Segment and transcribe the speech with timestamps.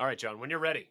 [0.00, 0.88] All right, John, when you're ready.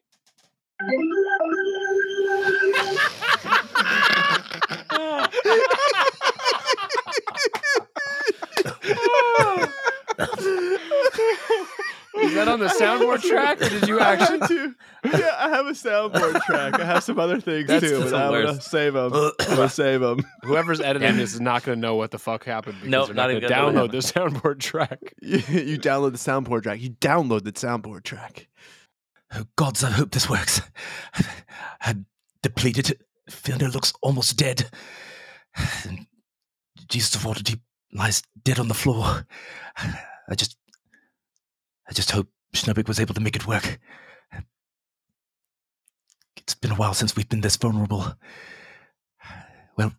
[12.21, 14.39] Is that on the soundboard track, or did you actually?
[14.39, 14.75] had to-
[15.05, 16.79] yeah, I have a soundboard track.
[16.79, 19.13] I have some other things That's too, but I'm gonna save them.
[19.39, 20.19] I'm gonna save them.
[20.43, 23.15] Whoever's editing this is not going to know what the fuck happened because No, they're
[23.15, 25.13] not not, even going to gonna download the soundboard track.
[25.21, 26.81] You, you download the soundboard track.
[26.81, 28.47] You download the soundboard track.
[29.33, 30.61] Oh, gods, I hope this works.
[31.81, 32.05] I'm
[32.41, 32.99] depleted.
[33.29, 34.69] Fiona looks almost dead.
[35.85, 36.07] And
[36.87, 37.59] Jesus of Waterdeep
[37.93, 39.25] lies dead on the floor.
[39.77, 40.57] I just,
[41.87, 43.79] I just hope Schnubik was able to make it work.
[46.37, 48.15] It's been a while since we've been this vulnerable.
[49.77, 49.93] Well,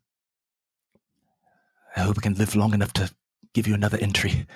[1.97, 3.12] I hope I can live long enough to
[3.55, 4.47] give you another entry.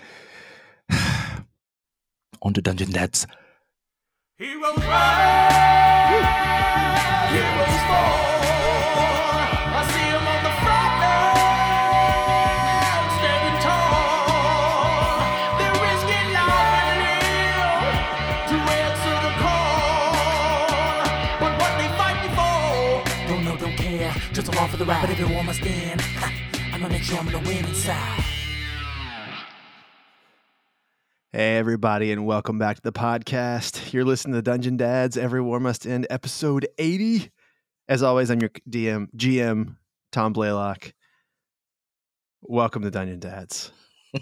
[2.43, 3.27] On to Dungeon Dads.
[4.37, 6.27] Heroes rise,
[7.31, 8.35] heroes fall.
[9.79, 12.35] I see 'em on the front line,
[13.17, 15.23] standing tall.
[15.59, 17.95] They're risking life and limb
[18.51, 21.07] to answer the call.
[21.39, 22.59] But what they fighting for?
[23.29, 24.13] Don't know, don't care.
[24.33, 26.01] Just along for the ride, but everyone must in.
[26.73, 28.34] I'ma make sure I'm gonna win inside.
[31.37, 33.93] Hey, everybody, and welcome back to the podcast.
[33.93, 35.17] You're listening to Dungeon Dads.
[35.17, 37.29] Every War Must End, episode 80.
[37.89, 39.75] As always, I'm your DM, GM,
[40.13, 40.95] Tom Blaylock.
[42.41, 43.73] Welcome to Dungeon Dads.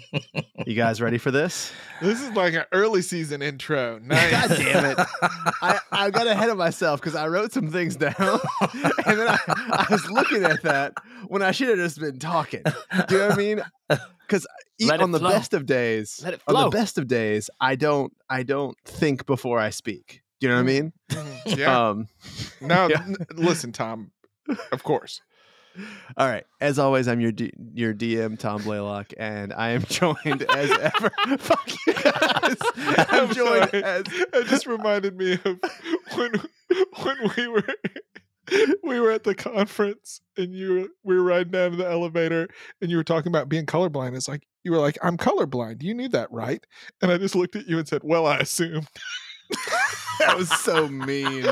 [0.65, 1.71] you guys ready for this?
[2.01, 3.99] This is like an early season intro.
[3.99, 4.31] Nice.
[4.31, 4.97] God damn it.
[5.61, 8.15] I, I got ahead of myself because I wrote some things down
[8.61, 10.93] and then I, I was looking at that
[11.27, 12.63] when I should have just been talking.
[12.63, 13.61] Do you know what I mean?
[14.27, 14.45] Because
[15.01, 15.29] on the flow.
[15.29, 19.25] best of days, Let it on the best of days, I don't I don't think
[19.25, 20.21] before I speak.
[20.39, 20.93] Do you know what I mean?
[21.09, 21.57] Mhm.
[21.57, 21.89] Yeah.
[21.89, 22.07] Um,
[22.61, 23.03] now, yeah.
[23.05, 24.11] n- listen, Tom.
[24.71, 25.21] Of course.
[26.17, 26.43] all right.
[26.61, 31.11] As always, I'm your D- your DM Tom Blaylock, and I am joined as ever.
[31.39, 32.57] Fuck you guys.
[32.75, 33.83] I'm, I'm joined sorry.
[33.83, 35.59] as It just reminded me of
[36.15, 36.31] when
[37.03, 37.63] when we were
[38.83, 42.47] we were at the conference and you were, we were riding down to the elevator
[42.81, 44.15] and you were talking about being colorblind.
[44.15, 45.83] It's like you were like, "I'm colorblind.
[45.83, 46.65] You knew that, right?"
[47.01, 48.87] And I just looked at you and said, "Well, I assumed."
[50.19, 51.47] that was so mean.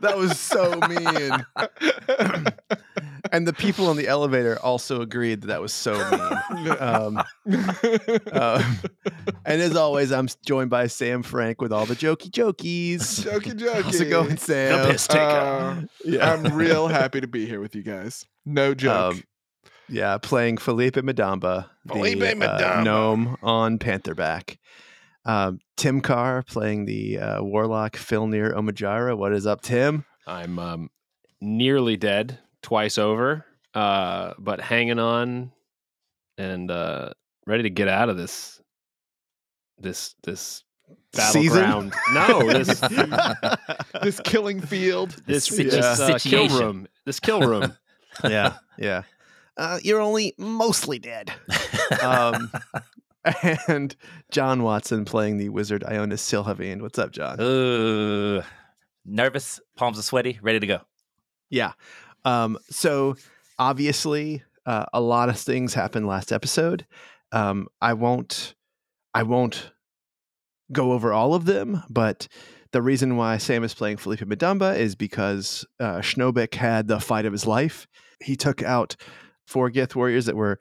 [0.00, 2.46] That was so mean.
[3.30, 5.92] and the people on the elevator also agreed that that was so
[6.52, 6.68] mean.
[6.80, 7.22] Um,
[8.32, 8.72] uh,
[9.44, 13.24] and as always, I'm joined by Sam Frank with all the jokey jokies.
[13.24, 13.82] Jokey jokey.
[13.82, 14.90] How's it going, Sam?
[14.90, 15.22] piss taker.
[15.22, 16.32] Uh, Yeah.
[16.32, 18.26] I'm real happy to be here with you guys.
[18.44, 19.14] No joke.
[19.14, 19.22] Um,
[19.88, 24.56] yeah, playing Felipe Madamba, Felipe the, uh, gnome on Pantherback.
[25.24, 29.16] Um, Tim Carr playing the uh, warlock Filnir Omajira.
[29.16, 30.04] What is up, Tim?
[30.26, 30.90] I'm um,
[31.40, 35.52] nearly dead twice over, uh, but hanging on
[36.38, 37.10] and uh,
[37.46, 38.60] ready to get out of this
[39.78, 40.64] this this
[41.14, 41.62] Season?
[41.62, 41.94] battleground.
[42.14, 42.80] No, this
[44.02, 45.10] this killing field.
[45.26, 46.88] this, this uh, kill room.
[47.04, 47.76] This kill room.
[48.24, 49.02] yeah, yeah.
[49.56, 51.30] Uh, you're only mostly dead.
[52.02, 52.50] Um,
[53.68, 53.94] and
[54.30, 56.80] John Watson playing the wizard Ionis Silhavine.
[56.80, 57.38] What's up, John?
[57.38, 58.42] Uh,
[59.04, 60.80] nervous, palms are sweaty, ready to go.
[61.50, 61.72] Yeah.
[62.24, 63.16] Um, so
[63.58, 66.86] obviously, uh, a lot of things happened last episode.
[67.32, 68.54] Um, I won't,
[69.14, 69.72] I won't
[70.70, 72.28] go over all of them, but
[72.72, 76.00] the reason why Sam is playing Felipe Madamba is because uh,
[76.54, 77.86] had the fight of his life.
[78.22, 78.96] He took out
[79.46, 80.58] four Gith warriors that were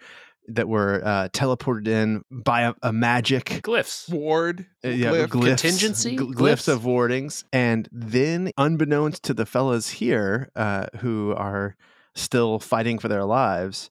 [0.55, 4.09] that were uh, teleported in by a, a magic Glyphs.
[4.11, 4.65] Ward.
[4.85, 5.27] uh, yeah, glyph.
[5.27, 6.17] glyphs, Contingency?
[6.17, 6.67] gl- glyphs, Glyphs?
[6.73, 11.75] of wardings, and then, unbeknownst to the fellas here, uh, who are
[12.15, 13.89] still fighting for their lives,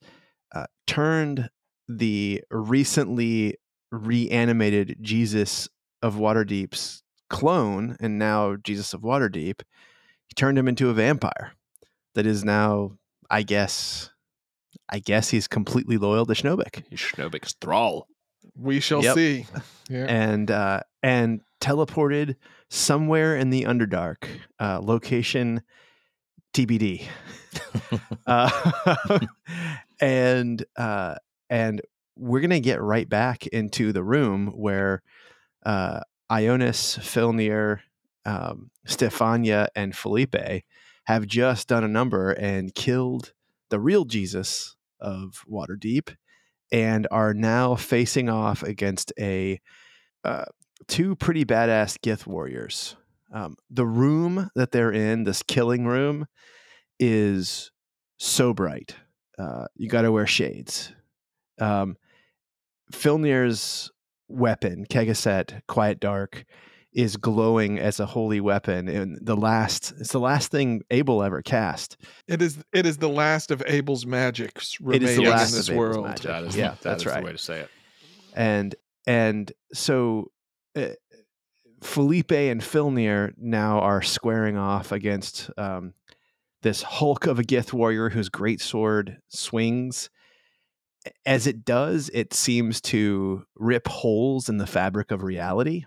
[0.54, 1.48] uh, turned
[1.88, 3.56] the recently
[3.90, 5.68] reanimated Jesus
[6.02, 9.60] of Waterdeep's clone, and now Jesus of Waterdeep.
[10.28, 11.52] He turned him into a vampire
[12.14, 12.92] that is now,
[13.30, 14.10] I guess,
[14.88, 16.84] I guess he's completely loyal to Schnobik.
[16.94, 18.06] Schnobik's thrall.
[18.56, 19.14] We shall Yep.
[19.14, 19.46] see.
[19.90, 20.06] Yeah.
[20.08, 22.36] and uh, and teleported
[22.68, 24.24] somewhere in the Underdark,
[24.60, 25.62] uh, location
[26.54, 27.06] TBD.
[28.26, 29.18] uh,
[30.00, 31.16] and uh,
[31.48, 31.80] and
[32.16, 35.02] we're gonna get right back into the room where
[35.66, 36.00] uh,
[36.30, 37.80] Ionis, Filnir,
[38.24, 40.36] um, Stefania, and Felipe
[41.04, 43.32] have just done a number and killed
[43.70, 46.14] the real Jesus of Waterdeep,
[46.70, 49.60] and are now facing off against a
[50.24, 50.44] uh,
[50.86, 52.96] two pretty badass Gith warriors.
[53.32, 56.26] Um, the room that they're in, this killing room,
[56.98, 57.70] is
[58.18, 58.96] so bright.
[59.38, 60.92] Uh, you got to wear shades.
[61.58, 61.96] Um,
[62.92, 63.90] Filnir's
[64.28, 66.44] weapon, Kegaset, Quiet Dark,
[66.92, 71.40] is glowing as a holy weapon, and the last it's the last thing Abel ever
[71.42, 71.96] cast.
[72.26, 75.52] It is it is the last of Abel's magics It remaining is the in last
[75.52, 76.06] this of Abel's world.
[76.06, 76.22] magic.
[76.26, 77.20] That is, Yeah, that that's is right.
[77.20, 77.68] the way to say it.
[78.34, 78.74] and
[79.06, 80.30] and so
[80.76, 80.88] uh,
[81.82, 85.94] Felipe and Filnir now are squaring off against um,
[86.62, 90.10] this Hulk of a Gith warrior whose great sword swings.
[91.24, 95.84] As it does, it seems to rip holes in the fabric of reality.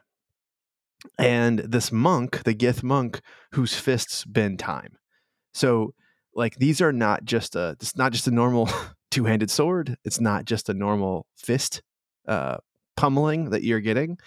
[1.18, 3.22] And this monk, the Gith monk,
[3.52, 4.98] whose fists bend time.
[5.54, 5.94] So,
[6.34, 7.76] like, these are not just a.
[7.80, 8.70] It's not just a normal
[9.12, 9.98] two-handed sword.
[10.04, 11.82] It's not just a normal fist
[12.28, 12.58] uh,
[12.96, 14.18] pummeling that you're getting.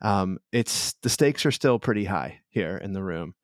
[0.00, 3.34] Um, it's the stakes are still pretty high here in the room.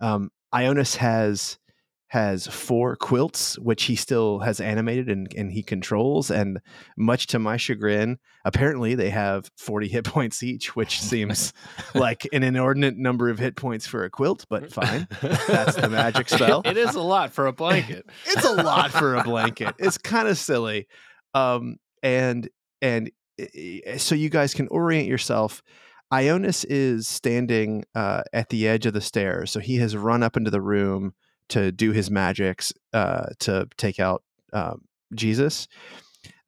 [0.00, 1.58] Um, Ionis has
[2.08, 6.30] has four quilts, which he still has animated and, and he controls.
[6.30, 6.58] And
[6.96, 11.52] much to my chagrin, apparently they have 40 hit points each, which seems
[11.94, 15.06] like an inordinate number of hit points for a quilt, but fine.
[15.20, 16.62] That's the magic spell.
[16.64, 18.06] it is a lot for a blanket.
[18.26, 19.74] it's a lot for a blanket.
[19.78, 20.86] It's kind of silly.
[21.34, 22.48] Um, and
[22.80, 25.62] and i- i- so you guys can orient yourself.
[26.10, 30.38] Ionis is standing uh, at the edge of the stairs, so he has run up
[30.38, 31.12] into the room
[31.48, 34.22] to do his magics uh, to take out
[34.52, 34.82] um,
[35.14, 35.68] Jesus.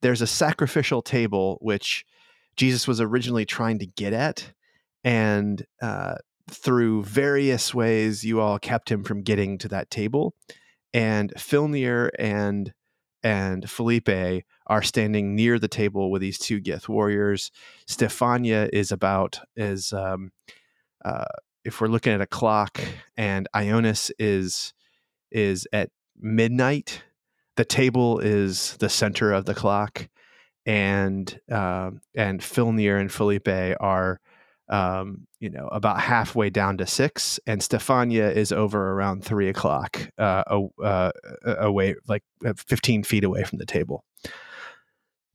[0.01, 2.05] There's a sacrificial table which
[2.55, 4.51] Jesus was originally trying to get at,
[5.03, 6.15] and uh,
[6.49, 10.33] through various ways, you all kept him from getting to that table.
[10.93, 12.73] And Filnir and
[13.23, 17.51] and Felipe are standing near the table with these two Gith warriors.
[17.87, 20.31] Stefania is about is um,
[21.05, 21.25] uh,
[21.63, 22.81] if we're looking at a clock,
[23.15, 24.73] and Ionis is
[25.31, 25.89] is at
[26.19, 27.03] midnight.
[27.57, 30.07] The table is the center of the clock,
[30.65, 33.47] and um, and Filnir and Felipe
[33.79, 34.19] are
[34.69, 39.99] um, you know about halfway down to six, and Stefania is over around three o'clock,
[40.17, 40.43] uh,
[40.81, 41.11] uh,
[41.45, 44.05] away like uh, fifteen feet away from the table.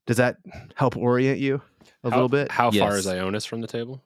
[0.07, 0.37] Does that
[0.75, 1.61] help orient you
[2.03, 2.51] a How- little bit?
[2.51, 3.15] How far is Yes.
[3.15, 4.03] Ionis from the table?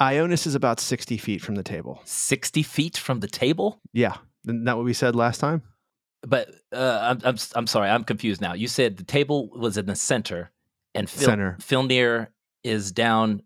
[0.00, 2.00] Ionis is about sixty feet from the table.
[2.04, 3.80] 60 feet from the table?
[3.92, 5.62] Yeah, isn't that what we said last time?
[6.22, 8.54] But uh, I'm, I'm I'm sorry, I'm confused now.
[8.54, 10.50] You said the table was in the center,
[10.94, 11.56] and Phil, Center.
[11.60, 12.28] Filnir
[12.64, 13.42] is down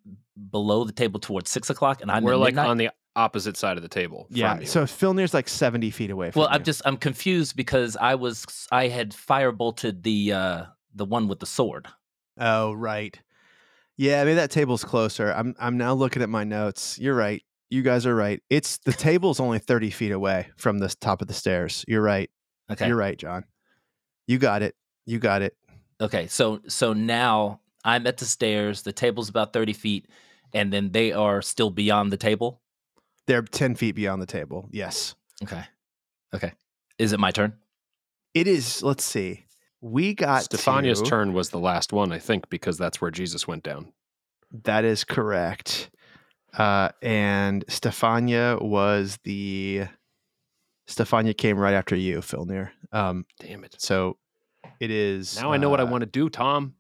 [0.51, 2.69] below the table towards six o'clock, and I'm We're like midnight?
[2.71, 4.27] on the opposite side of the table.
[4.31, 4.53] Yeah.
[4.55, 4.67] from you.
[4.67, 6.49] So Filnir's like seventy feet away from Well.
[6.51, 11.29] I'm just I'm confused because I was I had fire bolted the uh the one
[11.29, 11.89] with the sword.
[12.39, 13.19] Oh, right.
[13.99, 15.31] Yeah, I mean that table's closer.
[15.31, 16.99] I'm I'm now looking at my notes.
[16.99, 17.43] You're right.
[17.73, 18.43] You guys are right.
[18.51, 21.87] It's the table's only 30 feet away from the top of the stairs.
[21.89, 22.29] You're right.
[22.71, 22.87] Okay.
[22.87, 23.45] You're right, John.
[24.27, 24.75] You got it.
[25.07, 25.57] You got it.
[25.99, 26.27] Okay.
[26.27, 28.83] So so now I'm at the stairs.
[28.83, 30.07] The table's about thirty feet,
[30.53, 32.61] and then they are still beyond the table.
[33.27, 34.69] They're 10 feet beyond the table.
[34.71, 35.15] Yes.
[35.43, 35.63] Okay.
[36.35, 36.53] Okay.
[36.99, 37.55] Is it my turn?
[38.35, 39.47] It is, let's see.
[39.81, 43.49] We got Stefania's to- turn was the last one, I think, because that's where Jesus
[43.49, 43.93] went down.
[44.65, 45.89] That is correct.
[46.57, 49.87] Uh, and Stefania was the
[50.89, 52.71] Stefania came right after you, Filnir.
[52.93, 53.77] Um, Damn it.
[53.79, 54.19] so
[54.81, 56.75] it is Now I know what I uh, want to do, Tom.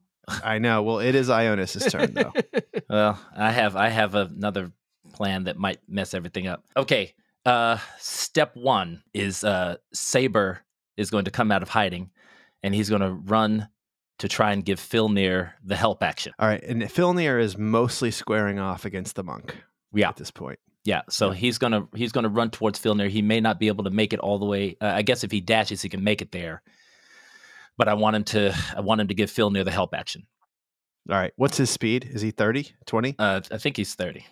[0.44, 0.82] I know.
[0.82, 2.32] Well, it is Ionis's turn though.
[2.88, 4.70] Well, I have I have another
[5.14, 6.64] plan that might mess everything up.
[6.76, 7.14] Okay.
[7.46, 10.60] Uh step 1 is uh Saber
[10.98, 12.10] is going to come out of hiding
[12.62, 13.68] and he's going to run
[14.18, 16.32] to try and give Filnir the help action.
[16.38, 19.56] All right, and Filnir is mostly squaring off against the monk
[19.92, 20.08] Yeah.
[20.08, 20.58] at this point.
[20.84, 23.08] Yeah, so he's going to he's to run towards Filnir.
[23.08, 24.76] He may not be able to make it all the way.
[24.80, 26.62] Uh, I guess if he dashes he can make it there.
[27.78, 30.26] But I want him to I want him to give Filnir the help action.
[31.08, 32.08] All right, what's his speed?
[32.12, 33.14] Is he 30, 20?
[33.18, 34.26] Uh I think he's 30.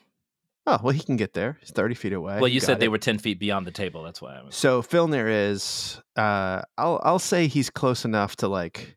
[0.67, 1.57] Oh, well, he can get there.
[1.61, 2.39] He's 30 feet away.
[2.39, 4.03] well, you got said they were 10 feet beyond the table.
[4.03, 8.49] That's why I was So Filnir is uh I'll I'll say he's close enough to
[8.49, 8.97] like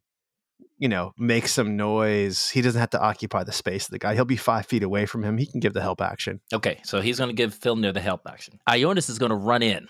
[0.83, 2.49] you know, make some noise.
[2.49, 4.15] He doesn't have to occupy the space of the guy.
[4.15, 5.37] He'll be five feet away from him.
[5.37, 6.41] He can give the help action.
[6.51, 8.59] Okay, so he's going to give Filnir the help action.
[8.67, 9.87] Ionis is going to run in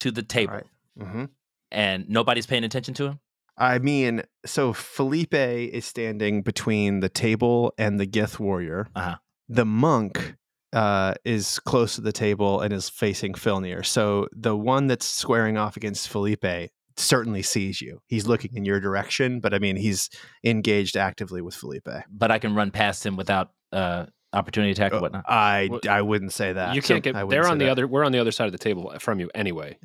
[0.00, 0.66] to the table, right.
[1.00, 1.24] hmm
[1.72, 3.20] and nobody's paying attention to him.
[3.56, 8.88] I mean, so Felipe is standing between the table and the Gith warrior.
[8.94, 9.16] Uh-huh.
[9.48, 10.36] The monk
[10.74, 13.86] uh, is close to the table and is facing Filnir.
[13.86, 18.00] So the one that's squaring off against Felipe certainly sees you.
[18.06, 20.10] He's looking in your direction, but I mean, he's
[20.44, 21.88] engaged actively with Felipe.
[22.10, 25.24] But I can run past him without uh, opportunity attack or Uh, whatnot.
[25.28, 26.74] I What- I wouldn't say that.
[26.74, 27.16] you can't get.
[27.16, 27.70] I wouldn't They're on the that.
[27.72, 27.86] other.
[27.86, 29.78] We're on the other side of the table from you anyway.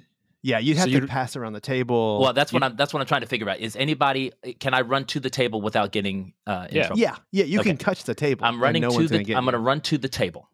[0.44, 2.20] Yeah, you'd so have to you'd- pass around the table.
[2.22, 2.76] Well, that's what You- I'm.
[2.76, 3.60] That's what I'm trying to figure out.
[3.60, 4.32] Is anybody?
[4.60, 6.86] Can I run to the table without getting uh, in Yeah.
[6.88, 7.00] trouble?
[7.02, 7.70] Yeah, yeah, you Okay.
[7.72, 8.46] can touch the table.
[8.46, 9.24] I'm running no to the.
[9.24, 10.50] gonna I'm going to run to the table.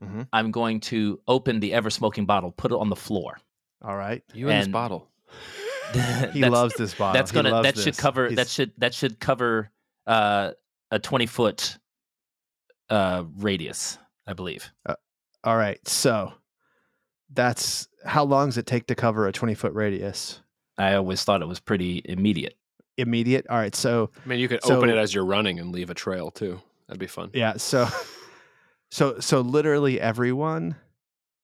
[0.00, 0.28] Mhm.
[0.32, 3.38] I'm going to open the ever smoking bottle, put it on the floor.
[3.82, 4.22] All right.
[4.34, 5.08] You and this And- bottle.
[6.32, 7.14] He loves this bottle.
[7.14, 7.50] That's gonna.
[7.50, 8.00] loves That should this.
[8.00, 8.30] cover.
[8.30, 8.72] That should.
[8.78, 9.70] That should cover
[10.06, 10.52] uh,
[10.90, 11.78] a 20 foot
[12.90, 14.70] uh, radius, I believe.
[15.44, 15.78] All right.
[15.88, 16.32] So
[17.32, 20.40] that's how long does it take to cover a 20 foot radius?
[20.78, 22.54] I always thought it was pretty immediate.
[22.98, 23.46] Immediate.
[23.48, 23.74] All right.
[23.74, 26.30] So I mean, you could So- open it as you're running and leave a trail
[26.30, 26.60] too.
[26.88, 27.30] That'd be fun.
[27.34, 27.56] yeah.
[27.56, 27.88] So
[28.90, 30.76] so so literally everyone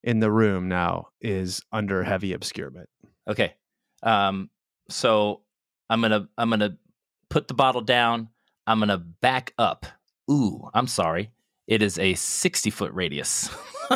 [0.04, 2.88] in the room now is under heavy obscurement.
[3.28, 3.54] Okay.
[4.02, 4.50] Um,
[4.88, 5.42] so
[5.88, 6.76] I'm gonna I'm gonna
[7.28, 8.28] put the bottle down.
[8.66, 9.86] I'm gonna back up.
[10.30, 11.30] Ooh, I'm sorry.
[11.66, 13.48] It is a 60 foot radius.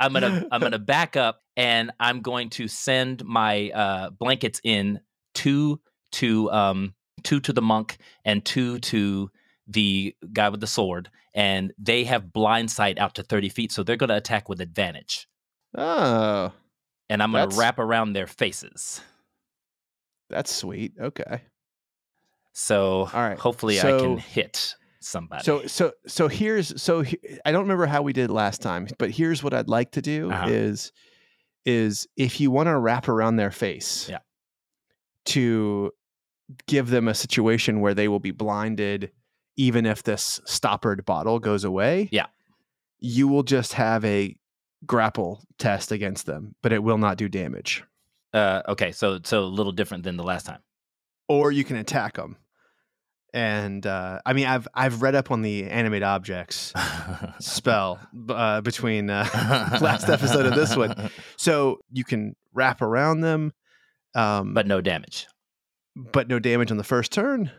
[0.00, 5.00] I'm gonna I'm gonna back up and I'm going to send my uh, blankets in
[5.34, 5.80] two
[6.12, 9.30] to um two to the monk and two to
[9.66, 13.82] the guy with the sword, and they have blind sight out to 30 feet, so
[13.82, 15.26] they're gonna attack with advantage.
[15.76, 16.52] Oh,
[17.10, 19.00] And I'm gonna wrap around their faces.
[20.30, 20.92] that's sweet.
[21.00, 21.42] Okay.
[22.52, 25.42] So All right, hopefully I can hit somebody.
[25.44, 29.10] So so so here's so he, I don't remember how we did last time, but
[29.10, 30.48] here's what I'd like to do Uh-huh.
[30.48, 30.92] is
[31.64, 34.18] is if you want to wrap around their face, Yeah.
[35.26, 35.90] to
[36.66, 39.10] give them a situation where they will be blinded,
[39.56, 42.08] even if this stoppered bottle goes away.
[42.12, 42.26] Yeah.
[43.00, 44.36] you will just have a
[44.86, 47.84] grapple test against them, but it will not do damage.
[48.32, 50.60] uh, okay, so so a little different than the last time.
[51.28, 52.36] Or you can attack them.
[53.32, 56.72] And uh, I mean, I've I've read up on the animate objects
[57.40, 57.98] spell
[58.28, 59.28] uh, between uh,
[59.80, 61.10] last episode of this one.
[61.36, 63.52] So you can wrap around them,
[64.14, 65.26] um, but no damage.
[65.96, 67.50] but no damage on the first turn,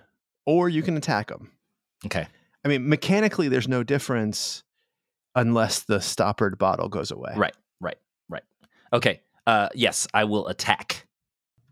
[0.46, 1.52] or you can attack them.
[2.06, 2.28] Okay.
[2.64, 4.64] I mean, mechanically, there's no difference
[5.36, 7.34] unless the stoppered bottle goes away.
[7.36, 7.98] Right, right,
[8.30, 8.44] right.
[8.94, 9.22] Okay.
[9.46, 11.06] Uh, yes, I will attack,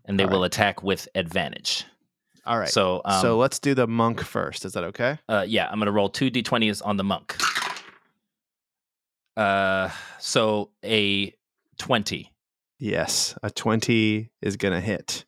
[0.04, 1.84] and they All will attack with advantage.
[2.46, 2.68] All right.
[2.68, 4.64] So, um, so let's do the monk first.
[4.64, 5.18] Is that okay?
[5.28, 7.36] uh, yeah, I'm gonna roll two d20s on the monk.
[9.36, 9.90] Uh,
[10.20, 11.34] so a
[11.78, 12.30] twenty.
[12.78, 15.24] Yes, a twenty is gonna hit.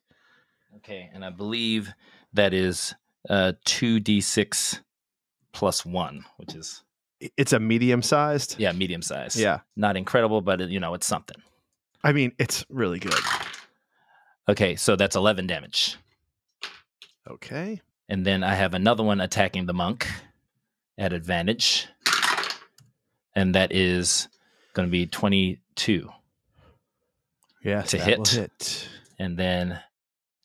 [0.77, 1.91] Okay, and I believe
[2.33, 2.93] that is
[3.29, 4.81] uh two d6
[5.53, 6.83] plus one, which is
[7.19, 8.55] It's a medium sized.
[8.59, 9.35] yeah, medium size.
[9.39, 9.59] Yeah.
[9.75, 11.37] not incredible, but you know it's something.
[12.03, 13.19] I mean, it's really good.
[14.49, 15.97] Okay, so that's eleven damage,
[17.29, 17.81] Okay.
[18.07, 20.07] and then I have another one attacking the monk
[20.97, 21.87] at advantage,
[23.35, 24.27] and that is
[24.73, 26.09] going to be twenty-two,
[27.63, 28.27] Yeah, To hit.
[28.27, 28.89] hit.
[29.19, 29.79] and then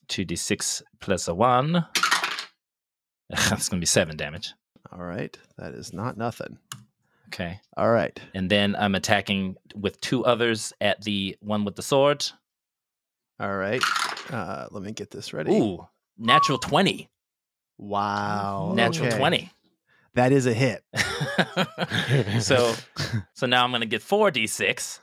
[0.08, 1.86] two d6 plus a one.
[3.28, 4.52] That's going to be seven damage.
[4.92, 5.36] All right.
[5.56, 6.58] That is not nothing.
[7.28, 7.60] Okay.
[7.76, 8.18] All right.
[8.34, 12.26] And then I'm attacking with two others at the one with the sword.
[13.40, 13.82] All right.
[14.30, 15.50] Uh, let me get this ready.
[15.52, 17.08] Ooh, natural 20.
[17.78, 18.72] Wow.
[18.76, 19.16] Natural okay.
[19.16, 19.50] 20.
[20.14, 20.84] That is a hit.
[22.42, 22.74] so
[23.32, 24.98] so now I'm going to get 4d6.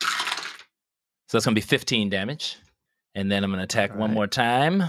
[0.00, 2.56] So that's going to be 15 damage.
[3.14, 4.14] And then I'm going to attack All one right.
[4.14, 4.82] more time.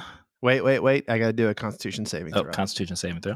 [0.43, 1.09] Wait, wait, wait.
[1.09, 2.51] I got to do a Constitution saving Oh, throw.
[2.51, 3.35] Constitution saving throw.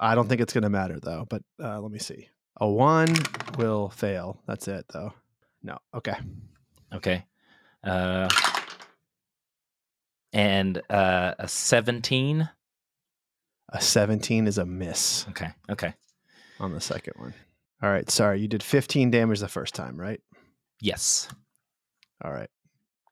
[0.00, 1.26] I don't think it's going to matter though.
[1.28, 2.28] But uh, let me see.
[2.60, 3.14] A one
[3.58, 4.40] will fail.
[4.46, 5.12] That's it though.
[5.62, 5.78] No.
[5.94, 6.14] Okay.
[6.94, 7.24] Okay.
[7.84, 8.28] Uh,
[10.32, 12.48] and uh, a 17.
[13.70, 15.48] A seventeen is a miss Okay.
[15.68, 15.94] Okay.
[16.60, 17.34] on the second one.
[17.82, 18.08] All right.
[18.08, 20.20] Sorry, you did fifteen damage the first time, right?
[20.80, 21.28] Yes.
[22.22, 22.50] All right.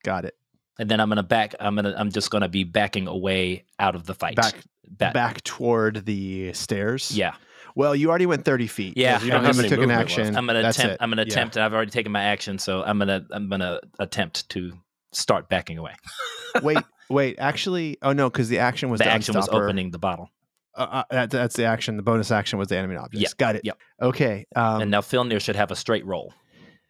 [0.05, 0.37] Got it.
[0.79, 1.55] And then I'm gonna back.
[1.61, 1.95] I'm gonna.
[1.97, 4.37] I'm just gonna be backing away out of the fight.
[4.37, 4.55] Back
[4.89, 5.15] Back.
[5.15, 7.11] back toward the stairs.
[7.17, 7.35] Yeah.
[7.75, 8.97] Well, you already went thirty feet.
[8.97, 10.37] Yeah, You I don't have to took an action.
[10.37, 10.95] I'm gonna That's attempt.
[10.95, 10.99] it.
[11.03, 11.29] I'm gonna Yeah.
[11.29, 11.57] attempt.
[11.57, 13.25] and I've already taken my action, so I'm gonna.
[13.31, 14.73] I'm gonna attempt to
[15.13, 15.95] start backing away.
[16.63, 16.79] wait,
[17.11, 17.37] wait.
[17.39, 20.31] Actually, oh no, because the action was the to action was opening the bottle,
[20.77, 21.97] Uh, uh, that, that's the action.
[21.97, 23.23] The bonus action was the animate object.
[23.23, 23.63] Yep, Got it.
[23.65, 23.79] yep.
[24.01, 24.47] Okay.
[24.57, 26.35] Um, and now Filnir should have a straight roll.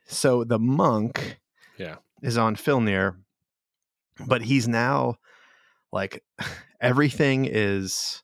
[0.06, 1.38] so the monk
[1.78, 1.96] Yeah.
[2.22, 3.16] is on Filnir,
[4.26, 5.16] but he's now
[5.92, 6.22] like
[6.80, 8.22] everything is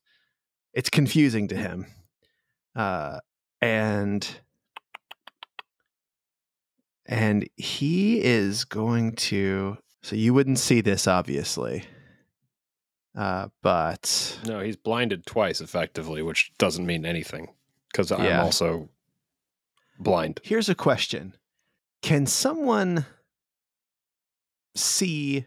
[0.74, 1.86] it's confusing to him.
[2.76, 3.18] Uh
[3.60, 4.28] and
[7.06, 11.84] and he is going to so you wouldn't see this obviously.
[13.16, 17.48] Uh, but No, he's blinded twice effectively, which doesn't mean anything
[17.90, 18.42] because I'm Yeah.
[18.42, 18.90] also
[19.98, 20.38] blind.
[20.44, 21.34] here's a question:
[22.00, 23.06] Can someone
[24.76, 25.46] see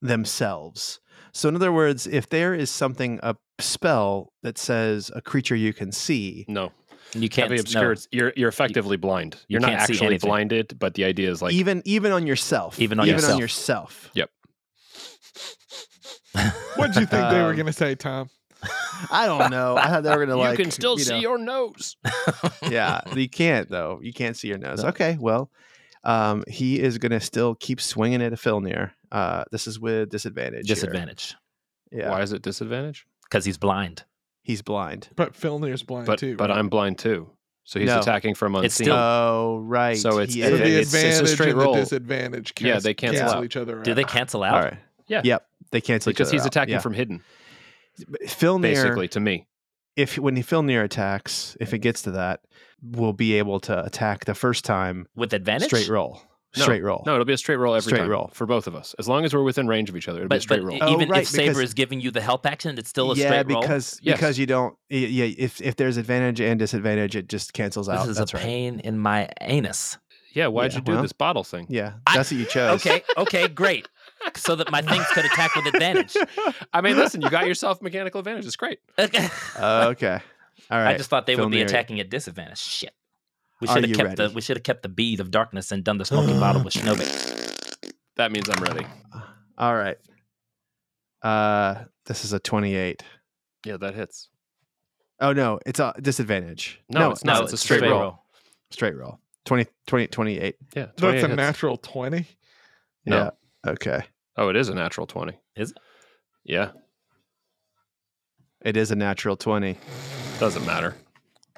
[0.00, 1.00] themselves?
[1.32, 5.72] So, in other words, if there is something a spell that says a creature you
[5.72, 6.72] can see, No,
[7.14, 7.50] You can't.
[7.50, 7.60] heavy no.
[7.60, 8.00] obscured.
[8.10, 9.34] You're you're effectively blind.
[9.34, 12.80] you You're not can't actually blinded, but the idea is like even even on yourself,
[12.80, 13.34] Even on even yourself.
[13.34, 14.10] on yourself.
[16.76, 18.30] What did you think they were Um, going to say, Tom?
[19.10, 19.76] I don't know.
[19.76, 20.58] I thought they were gonna like.
[20.58, 21.96] you can still you see your nose.
[22.68, 23.98] yeah, you can't though.
[24.02, 24.82] You can't see your nose.
[24.82, 24.90] No.
[24.90, 25.50] Okay, well,
[26.04, 28.90] um, he is gonna still keep swinging at a Filnir.
[29.12, 30.66] Uh, this is with disadvantage.
[30.66, 30.74] here.
[30.74, 31.34] Disadvantage
[31.90, 33.06] Yeah, Why is it disadvantage?
[33.24, 34.04] because he's blind.
[34.42, 35.08] he's blind.
[35.16, 36.36] But Filnir's blind But too.
[36.36, 36.58] but right?
[36.58, 37.30] I'm blind too.
[37.64, 38.00] So he's No.
[38.00, 38.64] attacking from unseen.
[38.66, 39.96] It's still- Oh, right.
[39.96, 41.74] So it's- He it- So the it's- it's a advantage straight and roll.
[41.74, 43.44] the disadvantage Yeah, they cancel out.
[43.44, 43.84] each other out.
[43.84, 44.54] Do they cancel out?
[44.54, 44.78] all right.
[45.06, 45.20] Yeah.
[45.24, 45.46] Yep.
[45.70, 46.46] They cancel each because other he's out.
[46.48, 46.78] attacking Yeah.
[46.80, 47.22] from hidden,
[48.26, 48.62] Filnir.
[48.62, 49.46] basically to me.
[49.96, 52.40] if when he Filnir attacks, if it gets to that,
[52.82, 55.06] we'll be able to attack the first time.
[55.14, 55.68] with advantage.
[55.68, 56.22] Straight roll.
[56.56, 57.04] No, Straight roll.
[57.06, 58.28] No, it'll be a straight roll every Straight time roll.
[58.34, 58.92] for both of us.
[58.98, 60.78] As long as we're within range of each other, it'll be a straight but roll.
[60.80, 63.26] Oh, even right, if Saber is giving you the help action, it's still a yeah,
[63.26, 63.60] straight roll.
[63.62, 64.16] Yeah, because Yes.
[64.18, 64.76] because you don't.
[64.88, 68.00] Yeah, if if there's advantage and disadvantage, it just cancels out.
[68.00, 68.42] this is That's a right.
[68.44, 69.96] pain in my anus.
[70.32, 71.66] yeah, why'd yeah, you do well, this bottle thing?
[71.68, 72.84] Yeah, I- that's what you chose.
[72.84, 73.88] Okay, okay, great.
[74.36, 76.16] So that my things could attack with advantage.
[76.74, 78.44] I mean, listen, you got yourself mechanical advantage.
[78.44, 78.80] It's great.
[78.98, 79.28] Okay.
[79.60, 80.18] okay.
[80.70, 80.94] All right.
[80.94, 81.64] I just thought they would be Filnir.
[81.64, 82.58] attacking at disadvantage.
[82.58, 82.92] Shit.
[83.60, 85.84] We should have you kept the we should have kept the bead of darkness and
[85.84, 87.06] done the smoking bottle with Shinobi.
[88.16, 88.84] That means I'm ready.
[89.56, 89.96] All right.
[91.22, 93.02] Uh, this is a twenty-eight.
[93.64, 94.28] Yeah, that hits.
[95.20, 96.80] Oh no, it's a disadvantage.
[96.90, 97.38] No, it's not.
[97.38, 98.18] No, it's a straight roll.
[98.72, 99.20] Straight roll.
[99.46, 100.56] 20, 20 28.
[100.76, 101.34] Yeah, That's a hits.
[101.36, 102.26] natural 20.
[103.06, 103.16] No.
[103.64, 103.70] Yeah.
[103.72, 104.02] Okay.
[104.36, 105.38] Oh, it is a natural twenty.
[105.56, 105.78] Is it?
[106.44, 106.70] Yeah,
[108.62, 109.78] It is a natural twenty.
[110.38, 110.94] doesn't matter.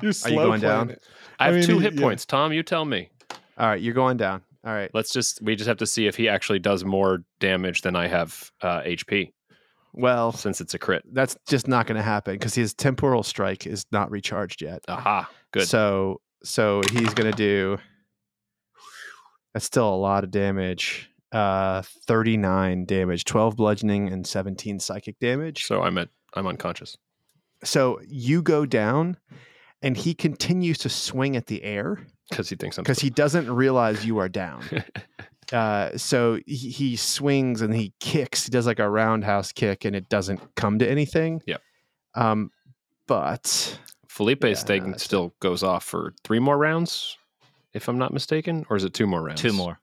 [0.01, 0.91] You're slow going playing down?
[0.91, 1.03] it.
[1.43, 2.01] I have mean, two hit yeah.
[2.01, 2.25] points.
[2.27, 3.11] Tom, you tell me.
[3.59, 4.43] All right, you're going down.
[4.65, 4.91] All right.
[4.95, 8.07] Let's just we just have to see if he actually does more damage than I
[8.07, 9.33] have uh, HP
[9.93, 11.03] Well, since it's a crit.
[11.13, 14.83] that's just not going to happen because his temporal strike is not recharged yet.
[14.89, 15.67] Aha, good.
[15.67, 17.79] So so he's going to do.
[19.53, 21.11] That's still a lot of damage.
[21.33, 25.67] Uh, thirty nine damage, twelve bludgeoning, and seventeen psychic damage.
[25.67, 26.97] So I'm at I'm unconscious.
[27.65, 29.17] So you go down,
[29.83, 34.05] and he continues to swing at the air because he thinks because he doesn't realize
[34.07, 34.63] you are down.
[35.53, 38.45] uh, so he, he swings and he kicks.
[38.47, 41.43] He does like a roundhouse kick, and it doesn't come to anything.
[41.47, 41.61] Yep.
[42.15, 42.51] Um,
[43.07, 47.17] but Felipe's Yeah, thing it's- still goes off for three more rounds,
[47.75, 49.41] if I'm not mistaken, or is it two more rounds?
[49.41, 49.79] Two more.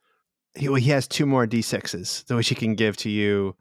[0.55, 3.55] he, well, he has two more d6s, which he can give to you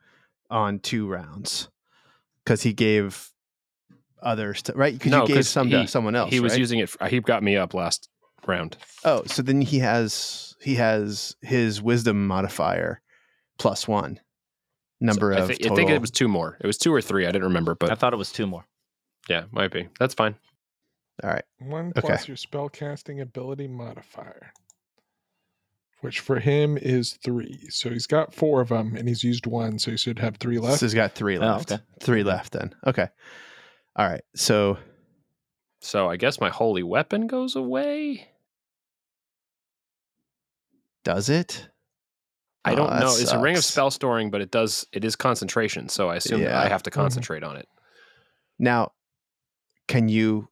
[0.51, 1.69] on two rounds
[2.45, 3.31] because he gave
[4.23, 6.31] others to, right because No, you gave some he- to someone else.
[6.31, 6.59] He was right?
[6.59, 6.89] using it.
[6.89, 8.09] For, he got me up last
[8.47, 8.77] round.
[9.05, 13.01] Oh, so then he has he has his wisdom modifier
[13.59, 14.21] plus one
[15.01, 15.73] number So I, of thi- total.
[15.73, 16.57] I think it was two more.
[16.61, 17.25] It was two or three.
[17.27, 18.65] I didn't remember, but I thought it was two more.
[19.29, 19.89] yeah, might be.
[19.99, 20.35] That's fine.
[21.23, 21.45] all right.
[21.61, 22.01] One Okay.
[22.01, 24.53] plus your spell casting ability modifier,
[26.01, 27.59] which for him is three.
[27.71, 30.59] So he's got four of them, and he's used one, so he should have three
[30.59, 30.79] left.
[30.81, 31.73] So he's got three Oh, left.
[31.73, 31.83] okay.
[32.01, 32.75] Three left then.
[32.87, 33.09] Okay.
[33.99, 34.23] All right.
[34.37, 34.79] So
[35.81, 38.29] So I guess my holy weapon goes away.
[41.05, 41.69] does it?
[42.65, 43.17] I Oh, don't that know.
[43.17, 45.89] It's a ring of spell storing, but it does it is concentration.
[45.89, 46.61] So I assume that Yeah.
[46.61, 46.95] I have to Mhm.
[46.95, 47.67] concentrate on it.
[48.59, 48.93] Now,
[49.87, 50.49] can you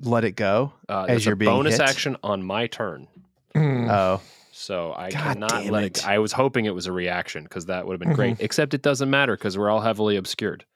[0.00, 0.74] let it go?
[0.88, 1.80] Uh, As you're a being bonus hit?
[1.80, 3.08] action on my turn.
[3.54, 3.88] Hmm.
[3.88, 4.20] Oh,
[4.52, 5.98] So I God cannot damn let it.
[5.98, 6.06] it.
[6.06, 8.14] I was hoping it was a reaction because that would have been Mm-hmm.
[8.16, 8.36] great.
[8.40, 10.66] Except it doesn't matter because we're all heavily obscured.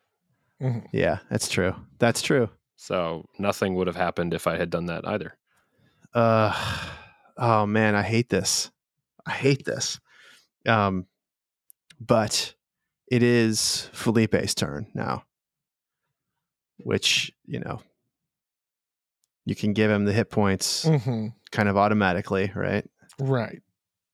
[0.62, 0.86] Mhm.
[0.92, 1.74] yeah, that's true.
[1.98, 2.48] That's true.
[2.76, 5.36] So nothing would have happened if I had done that either.
[6.14, 6.52] Uh,
[7.36, 8.70] oh man, I hate this.
[9.26, 9.98] I hate this.
[10.66, 11.06] Um,
[12.00, 12.54] but
[13.10, 15.24] it is Felipe's turn now,
[16.78, 17.80] which you know
[19.44, 21.34] you can give him the hit points Mhm.
[21.50, 22.88] kind of automatically, right?
[23.18, 23.60] Right.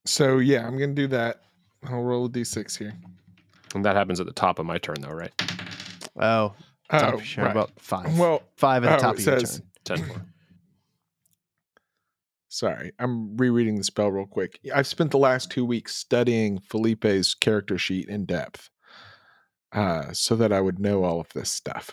[0.07, 1.43] So yeah, I'm gonna do that.
[1.85, 2.95] I'll roll a d6 here.
[3.75, 5.33] And that happens at the top of my turn, though, right?
[6.19, 6.55] Oh,
[6.91, 7.53] top Oh, of your- right.
[7.53, 8.19] about five.
[8.19, 9.99] Well, five at the oh, top it of your says- turn.
[9.99, 10.23] Ten more.
[12.49, 14.59] sorry, I'm rereading the spell real quick.
[14.75, 18.71] I've spent the last two weeks studying Felipe's character sheet in depth,
[19.73, 21.93] uh, so that I would know all of this stuff.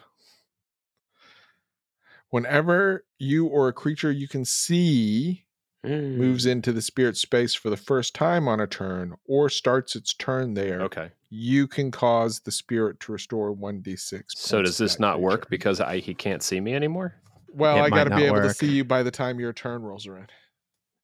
[2.29, 5.43] Whenever you or a creature you can see
[5.83, 10.15] moves into the spirit space for the first time on a turn or starts its
[10.15, 11.11] turn there, Okay.
[11.35, 14.33] You can cause the spirit to restore one d six.
[14.37, 17.15] So does this not work because I he can't see me anymore?
[17.49, 19.81] Well, It I got to be able to see you by the time your turn
[19.81, 20.31] rolls around.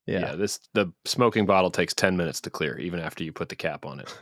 [0.05, 0.35] Yeah.
[0.35, 3.85] This the smoking bottle takes ten minutes to clear, even after you put the cap
[3.85, 4.19] on it.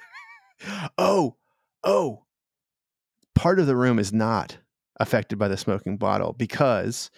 [0.98, 1.36] oh,
[1.82, 2.24] oh.
[3.34, 4.58] Part of the room is not
[5.00, 7.10] affected by the smoking bottle because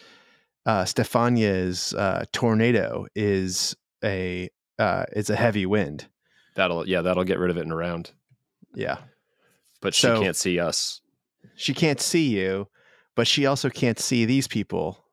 [0.66, 6.06] uh, Stefania's uh, tornado is a uh, it's a heavy wind.
[6.56, 8.12] That'll yeah, that'll get rid of it in a round.
[8.74, 8.98] Yeah,
[9.80, 11.00] But So- she can't see us.
[11.56, 12.68] she can't see you,
[13.16, 15.04] but she also can't see these people.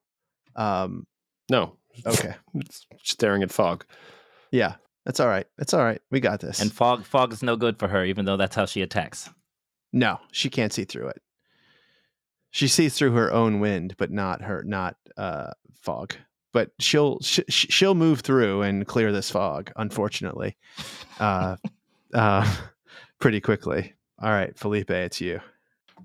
[0.55, 1.07] Um,
[1.49, 1.77] No.
[2.05, 2.35] okay,
[3.03, 3.85] staring at fog.
[4.51, 5.47] yeah, that's all right.
[5.57, 6.01] That's all right.
[6.11, 6.59] We got this.
[6.61, 9.29] And fog fog is no good for her, even though that's how she attacks.
[9.93, 11.21] No, she can't see through it.
[12.51, 16.13] She sees through her own wind, but not her not uh, fog.
[16.53, 19.71] But she'll sh- sh- she'll move through and clear this fog.
[19.75, 20.57] Unfortunately,
[21.19, 21.55] uh,
[22.13, 22.55] uh,
[23.19, 23.93] pretty quickly.
[24.21, 25.41] All right, Felipe, it's you.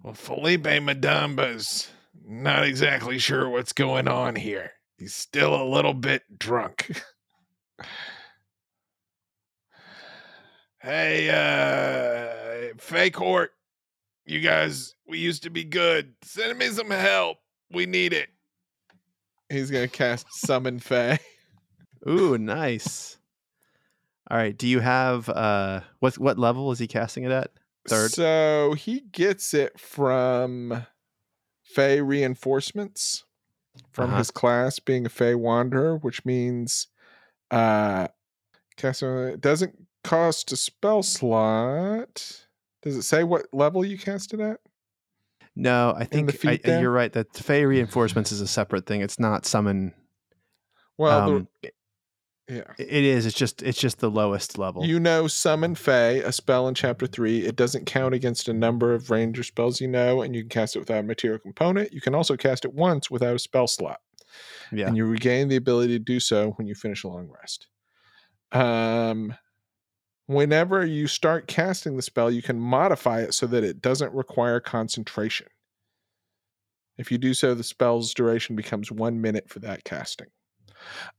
[0.03, 1.91] Well, Felipe Madamba's
[2.27, 4.73] not exactly sure what's going on here.
[4.99, 7.03] He's still a little bit drunk.
[10.81, 13.53] hey, uh, Fake Hort,
[14.27, 16.15] you guys, we used to be good.
[16.23, 17.39] Send me some help.
[17.71, 18.29] We need it.
[19.49, 21.19] He's gonna cast Summon Fey.
[22.09, 23.19] Ooh, nice.
[24.33, 27.51] All right, do you have uh, what what level is he casting it at?
[27.87, 28.13] Third.
[28.13, 30.87] So he gets it from
[31.63, 33.25] Fey reinforcements
[33.93, 34.19] from Uh-huh.
[34.19, 36.87] his class being a Fey Wanderer, which means
[37.51, 38.09] uh
[38.79, 42.47] cast it doesn't cost a spell slot.
[42.81, 44.61] Does it say what level you cast it at?
[45.55, 47.13] No, I think I, you're right.
[47.13, 49.03] That Fey reinforcements is a separate thing.
[49.03, 49.93] It's not summon.
[50.97, 51.71] Well, um, the,
[52.53, 52.63] yeah.
[52.79, 53.27] it is.
[53.27, 54.85] It's just it's just the lowest level.
[54.85, 57.47] You know, summon Fey, a spell in chapter three.
[57.47, 60.77] It doesn't count against a number of ranger spells you know, and you can cast
[60.77, 61.93] it without a material component.
[61.93, 64.01] You can also cast it once without a spell slot.
[64.71, 64.87] yeah.
[64.87, 67.67] and you regain the ability to do so when you finish a long rest.
[68.53, 69.35] Um,
[70.27, 74.61] whenever you start casting the spell, you can modify it so that it doesn't require
[74.61, 75.47] concentration.
[76.99, 80.29] If you do so, the spell's duration becomes one minute for that casting.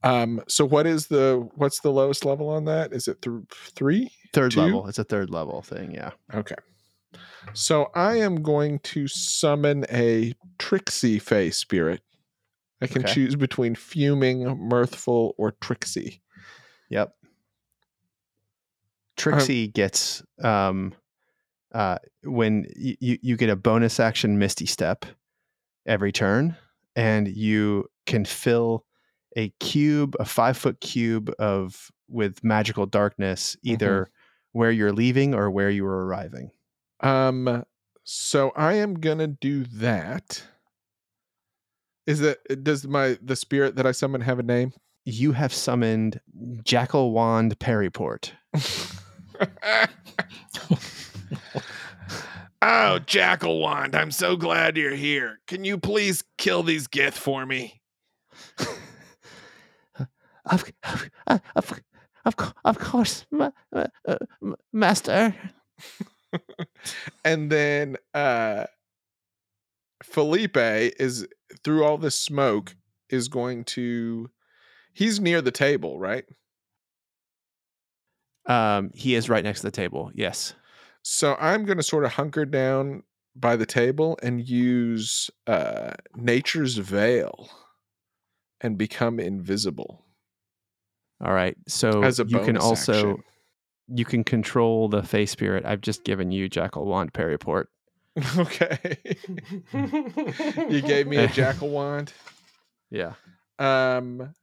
[0.03, 2.93] Um, so what is the what's the lowest level on that?
[2.93, 4.11] Is it through three?
[4.33, 4.61] third two?
[4.61, 4.87] level.
[4.87, 5.91] It's a third level thing.
[5.91, 6.11] Yeah.
[6.33, 6.55] Okay.
[7.53, 12.01] So I am going to summon a Tricksy Fey spirit.
[12.81, 13.13] I can Okay.
[13.13, 16.21] choose between fuming, mirthful, or Tricksy.
[16.89, 17.13] Yep.
[19.15, 20.93] Tricksy gets um
[21.73, 25.05] uh when y- you you get a bonus action Misty Step
[25.85, 26.55] every turn,
[26.95, 28.85] and you can fill
[29.35, 34.09] a cube, a five foot cube of with magical darkness, either
[34.51, 36.51] where you're leaving or where you are arriving.
[37.01, 37.65] Um,
[38.03, 40.43] so I am gonna do that.
[42.05, 44.73] Is that does my the spirit that I summon have a name?
[45.05, 46.21] You have summoned
[46.63, 48.33] Jackal Wand Perryport.
[52.61, 55.39] oh, Jackal Wand, I'm so glad you're here.
[55.47, 57.81] Can you please kill these Gith for me?
[60.45, 61.09] Of, of,
[61.55, 61.81] of,
[62.25, 64.17] of, of course, ma- uh, uh,
[64.71, 65.35] Master.
[67.25, 68.65] and then uh
[70.03, 71.27] Felipe is
[71.63, 72.75] through all this smoke
[73.09, 74.29] is going to
[74.93, 76.25] he's near the table, right?
[78.45, 80.11] Um, he is right next to the table.
[80.13, 80.53] Yes.
[81.01, 83.03] So I'm going to sort of hunker down
[83.35, 87.49] by the table and use uh nature's veil
[88.61, 90.02] and become invisible
[91.23, 91.55] All right.
[91.67, 93.23] So as a you can also action.
[93.87, 95.65] you can control the face spirit.
[95.65, 97.69] I've just given you Jackal Wand Perryport.
[98.37, 98.97] okay.
[99.73, 102.13] you gave me a jackal wand.
[102.91, 103.13] Yeah.
[103.57, 104.33] Um one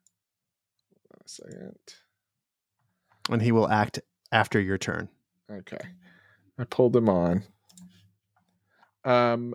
[1.27, 1.77] second.
[3.29, 4.01] And he will act
[4.33, 5.09] after your turn.
[5.51, 5.79] Okay.
[6.59, 7.43] I pulled him on.
[9.05, 9.55] Um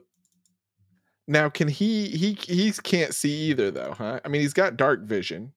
[1.28, 4.20] now can he he he can't see either though, huh?
[4.24, 5.54] I mean he's got dark vision.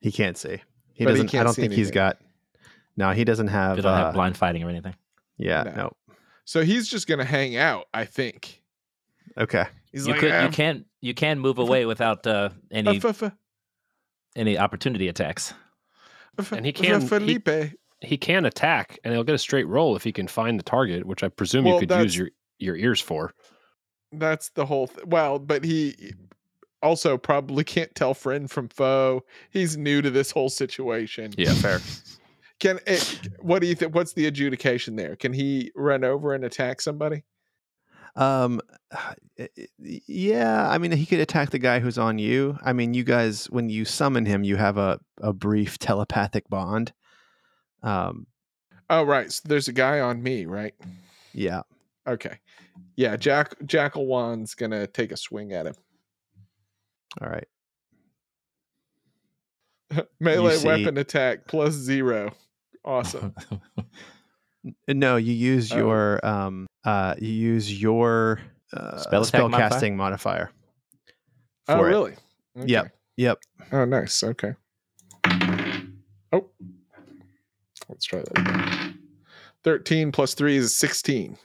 [0.00, 0.62] He can't see.
[1.00, 1.28] He But doesn't.
[1.28, 2.18] I can't don't see think he's got.
[2.94, 3.76] No, he doesn't have.
[3.76, 4.94] They don't uh, have blind fighting or anything.
[5.38, 5.62] Yeah.
[5.62, 5.72] No.
[5.74, 5.92] No.
[6.44, 8.60] So he's just gonna hang out, I think.
[9.38, 9.64] Okay.
[9.92, 13.00] He's you like, could "Ah, you can you can move away without uh, any
[14.36, 15.54] any opportunity attacks.
[16.38, 17.48] f- And he can- he- Felipe.
[18.02, 21.06] He can attack, and he'll get a straight roll if he can find the target,
[21.06, 23.32] which I presume Well, you could use your your ears for.
[24.12, 26.12] That's the whole th- well, but he
[26.82, 29.24] also probably can't tell friend from foe.
[29.50, 31.32] He's new to this whole situation.
[31.36, 31.80] Yeah, fair.
[32.58, 33.94] Can it, what do you think?
[33.94, 35.16] What's the adjudication there?
[35.16, 37.24] Can he run over and attack somebody?
[38.16, 38.60] Um,
[39.38, 42.58] y- y- yeah, I mean, he could attack the guy who's on you.
[42.62, 46.92] I mean, you guys, when you summon him, you have a, a brief telepathic bond.
[47.82, 48.26] Um,
[48.92, 49.30] Oh, right.
[49.30, 50.74] So there's a guy on me, right?
[51.32, 51.62] yeah.
[52.08, 52.38] Okay.
[52.96, 55.74] Yeah, Jack Jackal Wan's gonna take a swing at him.
[57.20, 57.48] All right.
[60.20, 62.32] Melee see- weapon attack plus zero.
[62.84, 63.34] Awesome.
[64.86, 65.76] No, you use Oh.
[65.78, 68.40] your um, uh, you use your
[68.74, 69.68] uh, Spell attack modifier?
[69.70, 70.50] casting modifier.
[71.66, 71.90] oh, for it.
[71.90, 72.14] really?
[72.66, 72.92] Yep.
[73.16, 73.38] Yep.
[73.72, 74.22] Oh, nice.
[74.22, 74.52] Okay.
[75.24, 76.46] Oh,
[77.88, 78.98] let's try that again.
[79.64, 81.38] Thirteen plus three is sixteen.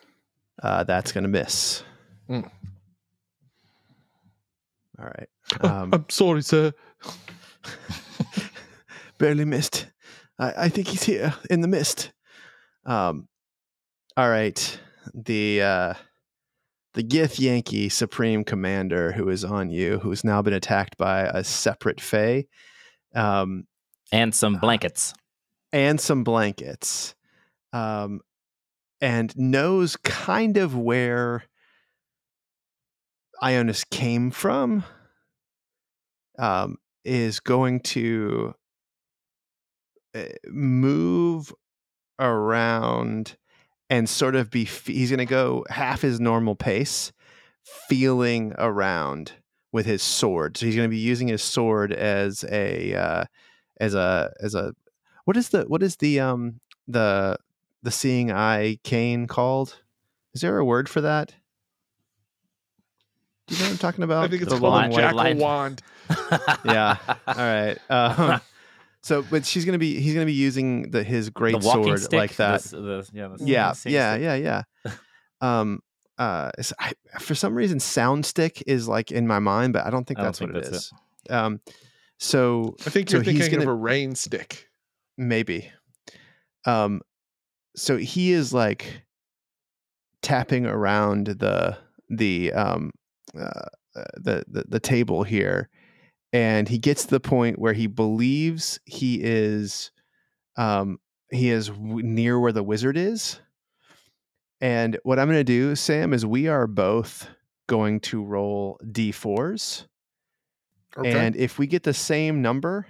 [0.61, 1.83] Uh, that's gonna miss.
[2.29, 2.51] Mm.
[4.99, 5.29] All right.
[5.61, 6.73] Um, I'm sorry, sir.
[9.17, 9.87] barely missed.
[10.39, 12.11] I, I think he's here in the mist.
[12.85, 13.27] Um,
[14.17, 14.79] all right.
[15.13, 15.93] The uh,
[16.93, 21.43] the Githyanki Supreme Commander who is on you, who has now been attacked by a
[21.43, 22.47] separate Fey,
[23.13, 23.65] um,
[24.11, 25.13] and some blankets.
[25.71, 27.15] and some blankets,
[27.73, 28.21] um,
[29.01, 31.43] and knows kind of where
[33.43, 34.85] Ionis came from.
[36.37, 38.53] Um, is going to
[40.15, 41.53] uh, move
[42.19, 43.37] around
[43.89, 47.11] and sort of be he's going to go half his normal pace
[47.87, 49.33] feeling around
[49.71, 50.57] with his sword.
[50.57, 53.25] So he's going to be using his sword as a uh,
[53.79, 54.73] as a as a
[55.25, 57.37] what is the what is the um the
[57.83, 59.81] the seeing eye cane called?
[60.33, 61.35] Is there a word for that?
[63.47, 64.25] Do you know what i'm talking about?
[64.25, 65.81] I think it's the called line- a jackal wand.
[66.65, 66.97] yeah.
[67.27, 67.77] All right.
[67.89, 68.41] Um
[69.01, 71.61] so but she's going to be he's going to be using the his great the
[71.61, 72.61] sword stick, like that.
[72.63, 74.23] The- the- yeah, the yeah seeing yeah stick.
[74.23, 74.35] yeah
[74.85, 74.91] yeah.
[75.41, 75.79] Um
[76.17, 80.05] uh I, for some reason sound stick is like in my mind but i don't
[80.07, 80.93] think I don't that's think what it that's is.
[81.29, 81.59] Um
[82.19, 84.69] so I think you're he's thinking of gonna- a rain stick.
[85.17, 85.69] maybe.
[86.65, 87.01] Um
[87.75, 89.01] so he is like
[90.21, 91.77] tapping around the
[92.09, 92.91] the um
[93.37, 93.43] uh,
[93.95, 95.69] uh, the, the the table here
[96.35, 99.91] and he gets to the point where he believes he is
[100.57, 100.99] um
[101.31, 103.39] he is w- near where the wizard is
[104.61, 107.29] and what i'm going to do sam is we are both
[107.67, 109.85] going to roll d4s
[110.97, 111.11] Okay.
[111.11, 112.87] and if we get the same number,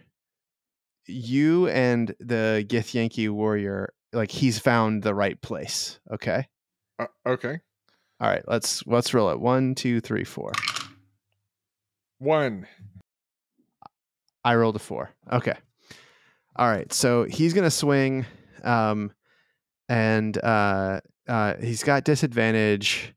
[1.07, 5.99] you and the Githyanki warrior, like he's found the right place.
[6.13, 6.47] Okay.
[6.99, 7.57] Uh, okay.
[8.19, 8.43] All right.
[8.47, 9.39] Let's let's roll it.
[9.39, 10.51] One, two, three, four.
[12.19, 12.67] One.
[14.45, 15.09] I rolled a four.
[15.31, 15.55] Okay.
[16.55, 16.93] All right.
[16.93, 18.27] So he's gonna swing,
[18.63, 19.11] um,
[19.89, 23.13] and uh, uh, he's got disadvantage,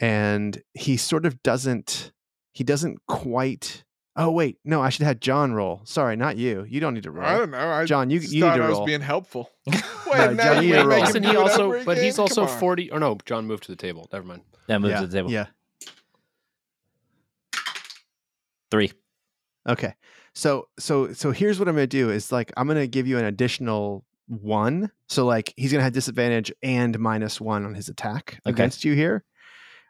[0.00, 2.10] and he sort of doesn't.
[2.52, 3.84] He doesn't quite.
[4.16, 4.80] Oh wait, no.
[4.80, 5.82] I should have had John roll.
[5.84, 6.64] Sorry, not you.
[6.66, 7.26] You don't need to roll.
[7.26, 7.58] I don't know.
[7.58, 9.50] I John, you you need thought to I was being helpful.
[9.66, 9.76] Wait,
[10.14, 11.02] No, now John, you need to roll.
[11.02, 11.84] making he also?
[11.84, 12.90] But he's also forty.
[12.90, 14.08] Or no, John moved to the table.
[14.10, 14.40] Never mind.
[14.68, 15.30] That moves yeah, the table.
[15.30, 15.46] Yeah.
[18.70, 18.92] Three.
[19.68, 19.94] Okay.
[20.36, 23.24] So so so here's what I'm gonna do is like I'm gonna give you an
[23.24, 24.90] additional one.
[25.08, 28.52] So like he's gonna have disadvantage and minus one on his attack Okay.
[28.52, 29.24] against you here.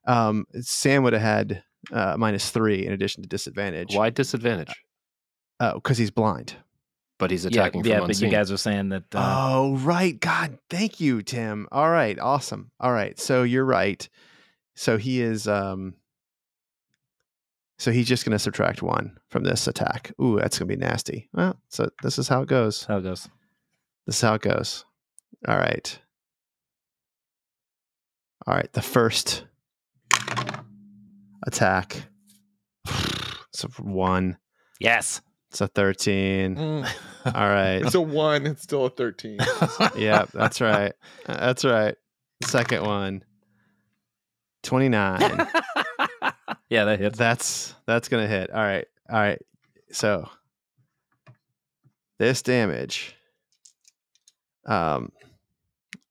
[0.06, 3.92] Um Sam would have had uh minus three in addition to disadvantage.
[3.92, 4.72] Why disadvantage?
[5.58, 6.54] Oh, because he's blind.
[7.18, 9.02] But he's attacking yeah, from but you guys were saying that.
[9.14, 10.20] Uh, oh, right.
[10.20, 11.66] God, thank you, Tim.
[11.72, 12.70] All right, awesome.
[12.78, 13.18] All right.
[13.18, 14.06] So you're right.
[14.76, 15.94] So he is um
[17.78, 20.12] so he's just gonna subtract one from this attack.
[20.20, 21.28] Ooh, that's gonna be nasty.
[21.32, 22.84] Well, so this is how it goes.
[22.84, 23.28] how it goes.
[24.06, 24.84] This is how it goes.
[25.48, 25.98] All right.
[28.46, 28.72] All right.
[28.72, 29.44] The first
[31.46, 32.08] attack.
[33.56, 34.36] It's a one.
[34.80, 35.22] Yes.
[35.50, 36.56] It's a 13.
[36.56, 36.86] Mm,
[37.24, 37.76] All right.
[37.76, 38.44] it's a one.
[38.46, 39.38] It's still a thirteen.
[39.96, 40.32] Yep.
[40.34, 40.92] That's right.
[41.24, 41.94] That's right.
[42.44, 43.24] Second one.
[44.64, 45.20] 29.
[46.68, 47.18] yeah, that hits.
[47.18, 48.50] That's that's gonna hit.
[48.50, 48.86] All right.
[49.10, 49.40] All right.
[49.92, 50.28] So
[52.18, 53.14] this damage.
[54.66, 55.10] Um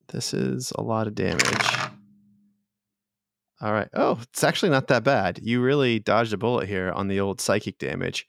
[0.09, 1.43] this is a lot of damage.
[3.61, 3.87] All right.
[3.93, 5.39] Oh, it's actually not that bad.
[5.41, 8.27] You really dodged a bullet here on the old psychic damage.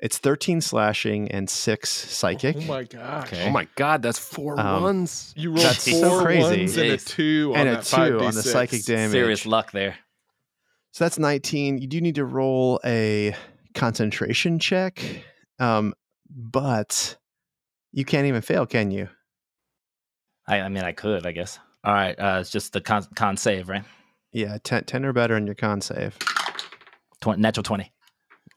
[0.00, 2.56] It's 13 slashing and 6 psychic.
[2.56, 3.26] Oh my gosh.
[3.32, 3.46] Okay.
[3.48, 5.34] Oh my god, that's four Um, ones.
[5.36, 6.40] You rolled That's four so crazy.
[6.42, 7.06] ones and a Jeez.
[7.08, 8.52] two on and a that 2 on the 5d6.
[8.52, 9.10] psychic damage.
[9.10, 9.96] Serious luck there.
[10.92, 11.78] So that's 19.
[11.78, 13.34] You do need to roll a
[13.74, 15.24] concentration check.
[15.58, 15.94] Um,
[16.30, 17.16] but
[17.92, 19.08] you can't even fail, can you?
[20.46, 21.58] I, I mean, I could, I guess.
[21.84, 23.84] All right, uh, it's just the con, con save, right?
[24.32, 26.16] Yeah, 10, 10 or better in your con save.
[27.20, 27.92] Tw- natural twenty.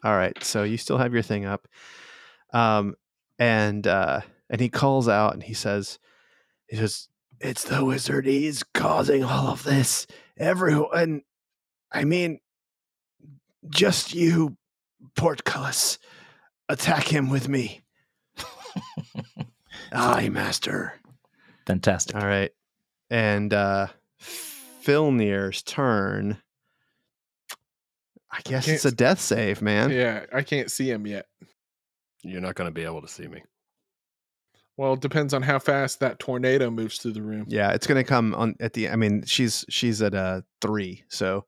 [0.04, 1.68] All right, so you still have your thing up,
[2.54, 2.96] um,
[3.40, 6.00] and uh, and he calls out and he says,
[6.68, 7.08] he says,
[7.40, 8.26] "It's the wizard.
[8.26, 10.08] He's causing all of this.
[10.38, 11.22] Everyone,
[11.92, 12.40] I mean,
[13.70, 14.58] just you,
[15.16, 16.00] Portcullis.
[16.70, 17.82] Attack him with me."
[19.92, 20.94] Aye, master.
[21.68, 22.16] Fantastic.
[22.16, 22.52] All right,
[23.10, 23.88] and uh,
[24.22, 26.38] Filnir's turn.
[28.32, 29.92] I guess can't it's a death save, man.
[29.92, 31.26] Yeah, I can't see him yet.
[32.24, 33.44] You're not going to be able to see me.
[34.78, 37.46] Well, it depends on how fast that tornado moves through the room.
[37.48, 38.90] Yeah, it's gonna come on at the.
[38.90, 41.46] I mean, she's she's at a three, so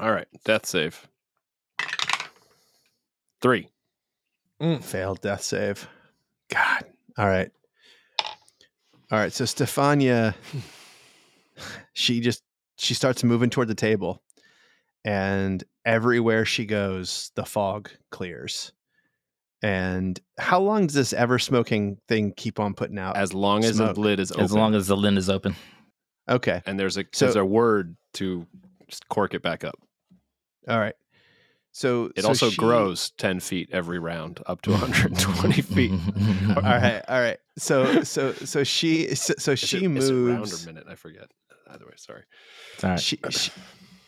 [0.00, 1.06] All right, death save.
[3.42, 3.68] Three.
[4.60, 5.88] Mm, failed death save.
[6.52, 6.84] God.
[7.18, 7.50] All right.
[9.10, 9.32] All right.
[9.32, 10.34] So Stefania,
[11.94, 12.42] she just
[12.76, 14.22] she starts moving toward the table,
[15.04, 18.72] and everywhere she goes, the fog clears.
[19.62, 23.16] And how long does this ever smoking thing keep on putting out?
[23.18, 23.94] As long as Smoke.
[23.96, 24.44] the lid is open.
[24.44, 25.54] As long as the lid is open.
[26.28, 26.62] okay.
[26.64, 28.46] and there's a So- there's a word to
[29.10, 29.78] cork it back up.
[30.68, 30.94] All right.
[31.72, 35.92] So It so also she- grows ten feet every round, up to 120 feet.
[36.56, 37.02] All right.
[37.08, 37.38] All right.
[37.58, 40.64] So so so she so, so she it- is it round moves.
[40.66, 40.86] or minute?
[40.88, 41.30] I forget.
[41.68, 42.22] Either way, sorry.
[42.82, 43.00] All right.
[43.00, 43.52] she, she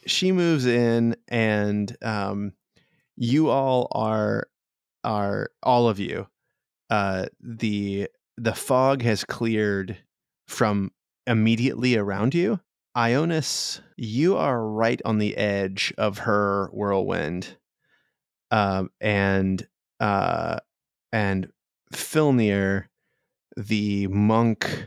[0.07, 2.53] she moves in and um
[3.17, 4.49] you all are
[5.05, 6.27] are all of you
[6.91, 9.97] uh the the fog has cleared
[10.49, 10.91] from
[11.29, 12.59] immediately around you
[12.97, 17.57] ionis you are right on the edge of her whirlwind
[18.51, 19.67] um and
[20.01, 20.59] uh
[21.13, 21.51] and
[21.93, 22.85] filnir
[23.57, 24.87] the monk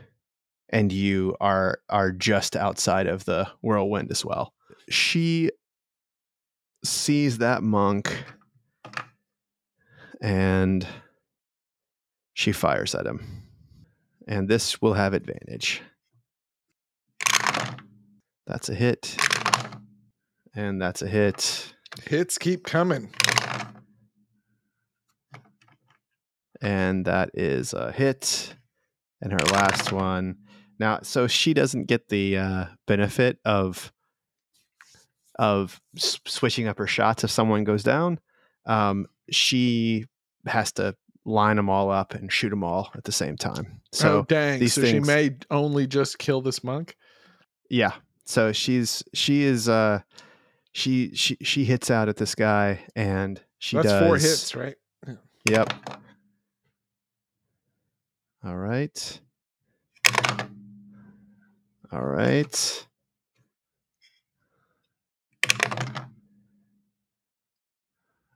[0.68, 4.52] and you are are just outside of the whirlwind as well.
[4.90, 5.50] She
[6.84, 8.24] sees that monk
[10.20, 10.86] and
[12.34, 13.24] she fires at him.
[14.28, 15.82] And this will have advantage.
[18.46, 19.16] That's a hit.
[20.54, 21.74] And that's a hit.
[22.06, 23.10] Hits keep coming.
[26.62, 28.54] and that is a hit.
[29.20, 30.36] And her last one.
[30.78, 33.92] Now, so she doesn't get the uh, benefit of
[35.38, 38.18] of s- switching up her shots if someone goes down.
[38.66, 40.04] Um, she
[40.46, 43.80] has to line them all up and shoot them all at the same time.
[43.92, 44.60] So oh dang!
[44.60, 46.94] these So she may only just kill this monk.
[47.70, 47.92] yeah,
[48.26, 50.00] so she's she is uh
[50.72, 54.76] she she she hits out at this guy and she That's does four hits, right?
[55.44, 55.72] Yep.
[58.44, 59.20] All right.
[61.92, 62.86] All right.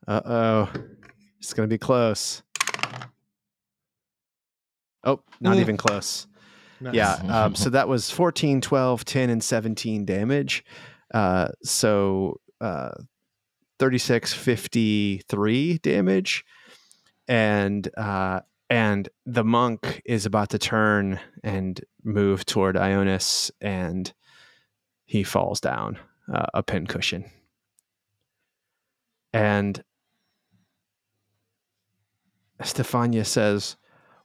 [0.07, 0.70] Uh oh.
[1.38, 2.42] It's going to be close.
[5.05, 5.61] Oh, not Mm.
[5.61, 6.26] even close.
[6.80, 6.94] Nice.
[6.94, 7.14] Yeah.
[7.28, 10.64] Um, so that was 14, 12, 10, and 17 damage.
[11.12, 12.92] Uh, so uh,
[13.78, 16.44] 36, 53 damage.
[17.28, 18.40] And uh,
[18.70, 24.12] and the monk is about to turn and move toward Ionis, and
[25.06, 25.98] he falls down
[26.32, 27.24] uh, a pincushion.
[29.32, 29.82] And
[32.62, 33.76] Stefania says,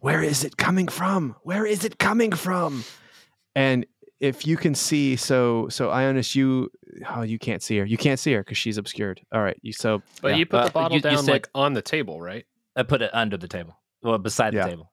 [0.06, 1.36] Where is it coming from?
[1.42, 2.84] Where is it coming from?
[3.56, 3.88] And
[4.20, 6.70] if you can see, so so Ionis, you
[7.10, 7.86] oh you can't see her.
[7.86, 9.22] You can't see her because she's obscured.
[9.34, 10.36] All right, you so But Yeah.
[10.38, 12.46] you put Uh, the bottle you- you down said- like on the table, right?
[12.76, 14.66] I put it under the table, well, beside Yeah.
[14.66, 14.92] the table.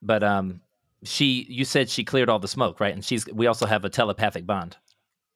[0.00, 0.60] But um,
[1.02, 2.94] she, you said she cleared all the smoke, right?
[2.94, 3.26] And she's.
[3.26, 4.76] We also have a telepathic bond.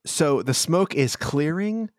[0.06, 1.90] so the smoke is clearing,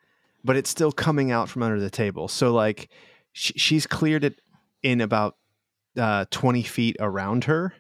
[0.46, 2.30] but it's still coming out from under the table.
[2.30, 2.88] So like
[3.34, 4.40] sh- she's cleared it
[4.82, 5.36] in about
[5.98, 7.74] uh, twenty feet around her,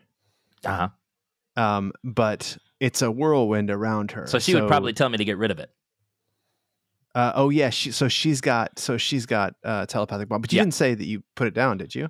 [0.63, 0.89] Uh
[1.57, 1.61] huh.
[1.61, 4.27] um, but it's a whirlwind around her.
[4.27, 5.69] So she would probably tell me to get rid of it.
[7.13, 10.41] Uh, oh yeah, she, so she's got so she's got uh, telepathic bond.
[10.41, 10.63] But you Yeah.
[10.63, 12.09] didn't say that you put it down, did you?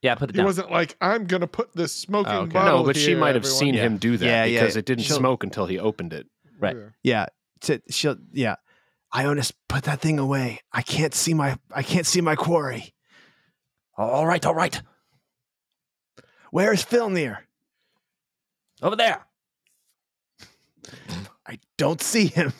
[0.00, 0.46] Yeah, I put it He down.
[0.46, 2.52] wasn't like, I'm gonna put this smoking Oh, okay.
[2.52, 2.78] bottle.
[2.78, 3.82] no, but she might have everyone." seen Yeah.
[3.82, 6.26] him do that Yeah, yeah, because it didn't she'll- smoke until he opened it.
[6.58, 6.76] Right.
[6.76, 6.88] Yeah.
[7.02, 7.26] Yeah.
[7.62, 8.56] To, she'll yeah.
[9.14, 10.60] Ionis, put that thing away.
[10.72, 12.94] I can't see my I can't see my quarry.
[13.98, 14.80] all right, all right,
[16.50, 17.38] Where is Filnir?
[18.80, 19.26] over there.
[21.46, 22.52] I don't see him.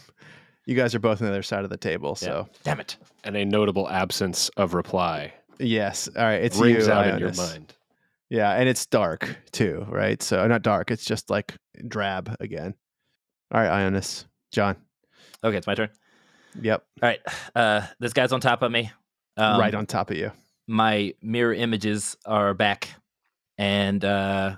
[0.66, 2.96] You guys are both on the other side of the table, so Damn it.
[3.24, 6.08] And a notable absence of reply yes.
[6.16, 7.36] All right, it's rings you, out in your Ionis.
[7.52, 7.74] mind.
[8.30, 10.22] Yeah, and it's dark too, right?
[10.22, 10.90] So not dark.
[10.90, 11.54] It's just like
[11.86, 12.74] drab again.
[13.52, 14.76] All right, Ionis, John.
[15.42, 15.88] Okay, it's my turn.
[16.60, 17.20] Yep, All right.
[17.54, 18.90] Uh, this guy's on top of me.
[19.36, 20.32] Um, right on top of you.
[20.66, 22.88] My mirror images are back,
[23.58, 24.56] and uh,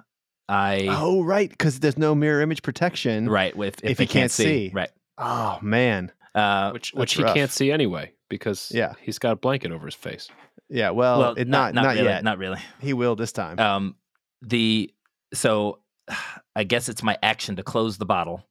[0.49, 3.29] I Oh, right, because there's no mirror image protection.
[3.29, 4.71] right if if, if he can't see.
[4.75, 4.91] right.
[5.19, 6.13] Oh man.
[6.35, 7.35] Uh, which which he rough.
[7.35, 8.93] can't see anyway because Yeah.
[9.01, 10.29] he's got a blanket over his face.
[10.69, 10.91] Yeah.
[10.91, 12.23] Well, well, it, not not, really, yet.
[12.23, 12.61] Not really.
[12.81, 13.59] he will this time.
[13.59, 13.97] Um,
[14.43, 14.93] the
[15.35, 15.81] so
[16.57, 18.47] I guess it's my action to close the bottle.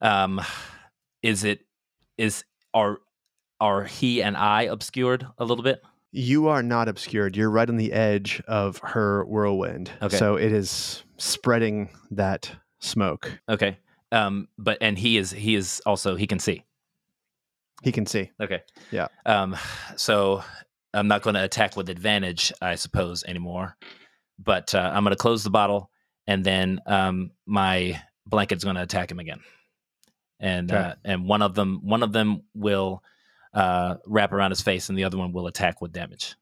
[0.00, 0.40] Um,
[1.22, 1.60] is it
[2.16, 2.98] is are
[3.60, 5.82] are he and I obscured a little bit?
[6.12, 7.36] You are not obscured.
[7.36, 9.90] You're right on the edge of her whirlwind.
[10.02, 10.16] Okay.
[10.16, 12.50] So it is spreading that
[12.80, 13.38] smoke.
[13.48, 13.78] Okay.
[14.10, 16.64] Um, but and he is he is also he can see.
[17.82, 18.30] He can see.
[18.40, 18.62] Okay.
[18.90, 19.08] Yeah.
[19.26, 19.56] Um,
[19.96, 20.42] so
[20.94, 23.76] I'm not going to attack with advantage, I suppose, anymore.
[24.38, 25.90] But uh, I'm going to close the bottle,
[26.26, 29.40] and then um, my blanket's going to attack him again.
[30.40, 30.80] And Okay.
[30.80, 33.02] uh, and one of them one of them will
[33.58, 36.36] uh, wrap around his face, and the other one will attack with damage.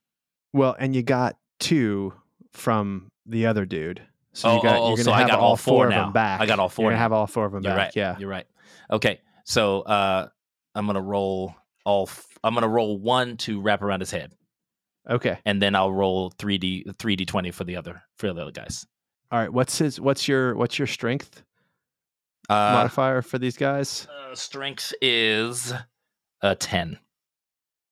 [0.53, 2.13] Well, and you got two
[2.53, 4.03] from the other dude.
[4.33, 5.91] So Oh, you got oh, you're gonna so I got all all four four of
[5.93, 6.05] now.
[6.05, 6.41] them back.
[6.41, 7.03] I got all four You're gonna now.
[7.05, 7.79] have all four of them You're back.
[7.87, 7.97] right.
[7.97, 8.17] Yeah.
[8.19, 8.47] You're right.
[8.91, 9.21] Okay.
[9.45, 10.29] So uh,
[10.75, 11.55] I'm going to roll
[11.85, 12.03] all.
[12.09, 14.33] F- I'm to roll one to wrap around his head.
[15.09, 15.39] Okay.
[15.47, 18.51] and then I'll roll three d three d twenty for the other for the other
[18.51, 18.87] guys.
[19.31, 19.53] All right.
[19.53, 21.43] What's his what's your what's your strength
[22.49, 24.07] Uh, modifier for these guys?
[24.11, 25.73] uh, strength is
[26.43, 26.99] a ten.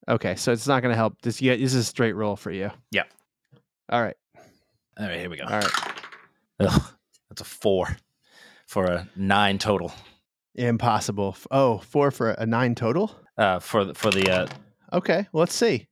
[0.09, 1.21] Okay, so it's not gonna help.
[1.23, 2.71] This yeah, this is a straight roll for you.
[2.91, 3.05] Yeah.
[3.89, 4.17] All right.
[4.99, 5.45] All right, here we go.
[5.45, 5.71] All right.
[6.61, 6.83] Ugh,
[7.29, 7.97] that's a four
[8.67, 9.93] for a nine total.
[10.55, 11.37] Impossible.
[11.51, 13.11] Oh, four for a nine total?
[13.37, 14.47] Uh, for the, for the uh,
[14.93, 15.89] Okay, well, let's see.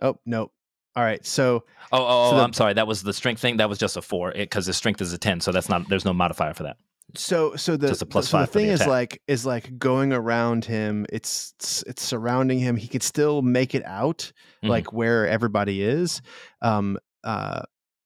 [0.00, 0.52] Oh, nope.
[0.96, 3.58] All right, so oh oh, So oh the- I'm sorry, that was the strength thing.
[3.58, 6.04] That was just a four because the strength is a ten, so that's not there's
[6.04, 6.76] no modifier for that.
[7.14, 9.78] So so the Just a plus so the five the thing is like is like
[9.78, 11.06] going around him.
[11.12, 12.76] It's it's, it's surrounding him.
[12.76, 14.32] He could still make it out
[14.62, 14.68] Mhm.
[14.68, 16.20] like where everybody is.
[16.60, 17.62] Um uh,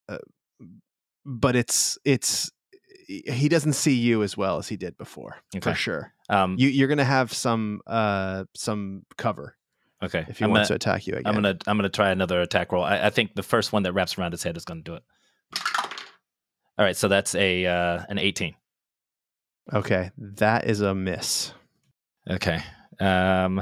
[0.08, 0.18] uh
[1.24, 2.50] but it's it's
[3.08, 5.70] he doesn't see you as well as he did before Okay.
[5.70, 6.14] for sure.
[6.30, 9.56] Um, You you're gonna have some uh some cover
[10.02, 11.26] okay, if he I'm wants gonna, to attack you again.
[11.26, 12.84] I'm gonna I'm gonna try another attack roll.
[12.84, 15.02] I, I think the first one that wraps around his head is gonna do it.
[16.78, 18.54] All right, so that's a uh, an eighteen.
[19.72, 21.52] Okay, that is a miss.
[22.28, 22.62] Okay.
[23.00, 23.60] Um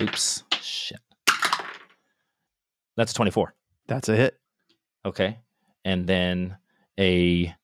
[0.00, 0.42] oops.
[0.60, 1.00] Shit.
[2.96, 3.54] That's 24.
[3.88, 4.38] That's a hit,
[5.04, 5.38] Okay.
[5.84, 6.56] And then
[6.98, 7.54] a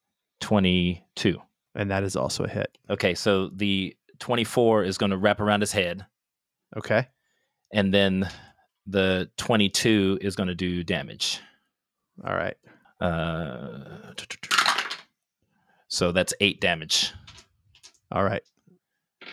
[0.41, 1.41] 22.
[1.75, 2.77] and that is also a hit.
[2.91, 6.07] Okay, so the 24 is going to wrap around his head
[6.77, 7.07] Okay,
[7.73, 8.29] and then
[8.87, 11.41] the 22 is going to do damage.
[12.27, 12.57] all right.
[13.01, 14.13] Uh
[15.89, 17.13] So that's 8 damage.
[18.13, 18.43] All right.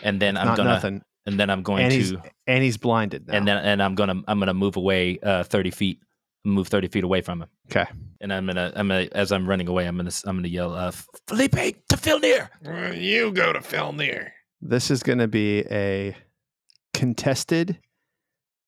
[0.04, 1.02] And then I'm going to nothing.
[1.26, 3.36] and then I'm going And to and he's blinded now.
[3.38, 6.00] and then and I'm gonna I'm gonna move away uh, thirty feet,
[6.44, 7.50] move thirty feet away from him.
[7.72, 7.86] Okay.
[8.22, 10.92] And I'm gonna I'm gonna as I'm running away, I'm gonna I'm gonna yell, uh,
[11.28, 11.52] Felipe
[11.90, 12.50] to Filnir.
[12.68, 14.32] Uh, You go to Filnir.
[14.62, 16.16] this is going to be a
[16.94, 17.78] contested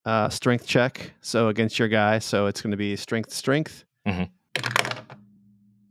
[0.06, 1.12] uh, strength check.
[1.22, 2.20] So against your guy.
[2.20, 4.30] So it's going to be strength strength Mhm.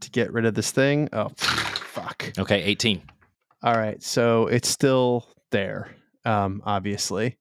[0.00, 1.08] to get rid of this thing.
[1.12, 2.32] Oh, fuck.
[2.38, 3.02] Okay, eighteen.
[3.66, 4.00] All right.
[4.00, 5.90] So it's still there,
[6.24, 7.36] um, obviously.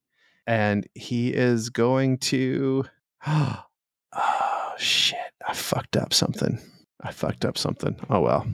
[0.47, 2.85] And he is going to.
[4.17, 5.19] Oh, shit.
[5.45, 6.57] I fucked up something.
[7.01, 7.97] I fucked up something.
[8.09, 8.47] Oh, well.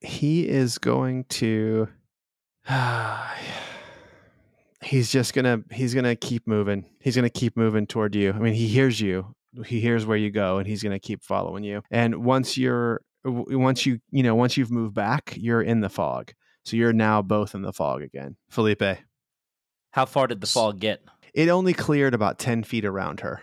[0.00, 1.88] He is going to.
[4.82, 6.84] He's just gonna he's gonna keep moving.
[7.00, 8.32] He's gonna keep moving toward you.
[8.32, 9.34] I mean, he hears you.
[9.66, 11.82] He hears where you go, and he's gonna keep following you.
[11.90, 16.32] And once you're once you you know once you've moved back, you're in the fog.
[16.64, 18.36] So you're now both in the fog again.
[18.48, 18.98] Felipe,
[19.90, 21.02] How far did the fog get?
[21.34, 23.42] it only cleared about 10 feet around her.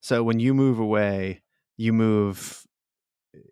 [0.00, 1.42] So when you move away,
[1.76, 2.64] you move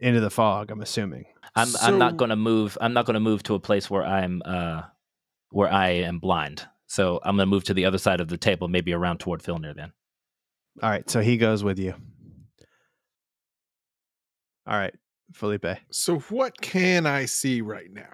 [0.01, 1.25] into the fog, I'm assuming.
[1.55, 2.77] I'm I'm not gonna move.
[2.81, 4.83] I'm not gonna move to a place where I'm uh
[5.51, 6.67] where I am blind.
[6.87, 9.75] So I'm gonna move to the other side of the table, maybe around toward Filnir.
[9.75, 9.93] Then
[10.83, 11.09] All right.
[11.09, 11.95] So he goes with you.
[14.67, 14.95] All right,
[15.33, 15.65] Felipe.
[15.91, 18.11] So what can I see right now?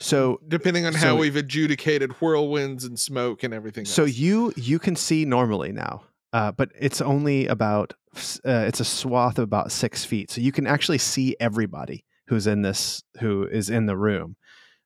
[0.00, 3.84] So Depending on So- how we've adjudicated whirlwinds and smoke and everything.
[3.84, 4.12] so else.
[4.14, 7.94] you you can see normally now, uh, but it's only about
[8.44, 12.46] uh, it's a swath of about six feet, so you can actually see everybody who's
[12.46, 14.36] in this who is in the room.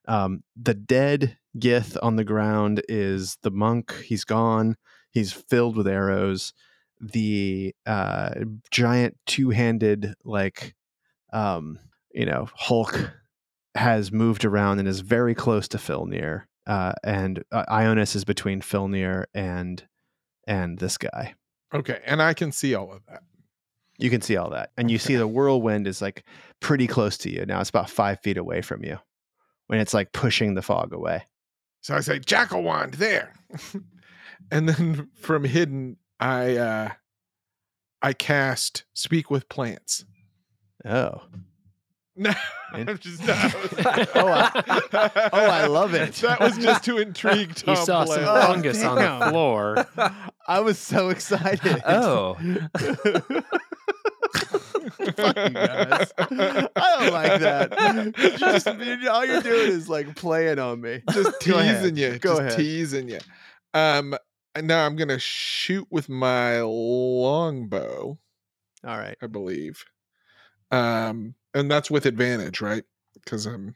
[0.09, 3.93] Um, the dead Gith on the ground is the monk.
[4.05, 4.77] He's gone.
[5.11, 6.53] He's filled with arrows.
[7.01, 8.31] The uh,
[8.71, 10.75] giant two-handed like
[11.33, 11.79] um,
[12.13, 13.13] you know, Hulk
[13.75, 18.61] has moved around and is very close to Filnir, uh, and uh, Ionis is between
[18.61, 19.83] Filnir and
[20.47, 21.35] and this guy.
[21.73, 23.23] Okay, and I can see all of that.
[23.99, 26.25] You can see all that, and you see the whirlwind is like
[26.61, 27.61] pretty close to you now.
[27.61, 28.99] It's about five feet away from you
[29.67, 31.25] when it's like pushing the fog away.
[31.83, 33.35] So I say, Jackal wand there.
[34.51, 36.91] and then from hidden, I uh
[38.03, 40.05] I cast speak with plants.
[40.85, 41.23] Oh,
[42.73, 43.55] No, In- I'm just not.
[44.15, 46.13] Oh, I- oh, I love it.
[46.17, 47.77] That was just too intrigued to intrigue Tom.
[47.77, 48.29] You saw some Blair.
[48.29, 49.87] Oh, fungus on the floor.
[50.47, 51.83] I was so excited.
[51.87, 52.35] Oh.
[55.17, 56.13] Fuck you guys.
[56.19, 58.15] I don't like that.
[58.19, 61.03] You just, you- all you're doing is like playing on me.
[61.13, 62.19] just Go teasing you.
[62.19, 62.57] Go just ahead.
[62.57, 63.19] teasing you.
[63.75, 64.15] Um,
[64.55, 68.19] and now I'm gonna shoot with my longbow,
[68.85, 69.17] All right.
[69.23, 69.85] I believe.
[70.71, 72.85] Um, and that's with advantage, right?
[73.15, 73.75] Because I'm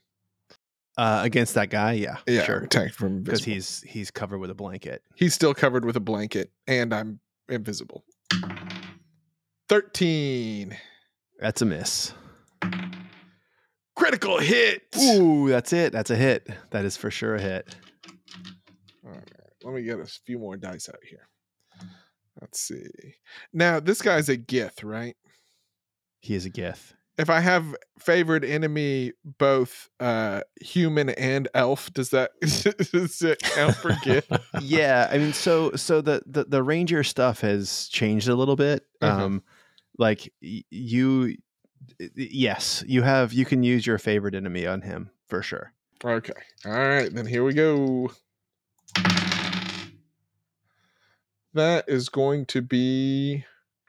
[0.97, 2.59] Uh, against that guy, yeah, yeah sure.
[2.61, 5.03] attacked from Because he's he's covered with a blanket.
[5.17, 8.05] he's still covered with a blanket, and I'm invisible.
[9.69, 10.77] Thirteen
[11.41, 12.13] That's a miss.
[13.97, 14.83] critical hit.
[14.99, 15.93] Ooh, that's it.
[15.93, 16.49] That's a hit.
[16.71, 17.75] That is for sure a hit.
[19.05, 19.31] All right,
[19.63, 21.29] let me get a few more dice out here.
[22.41, 22.87] Let's see.
[23.53, 25.17] Now this guy's a Gith, right?
[26.21, 26.93] He is a gith.
[27.17, 33.77] If I have favored enemy both uh human and elf, does that does it count
[33.77, 34.41] for Gith?
[34.61, 38.85] yeah, I mean, so so the, the the ranger stuff has changed a little bit.
[39.01, 39.09] Mhm.
[39.09, 39.43] Um,
[39.97, 41.37] like you,
[42.17, 45.73] yes, you have you can use your favorite enemy on him for sure.
[46.05, 46.33] okay.
[46.67, 48.11] All right, then here we go.
[51.55, 53.45] That is going to be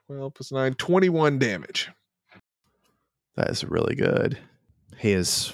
[0.07, 1.89] 12 plus 9, 21 damage.
[3.35, 4.37] That is really good.
[4.97, 5.53] He is.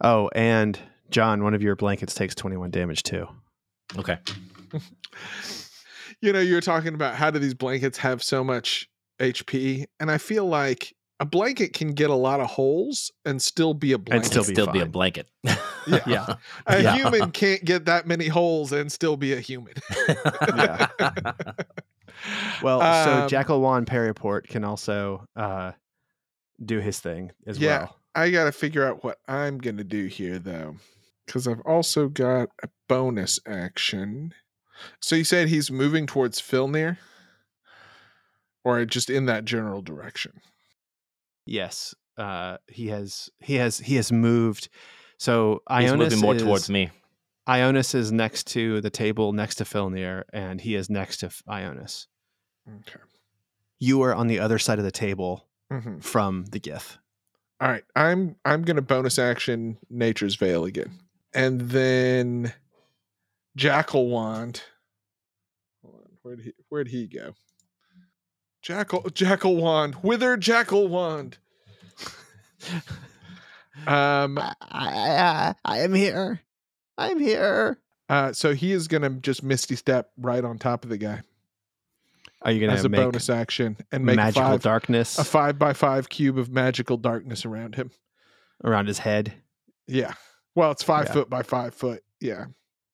[0.00, 0.78] Oh, and
[1.10, 3.26] John, one of your blankets takes twenty one damage too.
[3.98, 4.18] Okay.
[6.22, 8.88] You know, you're talking about how do these blankets have so much
[9.20, 9.84] HP?
[10.00, 13.92] And I feel like a blanket can get a lot of holes and still be
[13.92, 14.26] a blanket.
[14.26, 15.28] still be still be a blanket.
[15.86, 16.00] Yeah.
[16.06, 16.34] Yeah.
[16.66, 16.96] a Yeah.
[16.96, 19.74] human can't get that many holes and still be a human.
[20.56, 20.88] Yeah.
[22.62, 25.72] Well, so Um, Jackal Juan Perryport can also uh,
[26.64, 27.78] do his thing as Yeah.
[27.78, 27.96] well.
[28.14, 30.76] I got to figure out what I'm going to do here, though,
[31.26, 34.32] because I've also got a bonus action.
[35.00, 36.98] So you said he's moving towards Filnir?
[38.64, 40.40] Or just in that general direction?
[41.44, 44.68] Yes, uh, he has he has he has moved.
[45.18, 46.90] So He's Ionis moving more is, towards me.
[47.48, 52.06] Ionis is next to the table next to Filnir, and he is next to Ionis.
[52.68, 52.98] Okay.
[53.78, 56.98] You are on the other side of the table hmm from the Gith.
[57.60, 57.84] All right.
[57.94, 60.98] I'm I'm going to bonus action Nature's Veil again.
[61.34, 62.52] And then
[63.56, 64.62] Jackal Wand.
[66.22, 67.34] Where'd he, where'd he go?
[68.62, 69.96] Jackal Jackal Wand.
[70.02, 71.38] Wither Jackal Wand.
[73.86, 76.40] Um I, I, I am here.
[76.96, 77.78] I'm here.
[78.08, 81.20] Uh, so he is going to just misty step right on top of the guy
[82.42, 85.24] Are you gonna have a make bonus action and make a magical five, darkness a
[85.24, 87.90] five by five cube of magical darkness around him.
[88.62, 89.32] around his head?
[89.86, 90.14] Yeah.
[90.54, 91.12] Well, it's five Yeah.
[91.12, 92.02] foot by five foot.
[92.20, 92.46] Yeah.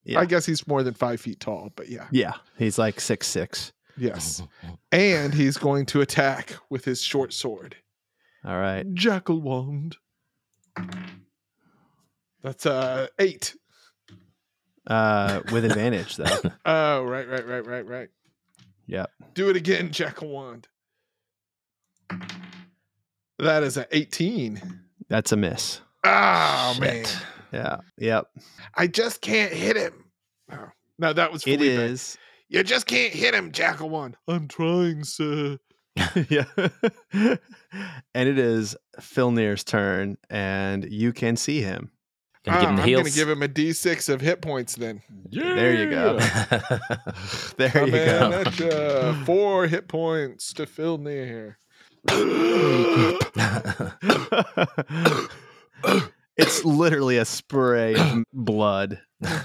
[0.05, 0.20] Yeah.
[0.20, 2.09] I guess he's more than five feet tall, but yeah.
[2.11, 3.72] Yeah, he's like six six.
[3.97, 4.43] Yes.
[4.90, 7.76] and he's going to attack with his short sword.
[8.45, 8.84] All right.
[8.95, 9.97] Jackal wand.
[12.43, 13.55] That's uh eight.
[14.86, 16.24] Uh, with advantage though.
[16.64, 18.09] Oh, right, right, right, right, right.
[18.93, 19.11] Yep.
[19.32, 20.68] Do it again, Jackal wand.
[23.38, 24.61] That is an 18.
[25.09, 25.80] That's a miss.
[26.05, 27.07] Oh man.
[27.53, 27.78] Yeah.
[27.97, 28.26] Yep.
[28.74, 30.05] I just can't hit him.
[30.53, 30.68] Oh,
[30.99, 31.70] no, that was It Felipe.
[31.78, 32.18] is.
[32.51, 34.16] You just can't hit him, Jackal wand.
[34.28, 35.57] I'm trying, sir.
[36.28, 36.45] yeah.
[37.14, 37.38] and
[38.28, 41.93] it is Filnir's turn, and you can see him.
[42.45, 43.03] Gonna give him the Ah, I'm heals.
[43.03, 45.01] gonna give him a D6 of hit points then.
[45.30, 46.18] There you go.
[47.57, 48.32] There you Coming go.
[48.45, 49.24] at ya.
[49.24, 51.55] Four hit points to Filnir.
[56.36, 59.01] it's literally a spray of blood.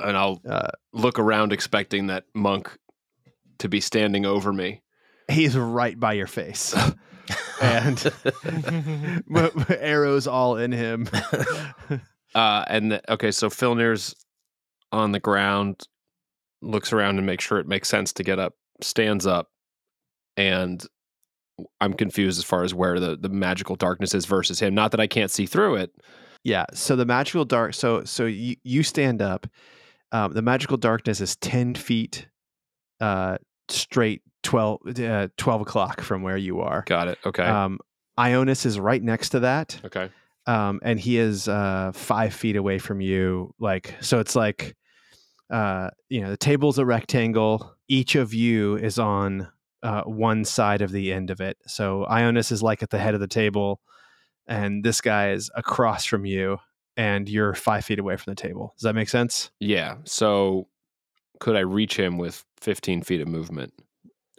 [0.00, 2.76] And I'll Uh, look around expecting that monk
[3.58, 4.82] to be standing over me.
[5.30, 6.74] he's right by your face,
[7.62, 8.12] and
[9.68, 11.08] arrows all in him.
[12.34, 14.14] Uh, and the, okay, so Filnir's
[14.92, 15.82] on the ground,
[16.62, 19.48] looks around and makes sure it makes sense to get up, stands up,
[20.36, 20.84] and
[21.80, 24.74] I'm confused as far as where the, the magical darkness is versus him.
[24.74, 25.90] Not that I can't see through it.
[26.44, 26.64] Yeah.
[26.72, 27.74] So the magical dark.
[27.74, 29.46] So so you you stand up.
[30.12, 32.26] Um, the magical darkness is ten feet,
[33.00, 33.36] uh,
[33.68, 36.82] straight 12, uh, 12 o'clock from where you are.
[36.86, 37.18] Got it.
[37.26, 37.42] Okay.
[37.42, 37.78] Um,
[38.18, 39.80] Ionis is right next to that.
[39.84, 40.10] okay.
[40.50, 43.54] Um, and he is uh, five feet away from you.
[43.60, 44.74] Like so, it's like
[45.48, 47.76] uh, you know the table's a rectangle.
[47.88, 49.48] Each of you is on
[49.84, 51.56] uh, one side of the end of it.
[51.66, 53.80] So Ionis is like at the head of the table,
[54.48, 56.58] and this guy is across from you,
[56.96, 58.74] and you're five feet away from the table.
[58.76, 59.52] Does that make sense?
[59.60, 59.98] Yeah.
[60.04, 60.66] So
[61.38, 63.72] could I reach him with 15 feet of movement?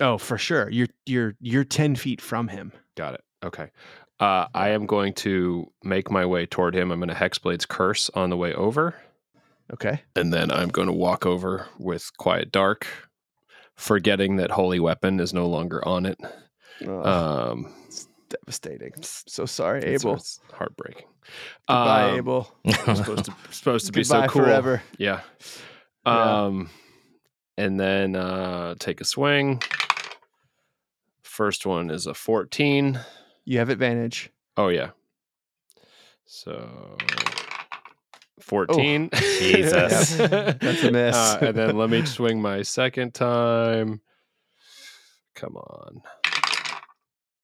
[0.01, 0.69] Oh, for sure.
[0.69, 2.73] You're you're you're ten feet from him.
[2.97, 3.21] Got it.
[3.45, 3.69] Okay.
[4.21, 6.91] Uh, I am going to make my way toward him.
[6.91, 8.95] I'm going to Hexblade's Curse on the way over.
[9.73, 10.03] Okay.
[10.15, 12.85] And then I'm going to walk over with Quiet Dark,
[13.75, 16.19] forgetting that Holy Weapon is no longer on it.
[16.87, 18.91] Um, it's devastating.
[19.01, 20.15] So sorry, Abel.
[20.15, 21.07] it's heartbreaking.
[21.67, 22.55] Goodbye, Um, Abel.
[22.69, 24.43] Supposed to, supposed to be so cool.
[24.43, 24.83] forever.
[24.99, 25.21] Yeah.
[26.05, 26.43] Yeah.
[26.45, 26.69] Um,
[27.57, 29.61] and then uh, take a swing.
[31.23, 32.99] First one is a 14.
[33.45, 34.29] You have advantage.
[34.57, 34.91] Oh, yeah.
[36.25, 36.97] So
[38.39, 39.09] 14.
[39.13, 40.15] Jesus.
[40.17, 41.15] That's a miss.
[41.15, 44.01] Uh, and then let me swing my second time.
[45.35, 46.01] Come on.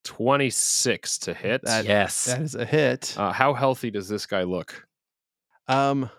[0.03, 1.61] 26 to hit.
[1.63, 2.25] That- yes.
[2.25, 3.13] That is a hit.
[3.17, 4.87] uh, how healthy does this guy look?
[5.67, 6.09] Um,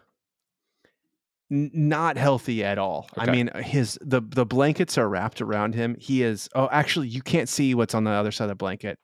[1.51, 3.09] n- not healthy at all.
[3.17, 5.97] I mean, his the the blankets are wrapped around him.
[5.99, 6.51] He is.
[6.55, 8.99] Oh, actually, you can't see what's on the other side of the blanket.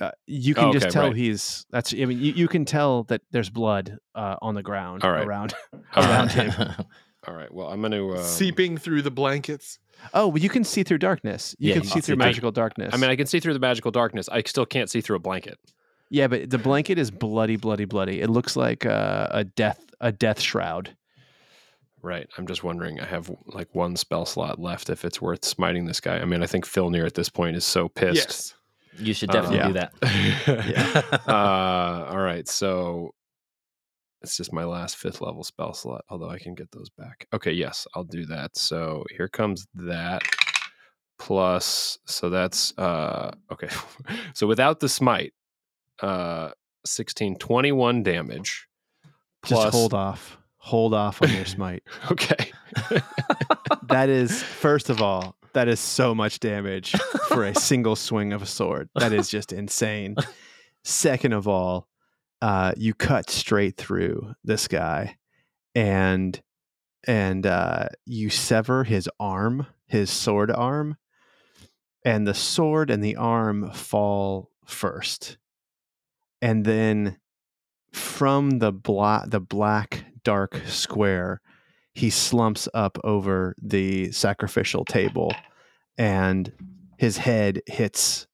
[0.00, 1.16] Uh, you can Oh, just tell right.
[1.16, 1.64] he's.
[1.70, 1.94] That's.
[1.94, 5.26] I mean, you, you can tell that there's blood uh, on the ground All right.
[5.26, 5.54] around
[5.94, 6.52] All around right.
[6.52, 6.72] him.
[7.26, 7.52] All right.
[7.52, 8.16] Well, I'm going to.
[8.18, 9.78] Um, Seeping through the blankets.
[10.12, 11.56] Oh, well, you can see through darkness.
[11.58, 12.90] You Yeah, can you see can through see through- magical darkness.
[12.92, 14.28] I mean, I can see through the magical darkness.
[14.28, 15.58] I still can't see through a blanket.
[16.10, 18.20] yeah, but the blanket is bloody, bloody, bloody.
[18.20, 20.94] It looks like uh, a death a death shroud.
[22.02, 22.28] Right.
[22.36, 23.00] I'm just wondering.
[23.00, 24.90] I have like one spell slot left.
[24.90, 26.18] If it's worth smiting this guy.
[26.18, 28.14] I mean, I think Filnir at this point is so pissed.
[28.16, 28.54] Yes.
[28.98, 29.66] You should Uh, definitely yeah.
[29.68, 29.92] do that.
[31.26, 31.32] yeah.
[31.32, 32.46] uh, all right.
[32.48, 33.12] So
[34.22, 37.26] it's just my last fifth level spell slot, although I can get those back.
[37.32, 37.52] Okay.
[37.52, 38.56] Yes, I'll do that.
[38.56, 40.22] So here comes that.
[41.18, 43.68] Plus, so that's uh okay.
[44.34, 45.32] so without the smite,
[46.00, 46.50] uh
[46.84, 48.68] 16, 21 damage.
[49.44, 50.36] Just Plus, hold off.
[50.58, 51.82] Hold off on your smite.
[52.10, 52.50] Okay.
[53.88, 56.94] that is first of all that is so much damage
[57.28, 58.90] for a single swing of a sword.
[58.94, 60.16] That is just insane.
[60.84, 61.88] Second of all
[62.42, 65.16] uh, you cut straight through this guy
[65.74, 66.38] and
[67.06, 70.98] and uh, you sever his arm his sword arm
[72.04, 75.38] and the sword and the arm fall first.
[76.42, 77.16] And then
[77.92, 81.40] from the black the black dark square
[81.96, 85.34] he slumps up over the sacrificial table
[85.96, 86.52] and
[86.98, 88.26] his head hits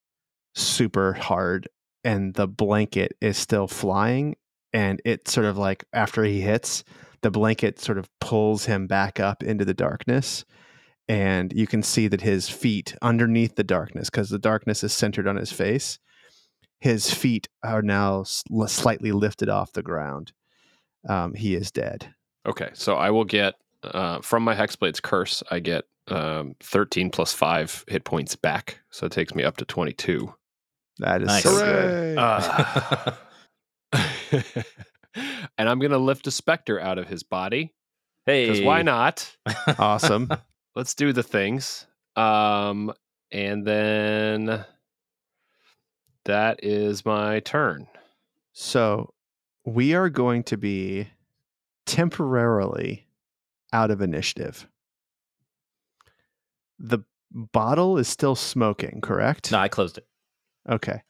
[0.56, 1.68] super hard
[2.02, 4.34] and the blanket is still flying.
[4.72, 6.82] And it sort of like after he hits
[7.20, 10.44] the blanket sort of pulls him back up into the darkness.
[11.06, 15.28] And you can see that his feet underneath the darkness because the darkness is centered
[15.28, 16.00] on his face
[16.80, 20.32] his feet are now slightly lifted off the ground.
[21.08, 22.12] Um, he is dead
[22.46, 25.42] Okay, so I will get uh, from my Hexblade's curse.
[25.50, 29.64] I get um, thirteen plus five hit points back, so it takes me up to
[29.64, 30.34] twenty-two.
[30.98, 31.42] that is Nice.
[31.42, 33.12] so good Uh,
[35.58, 37.72] and I'm gonna lift a specter out of his body
[38.26, 39.36] hey, because why not?
[39.78, 40.28] awesome
[40.74, 41.86] Let's do the things.
[42.16, 42.92] Um,
[43.30, 44.64] and then
[46.24, 47.88] that is my turn.
[48.52, 49.12] So
[49.66, 51.08] we are going to be
[51.86, 53.06] temporarily
[53.72, 54.68] out of initiative.
[56.78, 59.52] The bottle is still smoking, correct?
[59.52, 60.06] No, I closed it.
[60.68, 61.02] Okay.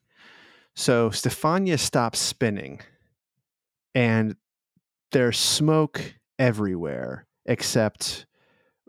[0.74, 2.80] So Stefania stops spinning
[3.94, 4.36] and
[5.10, 8.26] there's smoke everywhere except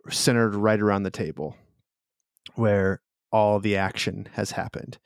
[0.09, 1.55] centered right around the table
[2.55, 4.97] where all the action has happened.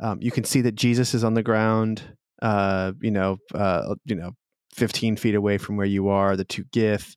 [0.00, 2.02] Um, you can see that Jesus is on the ground,
[2.40, 4.32] uh, you know, uh, you know,
[4.74, 7.16] 15 feet away from where you are, the two Gith.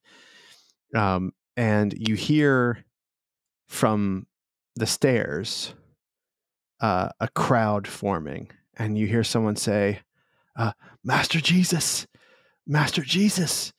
[0.95, 2.86] Um, and you hear
[3.68, 4.28] from
[4.76, 5.74] the stairs
[6.80, 9.99] uh, a crowd forming, and you hear someone say,
[10.55, 10.72] uh,
[11.03, 12.05] "Master Jesus,
[12.68, 13.74] Master Jesus,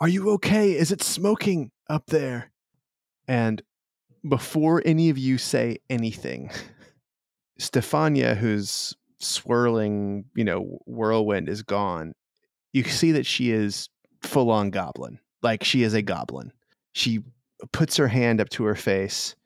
[0.00, 0.72] are you okay?
[0.72, 2.52] Is it smoking up there?"
[3.26, 3.62] And
[4.26, 6.50] before any of you say anything,
[7.58, 12.14] Stefania, whose swirling, you know, whirlwind is gone,
[12.74, 13.88] you see that she is
[14.20, 15.18] full on goblin.
[15.42, 16.52] Like she is a goblin.
[16.92, 17.20] She
[17.72, 19.36] puts her hand up to her face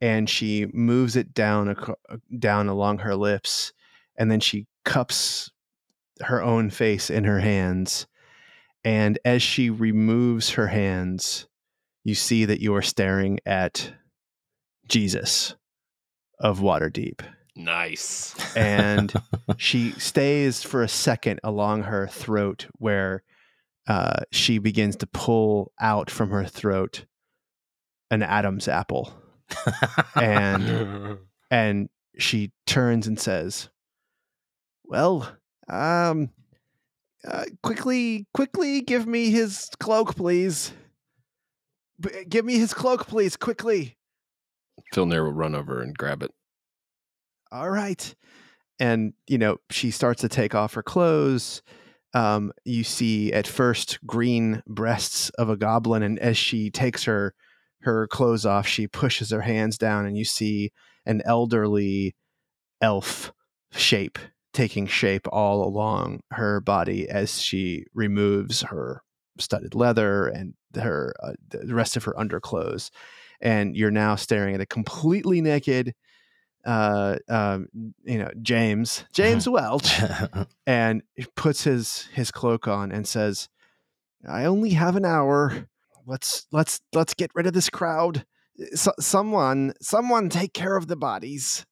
[0.00, 3.72] and she moves it down uh, down along her lips
[4.16, 5.52] and then she cups
[6.22, 8.06] her own face in her hands
[8.82, 11.46] and as she removes her hands
[12.02, 13.92] you see that you are staring at
[14.88, 15.54] Jesus
[16.40, 17.20] of Waterdeep
[17.56, 18.34] Nice.
[18.56, 19.12] and
[19.56, 23.22] she stays for a second along her throat where
[23.88, 27.06] uh, she begins to pull out from her throat
[28.10, 29.12] an Adam's apple
[30.14, 31.18] and
[31.50, 31.88] and
[32.18, 33.68] she turns and says,
[34.84, 35.36] "Well,
[35.68, 36.30] um,
[37.26, 40.72] uh, quickly, quickly, give me his cloak, please.
[42.00, 43.96] B- give me his cloak, please, quickly.
[44.94, 46.30] Filnir will run over and grab it.
[47.52, 48.14] All right."
[48.78, 51.62] And you know, she starts to take off her clothes.
[52.14, 57.34] Um, you see at first green breasts of a goblin, and as she takes her
[57.82, 60.72] her clothes off, she pushes her hands down, and you see
[61.06, 62.14] an elderly
[62.80, 63.32] elf
[63.72, 64.18] shape
[64.52, 69.02] taking shape all along her body as she removes her
[69.38, 72.90] studded leather and her uh, the rest of her underclothes
[73.40, 75.94] and you're now staring at a completely naked
[76.64, 77.68] uh um
[78.04, 79.98] you know James James Welch
[80.66, 83.48] and he puts his his cloak on and says
[84.28, 85.68] I only have an hour
[86.06, 88.26] let's let's let's get rid of this crowd
[88.74, 91.64] so, someone someone take care of the bodies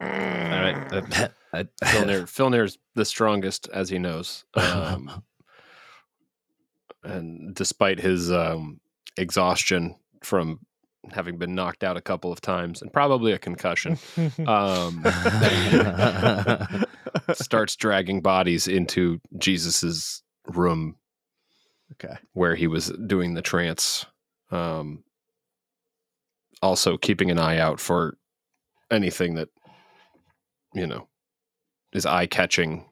[0.00, 0.92] All right.
[0.92, 4.44] uh, I- Filnir, Filnir's the strongest, as he knows.
[4.54, 5.22] Um,
[7.02, 8.80] and despite his um,
[9.16, 10.60] exhaustion from
[11.12, 13.98] having been knocked out a couple of times and probably a concussion,
[14.46, 15.04] um,
[17.34, 20.96] starts dragging bodies into Jesus's room
[21.92, 24.06] okay where he was doing the trance.
[24.50, 25.04] Um,
[26.62, 28.16] also keeping an eye out for
[28.90, 29.48] anything that
[30.74, 31.08] you know
[31.92, 32.86] is eye catching.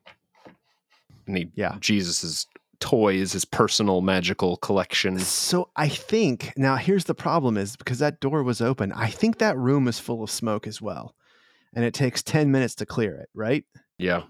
[1.27, 1.77] Any Yeah.
[1.81, 2.47] Jesus's
[2.85, 5.18] toys, his personal magical collection.
[5.18, 9.39] So I think now here's the problem is because that door was open, I think
[9.39, 11.14] that room is full of smoke as well.
[11.74, 13.64] And it takes 10 minutes to clear it, right?
[13.99, 14.24] Yeah,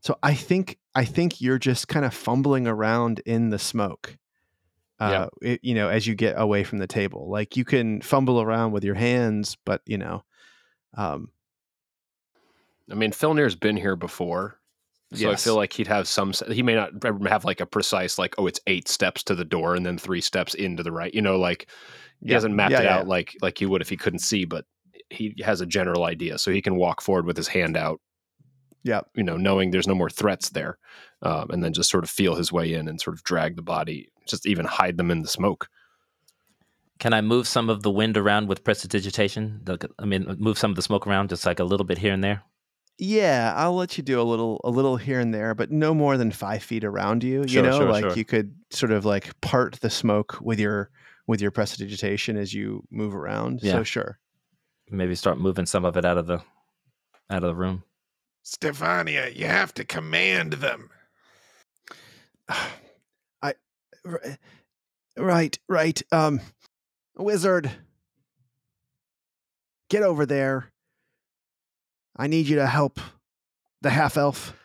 [0.00, 4.16] So I think I think you're just kind of fumbling around in the smoke.
[4.98, 7.30] Uh, it- you know, as you get away from the table.
[7.30, 10.24] Like you can fumble around with your hands, but you know,
[10.96, 11.30] um,
[12.90, 14.59] I mean Filnir's been here before.
[15.12, 16.32] So I feel like he'd have some.
[16.50, 16.90] He may not
[17.28, 20.20] have like a precise like, oh, it's eight steps to the door and then three
[20.20, 21.12] steps into the right.
[21.12, 21.68] You know, like
[22.20, 22.34] he Yeah.
[22.34, 24.66] hasn't mapped Yeah, it yeah, out like like he would if he couldn't see, but
[25.10, 28.00] he has a general idea, so he can walk forward with his hand out.
[28.82, 29.00] Yeah.
[29.14, 30.78] you know, knowing there's no more threats there,
[31.22, 33.62] um, and then just sort of feel his way in and sort of drag the
[33.62, 35.68] body, just even hide them in the smoke.
[36.98, 39.62] Can I move some of the wind around with prestidigitation?
[39.98, 42.22] I mean, move some of the smoke around, just like a little bit here and
[42.22, 42.42] there.
[43.00, 46.18] Yeah, I'll let you do a little a little here and there, but no more
[46.18, 47.48] than five feet around you.
[47.48, 48.12] Sure, you know, sure, like sure.
[48.12, 50.90] you could sort of like part the smoke with your
[51.26, 53.60] with your prestidigitation as you move around.
[53.62, 53.72] Yeah.
[53.72, 54.18] So sure.
[54.90, 56.42] Maybe start moving some of it out of the
[57.30, 57.84] out of the room.
[58.44, 60.90] Stefania, you have to command them.
[63.42, 63.54] I
[65.16, 66.02] right, right.
[66.12, 66.40] Um
[67.16, 67.70] wizard.
[69.88, 70.70] Get over there.
[72.16, 73.00] I need you to help
[73.82, 74.54] the half elf.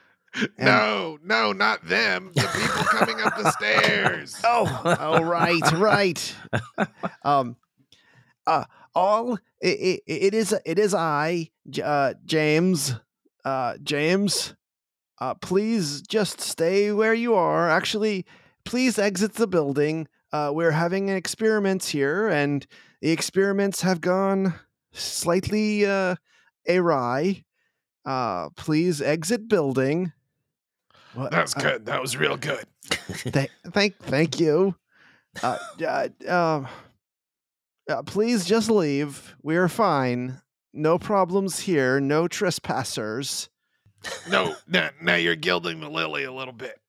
[0.57, 2.31] And- no, no, not them.
[2.35, 4.35] The people coming up the stairs.
[4.43, 6.35] Oh, oh, right, right.
[7.23, 7.55] Um,
[8.45, 10.53] uh, all it, it, it is.
[10.65, 12.95] It is I, uh, James,
[13.45, 14.55] uh, James.
[15.21, 17.69] Uh, please just stay where you are.
[17.69, 18.25] Actually,
[18.65, 20.09] please exit the building.
[20.33, 22.67] Uh, we're having experiments here, and
[23.01, 24.53] the experiments have gone
[24.91, 26.15] slightly uh,
[26.69, 27.43] awry.
[28.05, 30.11] Uh, please exit building.
[31.15, 31.85] That was uh, good.
[31.85, 32.65] That was real good.
[33.23, 34.75] Th- thank, thank you.
[35.41, 36.65] Uh, uh, uh,
[37.89, 39.35] uh, please just leave.
[39.41, 40.41] We're fine.
[40.73, 41.99] No problems here.
[41.99, 43.49] No trespassers.
[44.29, 46.79] No, now, now you're gilding the lily a little bit.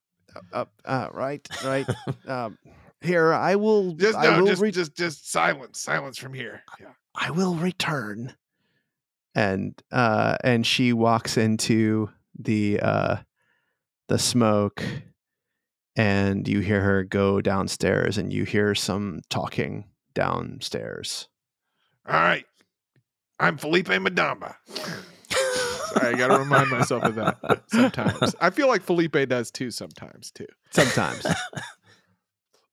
[0.53, 1.87] Uh, uh, right, right.
[2.27, 2.59] um,
[3.01, 3.93] here, I will.
[3.93, 6.63] Just I no, will just re- just just silence, silence from here.
[6.81, 6.89] Yeah.
[7.15, 8.35] I will return.
[9.37, 13.17] And uh, and she walks into the uh,
[14.09, 14.83] the smoke,
[15.95, 19.85] and you hear her go downstairs, and you hear some talking
[20.15, 21.29] downstairs.
[22.09, 22.47] All right.
[23.39, 24.55] I'm Felipe Madamba.
[24.69, 28.35] Sorry, I got to remind myself of that sometimes.
[28.41, 30.47] I feel like Felipe does too sometimes too.
[30.71, 31.27] Sometimes.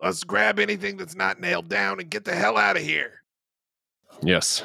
[0.02, 3.12] Let's grab anything that's not nailed down and get the hell out of here.
[4.22, 4.64] Yes.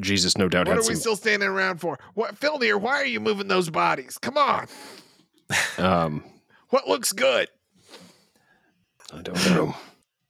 [0.00, 1.00] Jesus, no doubt What had are we some.
[1.00, 1.98] still standing around for?
[2.14, 2.80] What, Filnir?
[2.80, 4.18] Why are you moving those bodies?
[4.18, 4.66] Come on.
[5.78, 6.24] um,
[6.70, 7.48] What looks good?
[9.12, 9.74] I don't know.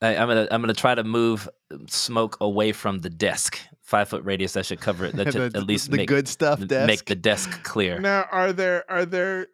[0.03, 1.47] I, I'm gonna I'm gonna try to move
[1.87, 3.59] smoke away from the desk.
[3.83, 4.55] Five foot radius.
[4.55, 5.15] That should cover it.
[5.17, 6.87] That should the, at least the make good stuff desk.
[6.87, 8.01] make the desk clear.
[8.01, 9.49] Now, are there are there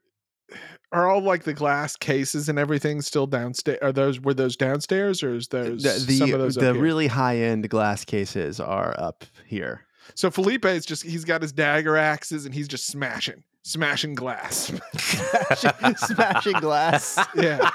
[0.93, 3.79] are all like the glass cases and everything still downstairs?
[3.83, 6.75] Are those were those downstairs or is those the some of the, those the up
[6.77, 6.83] here?
[6.85, 9.81] really high end glass cases are up here.
[10.15, 14.73] So Felipe is just he's got his dagger axes and he's just smashing, smashing glass.
[14.99, 17.19] smashing, smashing glass.
[17.35, 17.71] yeah.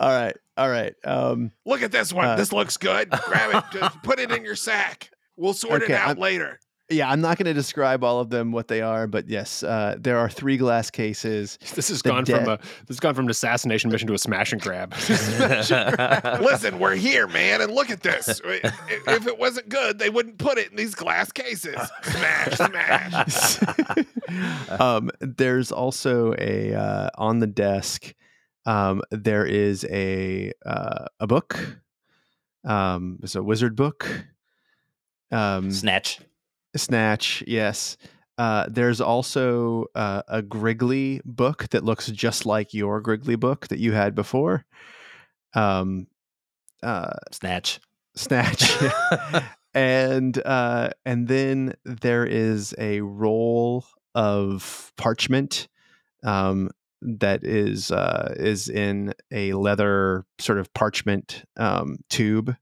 [0.00, 0.94] All right, all right.
[1.04, 2.26] Um, Look at this one.
[2.26, 3.10] Uh, this looks good.
[3.10, 3.78] Grab it.
[3.78, 5.10] Just put it in your sack.
[5.36, 6.58] We'll sort Okay, it out I'm- later.
[6.90, 9.96] Yeah, I'm not going to describe all of them what they are, but yes, uh,
[9.98, 11.58] there are three glass cases.
[11.80, 14.18] This has The gone from a this has gone from an assassination mission to a
[14.18, 14.92] smash and grab.
[15.08, 18.40] Listen, we're here, man, and look at this.
[18.44, 21.76] If it wasn't good, they wouldn't put it in these glass cases.
[22.02, 23.60] Smash, smash.
[24.80, 28.12] um, there's also a uh, on the desk.
[28.66, 31.78] Um, there is a uh, a book.
[32.64, 34.06] Um, it's a wizard book.
[35.30, 36.20] Um, Snatch.
[36.76, 37.96] Snatch, yes.
[38.38, 43.78] Uh, there's also uh, a Griggly book that looks just like your Griggly book that
[43.78, 44.64] you had before.
[45.54, 46.06] Um,
[46.82, 47.80] uh, Snatch.
[48.16, 48.72] Snatch,
[49.74, 55.68] and uh, and then there is a roll of parchment
[56.24, 56.70] um,
[57.02, 62.56] that is uh, is in a leather sort of parchment um, tube,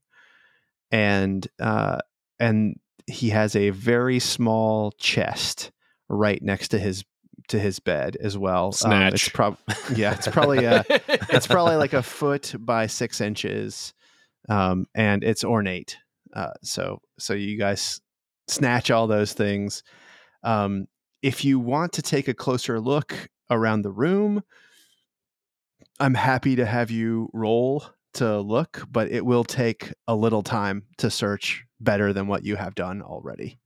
[0.91, 1.97] and uh,
[2.39, 5.71] and he has a very small chest
[6.07, 7.03] right next to his
[7.49, 8.65] to his bed as well.
[8.65, 8.79] Um, it's
[9.23, 9.33] Snatch.
[9.33, 9.57] prob
[9.95, 13.93] yeah, it's probably a, it's probably like a foot by six inches,
[14.47, 15.97] um, and it's ornate.
[16.33, 18.01] Uh, so so you guys
[18.47, 19.83] snatch all those things.
[20.43, 20.87] Um,
[21.21, 24.43] if you want to take a closer look around the room,
[25.99, 27.83] I'm happy to have you roll
[28.13, 32.55] to look, but it will take a little time to search better than what you
[32.55, 33.59] have done already.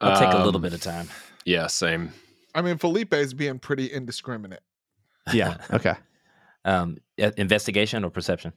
[0.00, 1.08] I'll take a little Um, bit of time.
[1.44, 2.12] Yeah, same.
[2.54, 4.60] I mean, Felipe is being pretty indiscriminate.
[5.32, 5.56] Yeah.
[5.72, 5.94] okay.
[6.64, 8.52] Um, investigation or perception?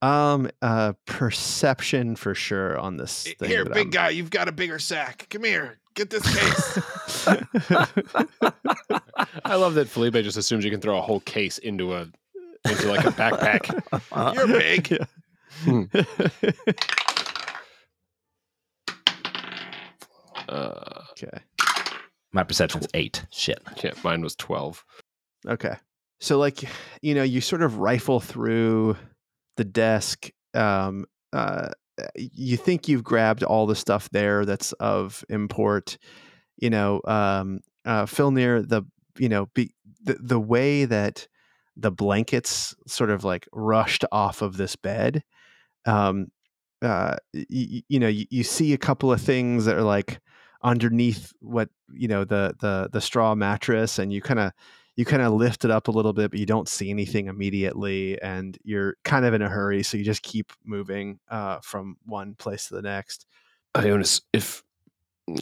[0.00, 3.24] Um, uh, perception for sure on this.
[3.38, 5.26] Thing Here, big I'm- guy, you've got a bigger sack.
[5.30, 6.78] Come here, get this case.
[9.44, 12.08] I love that Felipe just assumes you can throw a whole case into a
[12.68, 14.34] into like a backpack.
[14.34, 14.98] You're big.
[20.48, 21.38] Uh, okay.
[22.32, 23.24] My perception's eight.
[23.30, 23.62] Shit.
[23.82, 24.84] yeah, mine was twelve.
[25.46, 25.76] Okay.
[26.20, 26.62] So like,
[27.00, 28.96] you know, you sort of rifle through
[29.56, 30.30] the desk.
[30.54, 31.70] Um, uh,
[32.14, 35.98] you think you've grabbed all the stuff there that's of import.
[36.58, 38.82] You know, um, uh, Filnir, the
[39.18, 41.26] you know, be, the the way that
[41.76, 45.22] the blankets sort of like rushed off of this bed.
[45.86, 46.30] Um,
[46.82, 50.20] uh, y- you know, you, you see a couple of things that are like
[50.62, 54.52] underneath what you know the the the straw mattress, and you kind of
[54.96, 58.20] you kind of lift it up a little bit, but you don't see anything immediately,
[58.20, 62.34] and you're kind of in a hurry, so you just keep moving uh, from one
[62.34, 63.26] place to the next.
[63.74, 64.62] Ionis, if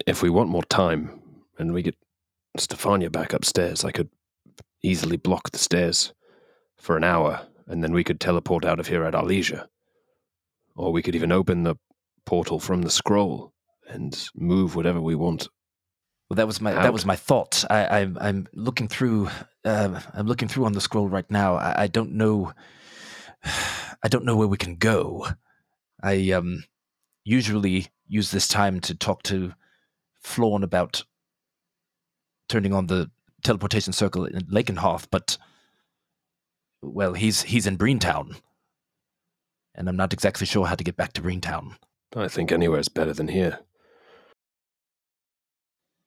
[0.06, 1.20] if we want more time
[1.58, 1.96] and we get
[2.58, 4.08] Stefania back upstairs, I could
[4.82, 6.12] easily block the stairs
[6.76, 9.66] for an hour, and then we could teleport out of here at our leisure.
[10.76, 11.76] Or we could even open the
[12.24, 13.52] portal from the scroll
[13.88, 15.48] and move whatever we want.
[16.28, 16.82] Well, that was my Out.
[16.82, 17.64] that was my thought.
[17.68, 19.28] I, I'm I'm looking through.
[19.64, 21.56] Uh, I'm looking through on the scroll right now.
[21.56, 22.52] I, I don't know.
[24.02, 25.26] I don't know where we can go.
[26.02, 26.64] I um
[27.24, 29.54] usually use this time to talk to
[30.22, 31.04] Florn about
[32.48, 33.10] turning on the
[33.42, 35.36] teleportation circle in Lakenhoth, but
[36.82, 38.36] well, he's he's in Breentown,
[39.74, 41.76] and I'm not exactly sure how to get back to Breentown.
[42.14, 43.60] I think anywhere is better than here.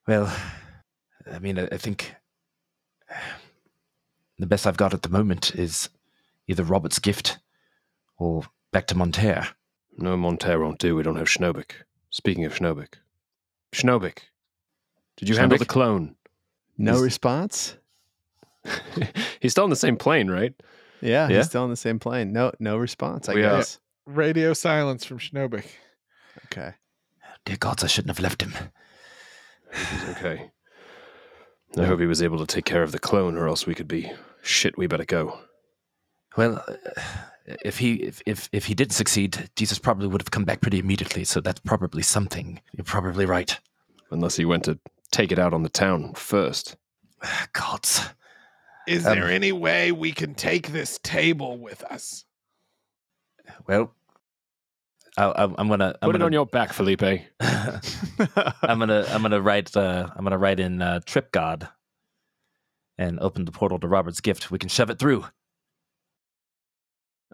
[0.07, 0.33] Well,
[1.31, 2.15] I mean, I, I think
[4.37, 5.89] the best I've got at the moment is
[6.47, 7.39] either Robert's gift
[8.17, 9.47] or back to Monterre.
[9.97, 10.95] No, Monterre won't do.
[10.95, 11.71] We don't have Schnobik.
[12.09, 12.95] Speaking of Schnobik,
[13.73, 14.19] Schnobik,
[15.17, 16.15] did you handle the clone?
[16.77, 17.77] No Is- response.
[19.39, 20.53] He's still on the same plane, right?
[21.03, 21.37] Yeah, Yeah?
[21.37, 22.31] he's still on the same plane.
[22.33, 23.27] No, no response.
[23.29, 23.79] I We, guess.
[24.05, 25.65] Radio silence from Schnobik.
[26.45, 26.73] Okay.
[27.45, 28.53] Dear gods, I shouldn't have left him.
[29.73, 30.51] He's okay.
[31.77, 33.87] I hope he was able to take care of the clone, or else we could
[33.87, 34.11] be
[34.43, 34.77] shit.
[34.77, 35.39] We better go.
[36.37, 37.01] Well, uh,
[37.65, 40.79] if he if, if if he did succeed, Jesus probably would have come back pretty
[40.79, 41.23] immediately.
[41.23, 42.61] So that's probably something.
[42.73, 43.59] You're probably right.
[44.11, 44.79] Unless he went to
[45.11, 46.75] take it out on the town first.
[47.53, 48.01] Gods.
[48.87, 52.25] Is Um, there any way we can take this table with us?
[53.67, 53.93] Well,
[55.17, 57.01] I, I, I'm gonna I'm Put it gonna, on your back, Felipe.
[57.41, 61.69] I'm gonna I'm gonna write uh, I'm gonna write in uh, trip god
[62.97, 64.51] and open the portal to Robert's gift.
[64.51, 65.23] We can shove it through.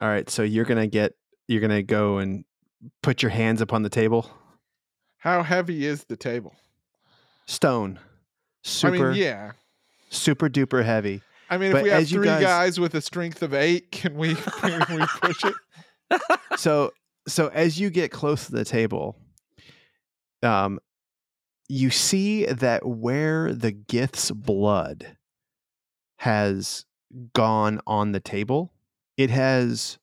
[0.01, 1.13] All right, so you're gonna get
[1.47, 2.45] you're gonna go and
[3.01, 4.29] put your hands upon the table.
[5.17, 6.55] How heavy is the table?
[7.45, 7.99] Stone,
[8.63, 9.51] super I mean, yeah.
[10.09, 11.21] super duper heavy.
[11.49, 14.15] I mean, But if we have three guys- guys with a strength of eight, can
[14.15, 15.53] we can we push it?
[16.57, 16.91] so
[17.27, 19.15] so as you get close to the table
[20.41, 20.79] um
[21.67, 25.17] you see that where the gith's blood
[26.17, 26.85] has
[27.33, 28.73] gone on the table
[29.17, 29.99] it has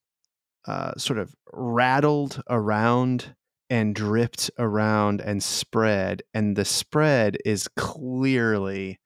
[0.68, 3.34] uh, sort of rattled around
[3.70, 9.00] and dripped around and spread and the spread is clearly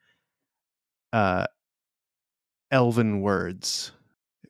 [1.12, 1.46] uh
[2.70, 3.92] elven words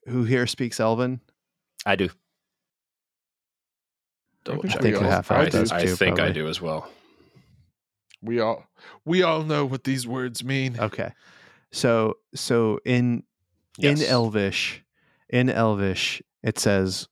[0.06, 1.20] who here speaks elven
[1.86, 2.08] I do.
[4.44, 5.58] Double I think we all- half I elf do.
[5.58, 6.90] does I too, think I do as well.
[8.22, 8.66] We all
[9.04, 10.78] we all know what these words mean.
[10.78, 11.12] Okay.
[11.72, 13.24] So so in
[13.78, 14.00] Yes.
[14.00, 14.82] in Elvish,
[15.30, 17.08] in Elvish, it says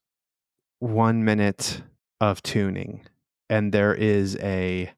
[0.79, 1.81] one minute
[2.21, 3.07] of tuning,
[3.49, 4.91] and there is a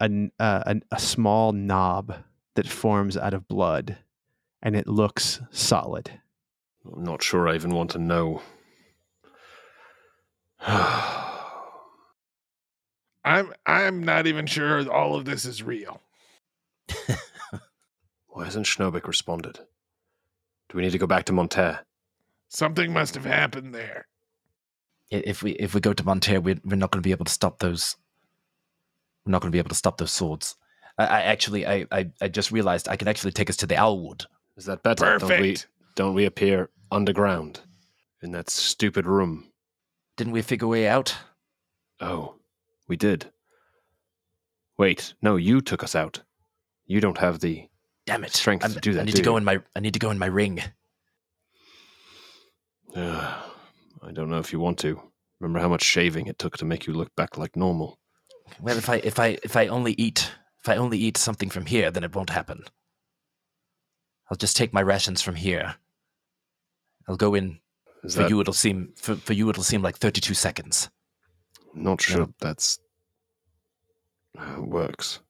[0.00, 2.22] a n- uh, an- a small knob
[2.56, 3.98] that forms out of blood,
[4.62, 6.20] and it looks solid.
[6.84, 8.42] I'm not sure I even want to know.
[13.24, 16.00] I'm I'm not even sure all of this is real.
[18.28, 19.58] Why hasn't Schnobik responded?
[20.68, 21.80] Do we need to go back to Monterre?
[22.48, 24.06] Something must have happened there.
[25.10, 27.32] If we if we go to Monterre, we're, we're not going to be able to
[27.32, 27.96] stop those.
[29.24, 30.56] We're not going to be able to stop those swords.
[30.96, 33.74] I, I actually I, I I just realized I can actually take us to the
[33.74, 34.26] Owlwood.
[34.60, 35.18] Is that better?
[35.18, 35.68] Don't we, Perfect.
[35.96, 37.60] don't we appear underground
[38.20, 39.50] in that stupid room?
[40.18, 41.16] Didn't we figure a way out?
[41.98, 42.34] Oh,
[42.86, 43.30] we did.
[44.76, 46.20] Wait, no, you took us out.
[46.84, 47.68] You don't have the.
[48.04, 48.34] Damn it!
[48.34, 49.36] Strength I'm- to do that, I need do to go you?
[49.38, 50.60] in my I need to go in my ring.
[52.94, 55.00] I don't know if you want to.
[55.40, 57.98] Remember how much shaving it took to make you look back like normal?
[58.60, 60.30] Well, if I if I if I only eat
[60.62, 62.64] if I only eat something from here, then it won't happen.
[64.30, 65.74] I'll just take my rations from here.
[67.08, 67.58] I'll go in
[68.04, 68.40] Is for that you.
[68.40, 69.48] It'll seem for, for you.
[69.50, 70.88] It'll seem like thirty-two seconds.
[71.74, 72.34] not sure No.
[72.40, 72.78] that's
[74.38, 75.20] how it works?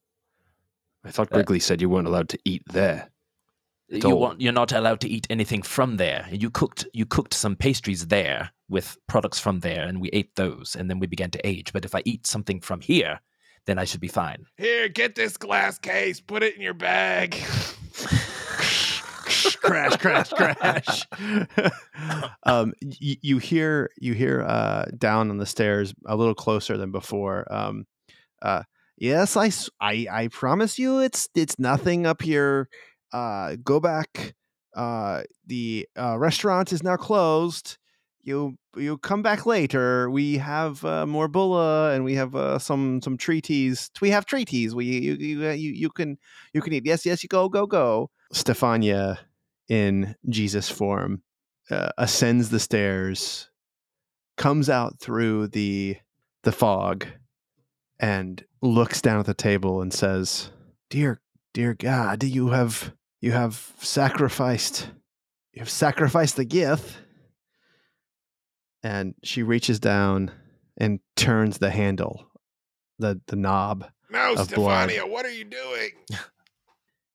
[1.04, 3.10] I thought Uh, said you weren't allowed to eat there.
[3.88, 6.28] You want, you're not allowed to eat anything from there.
[6.30, 10.76] You cooked you cooked some pastries there with products from there, and we ate those,
[10.76, 11.72] and then we began to age.
[11.72, 13.20] But if I eat something from here,
[13.64, 14.46] then I should be fine.
[14.58, 16.20] Here, get this glass case.
[16.20, 17.34] Put it in your bag.
[19.60, 21.06] crash, crash, crash.
[22.44, 26.92] um, y- you hear you hear uh, down on the stairs a little closer than
[26.92, 27.46] before.
[27.52, 27.86] Um,
[28.42, 28.62] uh,
[28.96, 29.50] yes, I,
[29.80, 32.68] I, I promise you, it's it's nothing up here.
[33.12, 34.34] Uh, go back.
[34.74, 37.76] Uh, the uh, restaurant is now closed.
[38.22, 40.10] You you come back later.
[40.10, 43.90] We have uh, more bulla and we have uh, some some treaties.
[44.00, 44.74] We have treaties.
[44.74, 46.18] We you you you, you can
[46.52, 46.84] you can eat.
[46.86, 47.22] Yes, yes.
[47.22, 48.10] You go go go.
[48.32, 49.18] Stefania
[49.70, 51.22] in Jesus form,
[51.70, 53.48] uh, ascends the stairs,
[54.36, 55.96] comes out through the
[56.42, 57.06] the fog,
[57.98, 60.50] and looks down at the table and says,
[60.90, 61.20] "Dear,
[61.54, 64.90] dear God, you have you have sacrificed,
[65.52, 66.96] you have sacrificed the Gith."
[68.82, 70.30] And she reaches down
[70.78, 72.26] and turns the handle,
[72.98, 73.86] the the knob.
[74.10, 74.90] No, Of blood.
[74.90, 75.90] Stefania, what are you doing?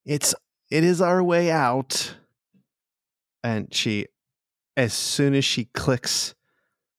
[0.05, 0.33] It's
[0.71, 2.15] it is our way out.
[3.45, 4.07] And she
[4.75, 6.33] as soon as she clicks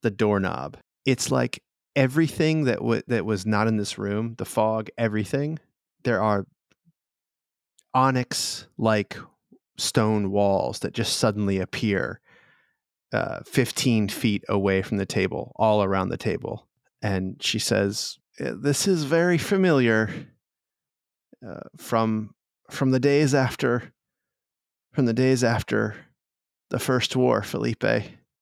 [0.02, 1.60] the doorknob, it's like
[1.96, 5.58] everything that w- that was not in this room, the fog, everything.
[6.04, 6.46] There are
[7.92, 9.16] onyx like
[9.76, 12.20] stone walls that just suddenly appear
[13.12, 16.68] uh, 15 feet away from the table, all around the table.
[17.02, 20.28] And she says, "Uh, This is very familiar
[21.44, 22.34] uh, from
[22.70, 23.92] from the days after
[24.92, 26.05] from the days after
[26.70, 27.84] the first war, Felipe.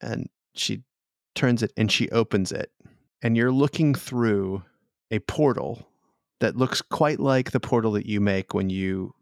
[0.01, 0.83] And she
[1.35, 2.71] turns it and she opens it.
[3.23, 4.63] And you're looking through
[5.11, 5.87] a portal
[6.41, 9.15] that looks quite like the portal that you make when you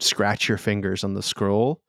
[0.00, 1.80] scratch your fingers on the scroll,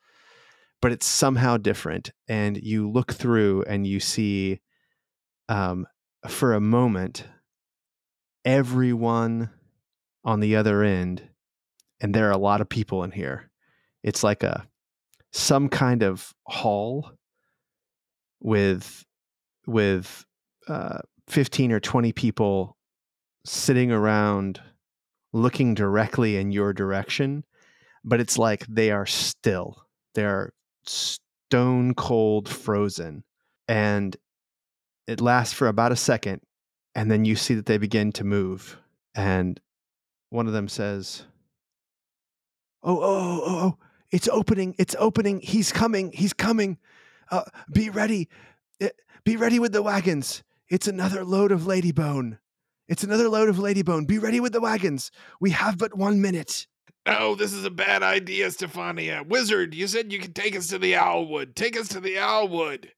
[0.81, 2.11] but it's somehow different.
[2.27, 4.59] And you look through and you see,
[5.49, 5.87] um,
[6.27, 7.25] for a moment,
[8.45, 9.49] everyone
[10.23, 11.27] on the other end,
[11.99, 13.49] and there are a lot of people in here.
[14.03, 14.67] It's like a
[15.33, 17.11] some kind of hall
[18.39, 19.03] with
[19.65, 20.25] with
[20.67, 22.77] uh, 15 or 20 people
[23.45, 24.61] sitting around
[25.33, 27.43] looking directly in your direction
[28.03, 30.53] but it's like they are still they're
[30.85, 33.23] stone cold frozen
[33.67, 34.15] and
[35.07, 36.41] it lasts for about a second
[36.93, 38.77] and then you see that they begin to move
[39.15, 39.59] and
[40.29, 41.23] one of them says
[42.83, 43.82] oh oh oh oh
[44.13, 45.41] it's opening it's opening.
[45.41, 46.77] He's coming he's coming.
[47.31, 48.29] Uh, be ready.
[48.79, 48.89] Eh,
[49.25, 50.43] be ready with the wagons.
[50.69, 52.37] It's another load of ladybone.
[52.87, 54.05] It's another load of ladybone.
[54.05, 55.11] Be ready with the wagons.
[55.41, 56.67] We have but one minute.
[57.05, 59.27] No, this is a bad idea, Stefania.
[59.27, 61.55] Wizard, you said you could take us to the Owlwood.
[61.55, 62.89] Take us to the Owlwood.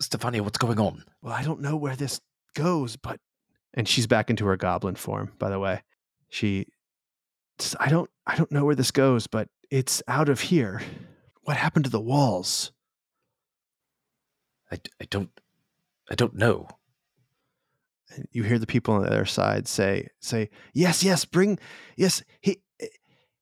[0.00, 1.04] Stefania, what's going on?
[1.22, 2.20] well i don't know where this
[2.54, 3.20] goes but
[3.74, 5.82] and she's back into her goblin form by the way.
[6.30, 6.66] She
[7.78, 10.82] I don't i don't know where this goes but it's out of here.
[11.42, 12.72] What happened to the walls?
[14.70, 15.30] I, I don't
[16.10, 16.68] I don't know.
[18.14, 21.58] and you hear the people on the other side say say yes yes bring
[21.96, 22.60] yes he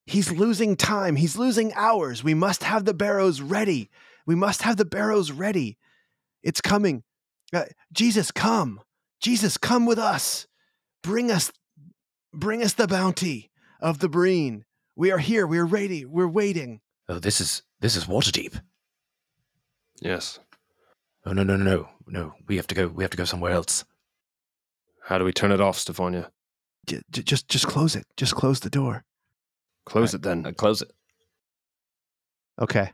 [0.08, 1.16] he's losing time.
[1.16, 2.24] He's losing hours.
[2.24, 3.90] We must have the barrows ready.
[4.26, 5.76] We must have the barrows ready.
[6.42, 7.04] It's coming.
[7.52, 8.80] Uh, jesus come.
[9.20, 10.46] Jesus come with us.
[11.02, 11.52] Bring us
[12.32, 13.50] bring us the bounty
[13.80, 14.64] of the breen
[14.98, 18.60] we are here we're ready we're waiting Oh, this is this is Waterdeep.
[20.02, 20.40] Yes.
[21.24, 22.34] Oh no no no no no!
[22.46, 22.88] We have to go.
[22.88, 23.84] We have to go somewhere else.
[25.04, 26.30] How do we turn it off, Stefania?
[26.86, 29.04] J- j- just just close it just close the door
[29.86, 30.44] Close it then.
[30.44, 30.90] Uh, close it.
[32.60, 32.92] Okay.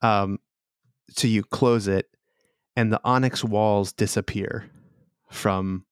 [0.00, 0.38] Um,
[1.10, 2.08] so you close it,
[2.76, 4.70] and the onyx walls disappear
[5.30, 5.84] from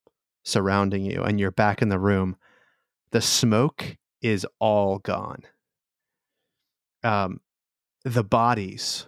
[0.43, 2.37] surrounding you, and you're back in the room.
[3.11, 5.43] The smoke is all gone.
[7.03, 7.41] Um,
[8.05, 9.07] the bodies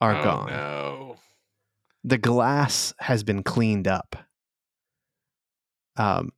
[0.00, 0.50] are oh, gone.
[0.50, 1.16] No.
[2.04, 4.16] The glass has been cleaned up.
[5.96, 6.30] Um,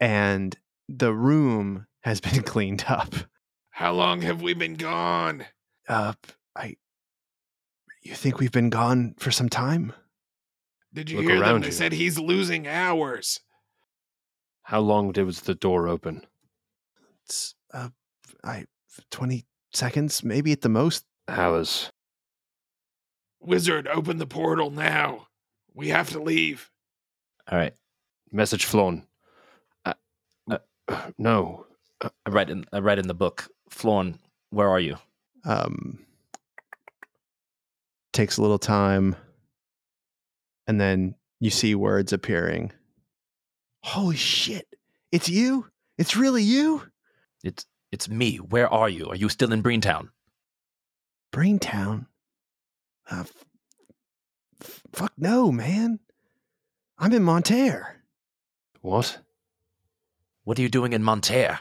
[0.00, 0.56] and
[0.88, 3.14] the room has been cleaned up.
[3.70, 5.44] How long have we been gone?
[5.88, 6.14] Uh,
[6.56, 6.76] I.
[8.02, 9.92] You think we've been gone for some time?
[10.94, 11.42] Did you Look hear them?
[11.42, 11.72] around They you.
[11.72, 13.40] said he's losing hours.
[14.62, 16.26] How long did was the door open?
[17.28, 17.90] It's uh,
[18.42, 18.64] I
[19.10, 21.04] twenty seconds, maybe at the most.
[21.28, 21.92] Hours.
[23.40, 25.26] Wizard, open the portal now.
[25.74, 26.70] We have to leave.
[27.50, 27.74] All right.
[28.32, 29.06] Message flown.
[29.84, 29.92] Uh,
[30.50, 30.58] Uh,
[31.18, 31.66] no.
[32.00, 33.48] I write in I write in the book.
[33.68, 34.18] Florin,
[34.48, 34.96] where are you?
[35.44, 35.98] Um,
[38.14, 39.16] takes a little time,
[40.66, 42.72] and then you see words appearing.
[43.82, 44.66] Holy shit!
[45.12, 45.66] It's you!
[45.98, 46.82] It's really you,
[47.42, 48.36] It's it's me.
[48.36, 49.08] Where are you?
[49.08, 50.08] Are you still in Breentown?
[51.32, 52.06] Braintown.
[53.10, 53.44] Uh, f-
[54.62, 56.00] f- fuck no, man.
[56.98, 57.94] I'm in Monterre.
[58.80, 59.18] What?
[60.44, 61.58] What are you doing in Monterre?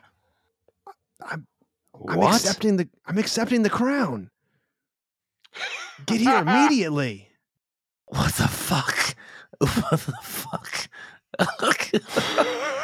[1.22, 1.48] I'm
[1.92, 2.36] what?
[2.36, 4.30] accepting the I'm accepting the crown.
[6.06, 7.24] Get here immediately.
[8.10, 9.16] What the fuck?
[9.60, 10.90] What the fuck?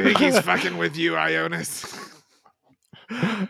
[0.00, 1.96] I think he's fucking with you, Ionis.
[3.10, 3.48] I'm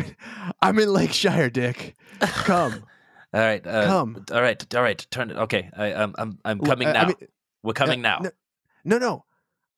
[0.00, 0.16] in,
[0.62, 1.94] I'm in Lakeshire, Dick.
[2.20, 2.84] Come.
[3.34, 3.66] All right.
[3.66, 4.24] Uh, Come.
[4.32, 4.74] All right.
[4.74, 5.06] All right.
[5.10, 5.36] Turn it.
[5.36, 5.70] Okay.
[5.76, 7.06] I, I'm I'm I'm L- coming I- I now.
[7.08, 7.16] mean,
[7.62, 8.18] We're coming uh, now.
[8.22, 8.30] No,
[8.84, 9.24] no, no.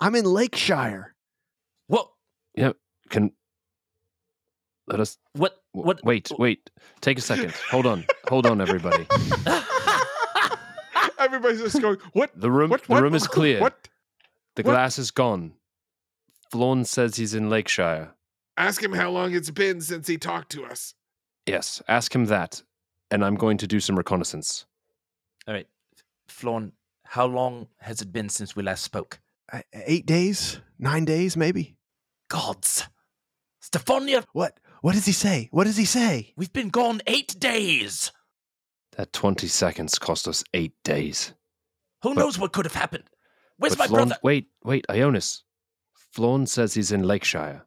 [0.01, 1.15] I'm in Lakeshire.
[1.87, 2.09] What?
[2.55, 2.73] Yeah.
[3.11, 3.33] Can
[4.87, 5.63] let us What?
[5.73, 6.03] What?
[6.05, 6.71] wait, wait.
[7.01, 7.53] Take a second.
[7.71, 8.05] Hold on.
[8.29, 9.07] Hold on, everybody.
[11.19, 12.31] Everybody's just going, what?
[12.39, 12.83] The room What?
[12.85, 13.61] the room is clear.
[13.61, 13.89] What?
[14.57, 14.73] The what?
[14.73, 15.53] glass is gone.
[16.55, 18.15] Flawn says he's in Lakeshire.
[18.57, 20.95] Ask him how long it's been since he talked to us.
[21.47, 22.63] Yes, ask him that.
[23.11, 24.65] And I'm going to do some reconnaissance.
[25.49, 25.67] All right.
[26.29, 26.71] Florin,
[27.07, 29.19] how long has it been since we last spoke?
[29.53, 31.75] Uh, eight days, nine days, maybe.
[32.31, 32.87] Gods.
[33.61, 34.61] Stefania, What?
[34.81, 35.49] What does he say?
[35.51, 36.35] What does he say?
[36.37, 38.13] we've been gone eight days.
[38.97, 41.33] That 20 seconds cost us eight days.
[42.05, 43.11] Who But- knows what could have happened?
[43.57, 44.21] Where's my Flawn- brother?
[44.23, 45.41] Wait, wait, Ionis.
[46.15, 47.67] Flawn says he's in Lakeshire.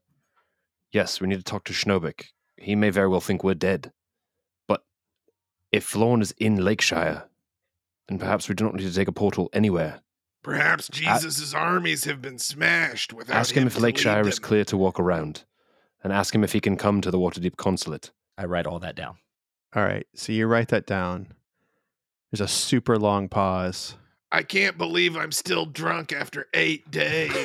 [0.93, 2.27] Yes, we need to talk to Schnobik.
[2.55, 3.91] He may very well think we're dead.
[4.69, 4.85] But
[5.73, 7.25] if Flawn is in Lakeshire,
[8.07, 9.99] then perhaps we do not need to take a portal anywhere.
[10.43, 14.63] Perhaps Jesus' armies have been smashed without Ask him him if to Lakeshire is clear
[14.63, 15.43] to walk around,
[16.01, 18.11] and ask him if he can come to the Waterdeep consulate.
[18.37, 19.17] I write all that down.
[19.75, 20.07] All right.
[20.15, 21.33] So you write that down.
[22.31, 23.97] There's a super long pause.
[24.31, 27.31] I can't believe I'm still drunk after eight days.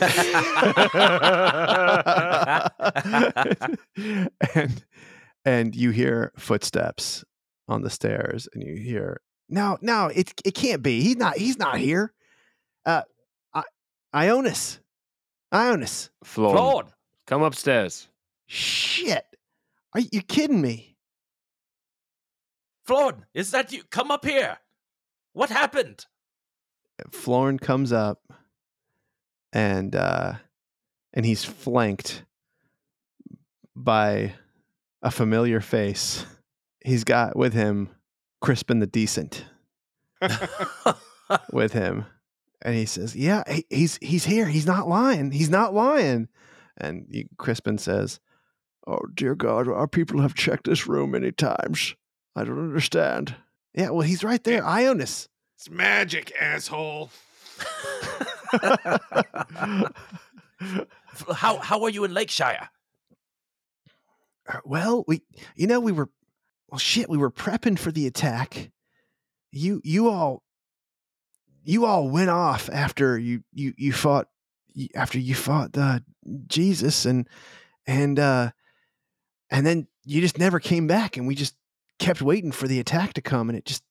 [4.55, 4.85] and
[5.45, 7.25] and you hear footsteps
[7.69, 11.59] on the stairs and you hear no no it it can't be he's not he's
[11.59, 12.13] not here
[12.85, 13.03] uh
[13.55, 13.63] I,
[14.15, 14.79] ionis
[15.53, 16.93] ionis Flawn, Flawn,
[17.27, 18.09] come upstairs.
[18.47, 19.25] shit
[19.95, 20.97] are you kidding me
[22.85, 23.85] Flawn, is that you?
[23.85, 24.59] Come up here.
[25.33, 26.05] What happened?
[27.11, 28.21] Florin comes up
[29.53, 30.35] and uh
[31.13, 32.25] and he's flanked
[33.77, 34.35] by
[35.03, 36.25] a familiar face.
[36.85, 37.91] He's got with him
[38.41, 39.45] Crispin the Decent
[41.53, 42.07] with him.
[42.61, 44.47] And he says, "Yeah, he, he's he's here.
[44.47, 45.33] He's not lying.
[45.33, 46.29] He's not lying."
[46.77, 48.21] And you, Crispin says,
[48.87, 51.97] "Oh dear God, our people have checked this room many times.
[52.37, 53.35] I don't understand."
[53.75, 55.29] Yeah, well, he's right there, Ionis.
[55.63, 57.11] It's magic, asshole.
[61.37, 62.69] how how are you in Lakeshire?
[64.49, 65.23] Uh, Well, we,
[65.55, 66.09] you know, we were,
[66.69, 68.73] well, shit, we were prepping for the attack.
[69.53, 70.43] You, you all,
[71.63, 74.27] you all went off after you, you, you fought,
[74.97, 76.03] after you fought the
[76.49, 77.29] Jesus, and
[77.87, 78.51] and uh,
[79.49, 81.55] and then you just never came back, and we just
[82.01, 83.85] kept waiting for the attack to come, and it just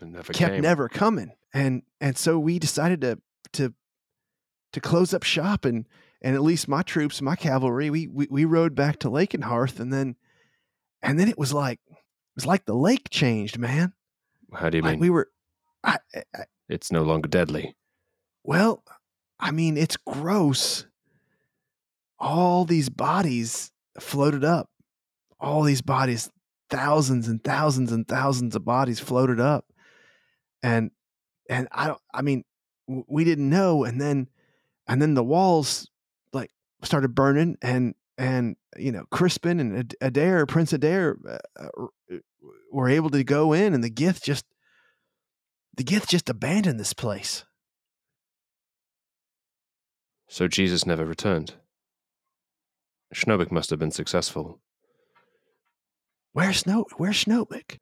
[0.00, 0.62] It never kept came.
[0.62, 3.18] never coming, and and so we decided to
[3.54, 3.74] to
[4.72, 5.86] to close up shop and
[6.22, 9.92] and at least my troops, my cavalry, we we, we rode back to Lakenhearth, and
[9.92, 10.16] then
[11.02, 11.96] and then it was like it
[12.34, 13.92] was like the lake changed, man.
[14.52, 15.00] How do you Like mean?
[15.00, 15.30] we were,
[15.84, 17.74] I, I, I- it's no longer deadly.
[18.44, 18.82] well,
[19.40, 20.86] I mean, it's gross.
[22.18, 23.70] All these bodies
[24.00, 24.70] floated up,
[25.38, 26.30] all these bodies,
[26.70, 29.66] thousands and thousands and thousands of bodies floated up,
[30.66, 30.90] and
[31.48, 32.00] and I don't.
[32.12, 32.44] I mean,
[32.88, 34.28] we didn't know, and then
[34.88, 35.88] and then the walls
[36.32, 36.50] like
[36.82, 42.16] started burning, and and you know Crispin and Adair, Prince Adair, uh, uh,
[42.72, 44.44] were able to go in, and the Gith just
[45.76, 47.44] the Gith just abandoned this place.
[50.28, 51.54] So Jesus never returned.
[53.14, 54.60] Schnobik must have been successful.
[56.32, 56.86] Where's Snow?
[56.96, 57.78] Where's Snowbick?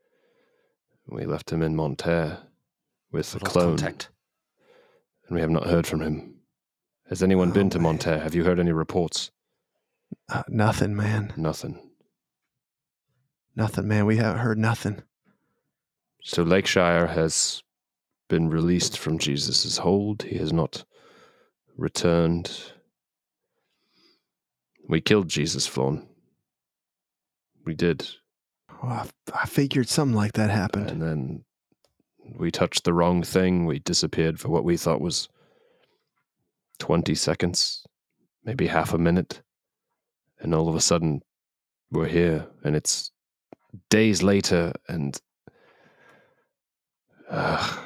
[1.07, 2.43] We left him in Monterre
[3.15, 4.11] with the clone, contact.
[5.29, 6.35] and we have not heard from him.
[7.09, 7.97] Has anyone been Oh, to man.
[7.99, 8.21] Monterre?
[8.23, 9.31] Have you heard any reports?
[10.29, 11.33] Uh, nothing, man.
[11.37, 11.91] Nothing.
[13.57, 14.05] Nothing, man.
[14.07, 15.03] We haven't heard nothing.
[16.23, 17.63] So Lakeshire has
[18.29, 20.23] been released from Jesus' hold.
[20.25, 20.85] He has not
[21.77, 22.51] returned.
[24.89, 26.09] We killed Jesus, Flawn.
[27.65, 28.09] We did.
[28.83, 28.93] Well,
[29.33, 30.91] I, I figured something like that happened.
[30.91, 31.45] And then
[32.37, 33.67] we touched the wrong thing.
[33.67, 35.29] We disappeared for what we thought was
[36.79, 37.87] 20 seconds,
[38.45, 39.43] maybe half a minute.
[40.41, 41.23] And all of a sudden,
[41.91, 42.47] we're here.
[42.65, 43.11] And it's
[43.91, 44.73] days later.
[44.89, 45.19] And.
[47.31, 47.85] Uh,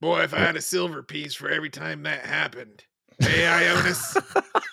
[0.00, 2.84] Boy, if I had a silver piece for every time that happened.
[3.18, 4.16] Hey, Ionis.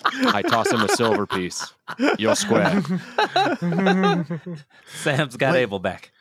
[0.33, 1.73] I toss him a silver piece.
[2.17, 2.81] You're square.
[4.87, 5.61] Sam's got Wait.
[5.61, 6.11] Abel back.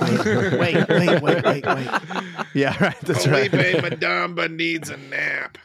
[0.00, 1.88] wait, wait, wait, wait, wait, wait.
[2.54, 3.00] Yeah, right.
[3.02, 3.50] That's right.
[3.50, 5.58] Felipe Madamba needs a nap.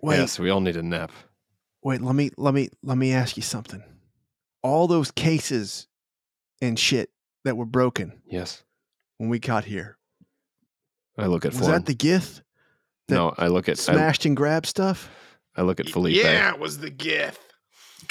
[0.00, 1.12] Wait, Yes, we all need a nap.
[1.82, 2.00] wait.
[2.02, 3.82] Let me, let me, let me ask you something.
[4.62, 5.86] All those cases
[6.60, 7.10] and shit
[7.44, 8.62] that were broken Yes.
[9.18, 9.96] when we got here
[11.18, 11.72] I look at was Flawn.
[11.72, 12.42] that the Gith that
[13.08, 15.10] no, I look at I, smashed and grabbed stuff?
[15.56, 16.16] I look at Felipe.
[16.16, 17.38] Yeah, it was the Gith.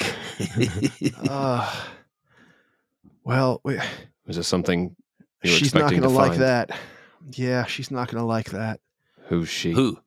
[1.28, 1.74] Uh,
[3.24, 3.78] well, we,
[4.26, 4.96] Was there something
[5.42, 6.42] you were she's not going to to like find?
[6.42, 6.70] that.
[7.32, 8.80] Yeah, she's not going to like that.
[9.26, 9.72] Who's she?
[9.72, 9.98] Who?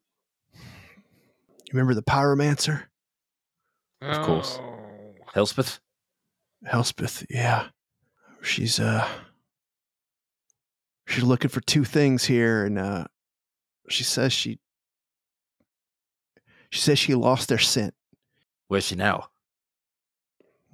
[0.54, 2.84] You remember the pyromancer?
[4.02, 4.60] Of course.
[4.62, 4.76] Oh.
[5.36, 5.80] Elspeth?
[6.68, 7.68] Elspeth, yeah.
[8.42, 9.08] She's uh
[11.08, 13.06] she's looking for two things here and uh
[13.90, 14.60] she says she
[16.76, 17.94] she says she lost their scent.
[18.68, 19.30] Where's she now?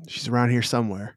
[0.08, 1.16] She's around here somewhere.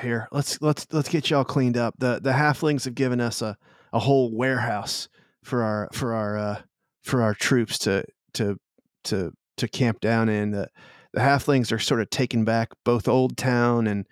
[0.00, 1.94] Here, let's let's let's get y'all cleaned up.
[1.98, 3.56] The the halflings have given us a,
[3.92, 5.08] a whole warehouse
[5.42, 6.62] for our for our uh
[7.02, 8.04] for our troops to
[8.34, 8.56] to
[9.04, 10.52] to to camp down in.
[10.52, 10.68] The
[11.12, 14.06] the halflings are sort of taking back both Old Town and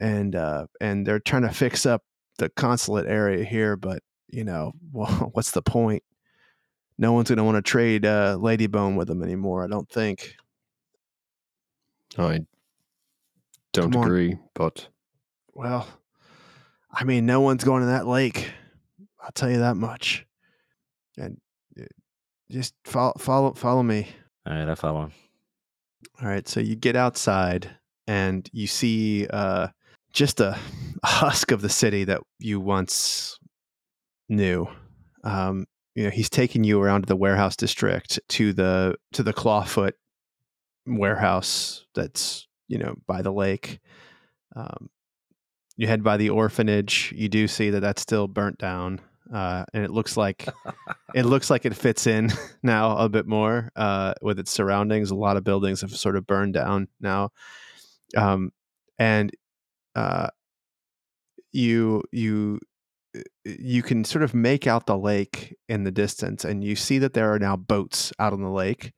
[0.00, 2.02] and uh and they're trying to fix up
[2.38, 6.04] the consulate area here, but you know, well, what's the point?
[6.98, 9.64] No one's going to want to trade uh, Ladybone with him anymore.
[9.64, 10.36] I don't think.
[12.18, 12.40] I
[13.72, 14.88] don't agree, but
[15.54, 15.86] Well,
[16.92, 18.50] I mean, no one's going to that lake.
[19.22, 20.26] I'll tell you that much.
[21.16, 21.40] And
[21.80, 21.84] uh,
[22.50, 24.08] just follow, follow, follow me.
[24.46, 25.12] All right, I follow him.
[26.20, 27.70] All right, so you get outside
[28.06, 29.68] and you see uh,
[30.12, 30.58] just a,
[31.02, 33.38] a husk of the city that you once
[34.28, 34.68] knew.
[35.24, 39.32] Um, you know, he's taking you around to the warehouse district to the to the
[39.32, 39.92] Clawfoot
[40.86, 43.80] warehouse that's you know by the lake.
[44.56, 44.90] Um,
[45.76, 47.12] you head by the orphanage.
[47.16, 49.00] You do see that that's still burnt down,
[49.32, 50.46] uh, and it looks like
[51.14, 52.30] it looks like it fits in
[52.62, 55.10] now a bit more uh, with its surroundings.
[55.10, 57.30] A lot of buildings have sort of burned down now,
[58.16, 58.50] um,
[58.98, 59.30] and
[59.94, 60.28] uh,
[61.52, 62.60] you you
[63.44, 67.14] you can sort of make out the lake in the distance, and you see that
[67.14, 68.92] there are now boats out on the lake,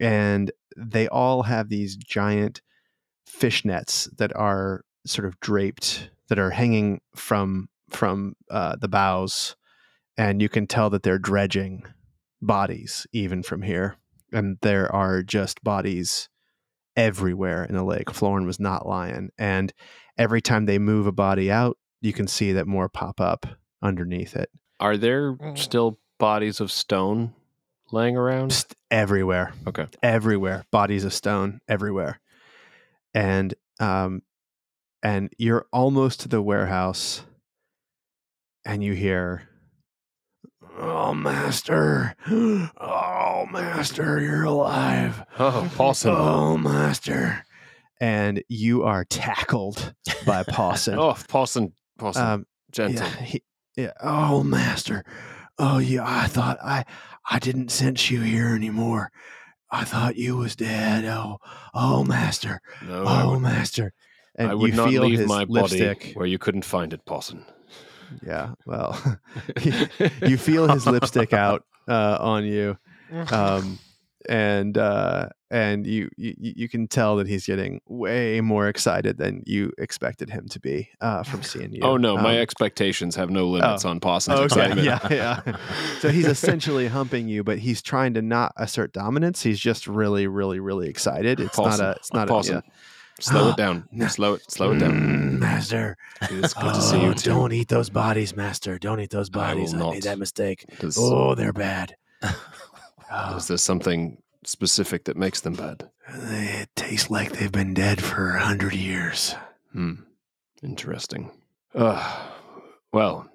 [0.00, 2.60] and they all have these giant
[3.26, 9.56] fish nets that are sort of draped that are hanging from from uh, the bows
[10.18, 11.84] and you can tell that they're dredging
[12.42, 13.96] bodies even from here
[14.32, 16.28] and there are just bodies
[16.96, 18.10] everywhere in the lake.
[18.10, 19.72] Florin was not lying and
[20.18, 23.46] every time they move a body out you can see that more pop up
[23.82, 24.50] underneath it
[24.80, 25.56] are there Mm.
[25.58, 27.34] still bodies of stone
[27.92, 28.50] laying around?
[28.50, 29.86] just everywhere Okay.
[30.02, 32.20] everywhere bodies of stone everywhere
[33.14, 34.22] and um
[35.02, 37.22] and you're almost to the warehouse
[38.64, 39.42] and you hear
[40.78, 46.10] oh master oh master you're alive Oh, Paulson.
[46.14, 47.44] oh master
[48.00, 49.94] and you are tackled
[50.26, 50.98] by Paulson.
[50.98, 51.72] Oh, Paulson.
[51.98, 52.22] Paulson.
[52.24, 53.06] um, gentle.
[53.06, 53.42] yeah, he,
[53.76, 53.92] yeah.
[54.02, 55.04] Oh, master.
[55.58, 56.04] Oh, yeah.
[56.06, 56.84] I thought I,
[57.30, 59.10] I didn't sense you here anymore.
[59.70, 61.04] I thought you was dead.
[61.04, 61.38] Oh,
[61.74, 62.60] oh, master.
[62.86, 63.92] No, Oh, would, master.
[64.36, 65.98] And I would you not feel leave his my lipstick.
[66.00, 67.44] body where you couldn't find it, Paulson.
[68.24, 68.52] Yeah.
[68.66, 68.96] Well,
[70.22, 72.78] you feel his lipstick out uh, on you,
[73.32, 73.78] um,
[74.28, 79.42] and uh, and you, you you can tell that he's getting way more excited than
[79.46, 81.80] you expected him to be uh, from seeing you.
[81.82, 84.82] Oh no, my Um, expectations have no limits on Paulson's Okay, excitement.
[84.84, 84.98] yeah,
[85.46, 85.56] yeah.
[86.00, 89.42] So he's essentially humping you, but he's trying to not assert dominance.
[89.42, 91.38] He's just really, really, really excited.
[91.40, 91.98] It's Paulson, not a.
[91.98, 92.62] It's not Paulson, a.
[93.22, 93.56] slow Ah, it
[93.92, 94.08] down.
[94.08, 94.50] Slow it.
[94.50, 94.92] Slow it down.
[94.92, 95.96] Mm, master.
[96.22, 97.30] It's good to see Oh, you too.
[97.30, 98.78] Don't eat those bodies, master.
[98.78, 99.74] Don't eat those I bodies.
[99.74, 99.92] I, not.
[99.94, 100.64] made that mistake.
[100.80, 101.94] Does, Oh, they're bad.
[103.08, 104.18] Oh, is there something
[104.48, 105.90] specific that makes them bad?
[106.14, 109.34] they taste like they've been dead for a hundred years.
[109.72, 109.94] Hmm.
[110.62, 111.30] Interesting.
[111.74, 112.28] Uh,
[112.92, 113.28] well,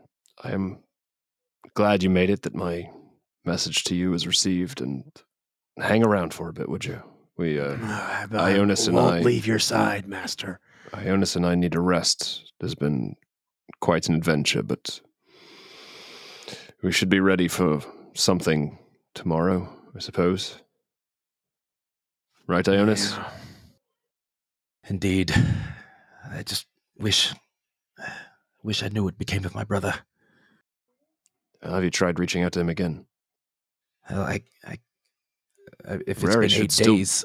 [0.44, 0.80] I am
[1.76, 2.42] glad you made it.
[2.44, 2.90] That my
[3.46, 5.04] message to you was received, and
[5.78, 7.02] hang around for a bit, would you?
[7.38, 10.60] We, uh, I Ionis and won't I- leave your side, master.
[10.94, 12.52] Ionis and I need a rest.
[12.60, 13.16] There's been
[13.80, 15.00] quite an adventure, but
[16.84, 17.82] we should be ready for
[18.14, 18.78] something
[19.14, 20.58] tomorrow, I suppose.
[22.52, 23.16] Right, Ionis?
[23.16, 23.30] Yeah.
[24.90, 25.32] Indeed.
[26.30, 26.68] I just
[27.00, 27.34] wish
[28.62, 29.94] wish I knew what became of my brother.
[31.64, 33.06] Have you tried reaching out to him again?
[34.10, 34.80] Well, I, I,
[35.88, 37.24] I if it's Rary been eight still- days,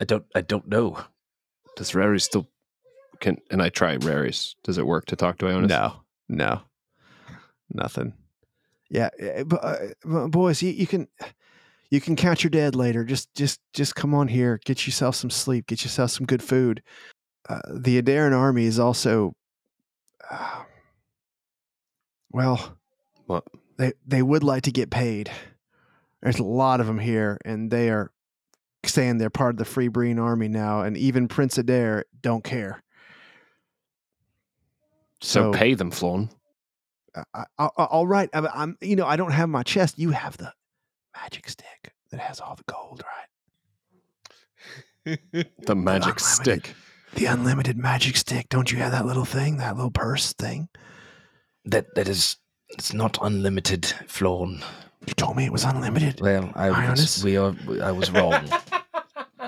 [0.00, 0.98] I don't, I don't know.
[1.76, 2.48] Does Rary still
[3.20, 3.36] can?
[3.50, 4.54] And I try Rary's.
[4.64, 5.68] Does it work to talk to Ionis?
[5.68, 5.92] No,
[6.30, 6.62] no,
[7.70, 8.14] nothing.
[8.88, 9.10] Yeah,
[9.44, 11.08] but, uh, boys, you, you can
[11.90, 13.04] you can count your dead later.
[13.04, 16.82] Just just just come on here, get yourself some sleep, get yourself some good food.
[17.48, 19.34] Uh, the Adaran army is also,
[20.30, 20.62] uh,
[22.30, 22.76] well,
[23.26, 23.44] What?
[23.78, 25.30] they they would like to get paid.
[26.22, 28.10] There's a lot of them here, and they are
[28.84, 32.82] saying they're part of the Free Breen army now, and even Prince Adair don't care.
[35.20, 36.30] So, pay them, Flawn.
[37.14, 38.28] I, I, I- all right.
[38.32, 39.98] I'm, I'm, you know, I don't have my chest.
[39.98, 40.52] You have the
[41.22, 43.02] magic stick that has all the gold,
[45.04, 45.18] right?
[45.66, 46.20] The magic unlimited.
[46.20, 46.74] stick.
[47.14, 48.48] The unlimited magic stick.
[48.50, 50.68] Don't you have that little thing, that little purse thing?
[51.64, 52.36] That that is,
[52.70, 54.62] it's not unlimited, Flawn.
[55.06, 56.20] You told me it was unlimited.
[56.20, 56.90] Well, I Ionis?
[56.90, 58.48] was, we are, I was wrong.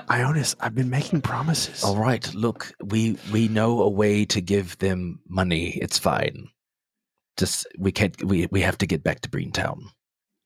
[0.09, 1.83] Ionis, I've been making promises.
[1.83, 5.77] All right, look, we we know a way to give them money.
[5.81, 6.47] It's fine.
[7.37, 8.21] Just we can't.
[8.23, 9.83] We we have to get back to Breentown.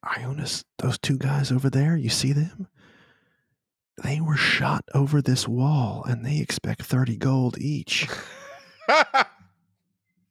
[0.06, 2.68] Ionis, those two guys over there, you see them?
[4.04, 8.08] They were shot over this wall and they expect 30 gold each.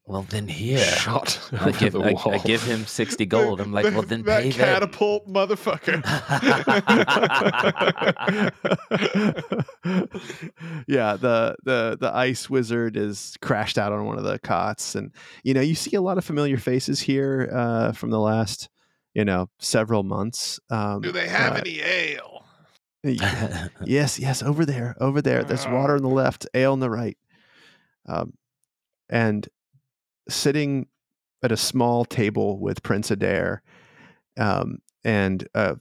[0.07, 0.85] Well, then here.
[0.85, 2.35] Shot I over give, the I, wall.
[2.35, 3.59] I give him 60 gold.
[3.59, 4.59] I'm like, well, then that pay them.
[4.59, 6.05] catapult motherfucker.
[10.87, 15.11] yeah, the the the ice wizard is crashed out on one of the cots, and
[15.43, 18.69] you know you see a lot of familiar faces here uh, from the last
[19.15, 20.61] you know several months.
[20.71, 22.45] Um, Do they have uh, any ale?
[23.85, 25.45] yes, yes, over there, over there.
[25.45, 27.19] There's water on the left, ale on the right.
[28.07, 28.35] Um,
[29.09, 29.49] and
[30.29, 30.87] sitting
[31.43, 33.63] at a small table with Prince Adair
[34.39, 35.75] um, and uh,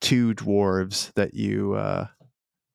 [0.00, 2.06] two dwarves that you, uh,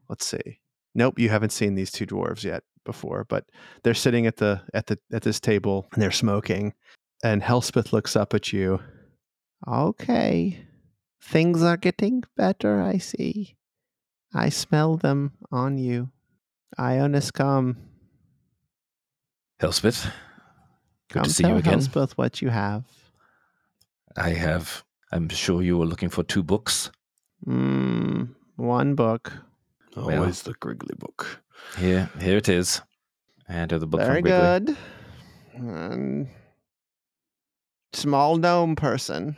[0.10, 0.60] let's see.
[0.94, 3.46] Nope, you haven't seen these two dwarves yet before, but
[3.84, 6.74] they're sitting at the at the at this table and they're smoking.
[7.24, 8.80] And Elspeth looks up at you.
[9.68, 10.60] Okay,
[11.22, 12.82] things are getting better.
[12.82, 13.56] I see.
[14.34, 16.10] I smell them on you.
[16.78, 17.78] Ionis, come.
[19.60, 20.06] Elspeth,
[21.10, 21.76] good Come to see you again.
[21.76, 22.84] Elspeth what you have.
[24.18, 26.92] I have, I'm sure you were looking for two books.
[27.48, 29.32] Mm, one book.
[29.96, 31.42] Always the Griggly book.
[31.78, 32.82] Here, here it is.
[33.48, 34.66] And the book Very from Grigley.
[34.66, 34.78] good.
[35.54, 36.28] And
[37.94, 39.38] small gnome person.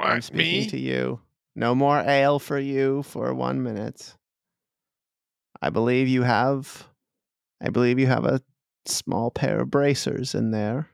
[0.00, 0.66] I'm speaking me?
[0.68, 1.20] to you.
[1.56, 4.14] No more ale for you for one minute.
[5.60, 6.88] I believe you have.
[7.62, 8.42] I believe you have a
[8.86, 10.88] small pair of bracers in there.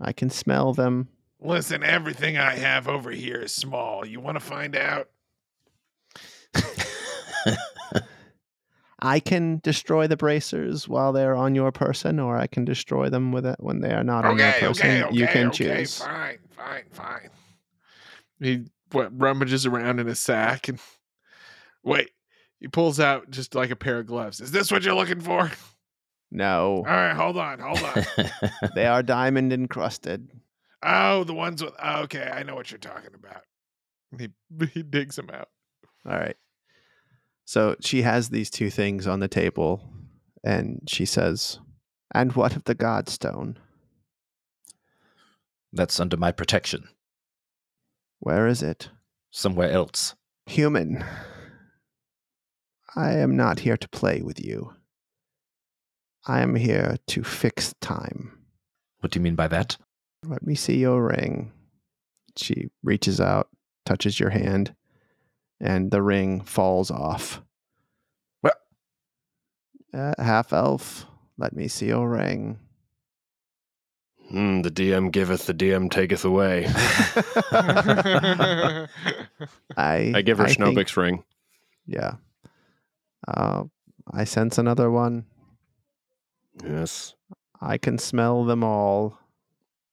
[0.00, 1.08] I can smell them.
[1.40, 4.06] Listen, everything I have over here is small.
[4.06, 5.08] You want to find out?
[8.98, 13.30] I can destroy the bracers while they're on your person, or I can destroy them
[13.30, 14.70] with it when they are not on your person.
[14.70, 16.00] okay, okay, you can okay, choose.
[16.00, 17.30] fine, fine, fine.
[18.40, 20.78] He what rummages around in his sack and
[21.84, 22.10] wait.
[22.60, 24.40] He pulls out just like a pair of gloves.
[24.40, 25.50] Is this what you're looking for?
[26.30, 28.04] No, All right, hold on, hold on.
[28.74, 30.28] they are diamond encrusted.
[30.82, 31.74] oh, the ones with.
[31.82, 33.42] oh, okay, I know what you're talking about.
[34.18, 34.30] He
[34.72, 35.48] he digs them out.
[36.08, 36.36] All right.
[37.44, 39.82] So she has these two things on the table,
[40.42, 41.60] and she says,
[42.12, 43.56] "And what of the Godstone?
[45.76, 46.88] That's under my protection.
[48.18, 48.88] Where is it,
[49.30, 50.14] Somewhere else.
[50.46, 51.04] human?
[52.96, 54.72] I am not here to play with you.
[56.26, 58.38] I am here to fix time."
[59.00, 59.76] What do you mean by that?
[60.24, 61.52] Let me see your ring.
[62.36, 63.48] She reaches out,
[63.84, 64.74] touches your hand,
[65.60, 67.42] and the ring falls off.
[68.40, 68.56] What?
[69.92, 72.58] Uh, half elf, let me see your ring.
[74.28, 76.66] Hmm, the DM giveth, the DM taketh away.
[79.76, 81.22] I I give her Schnobik's ring.
[81.86, 82.14] Yeah.
[83.26, 83.64] Uh,
[84.10, 85.26] I sense another one.
[86.64, 87.14] Yes.
[87.60, 89.18] I can smell them all.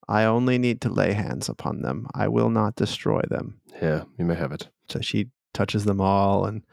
[0.08, 2.08] I only need to lay hands upon them.
[2.14, 3.62] I will not destroy them.
[3.82, 4.68] Yeah, you may have it.
[4.90, 6.64] So she touches them all, and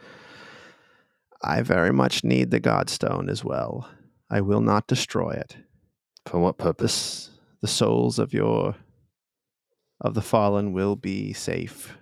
[1.42, 3.88] I very much need the Godstone as well.
[4.28, 5.56] I will not destroy it.
[6.26, 7.29] For what purpose?
[7.29, 7.29] This,
[7.62, 8.76] the souls of your
[10.00, 11.96] of the fallen will be safe.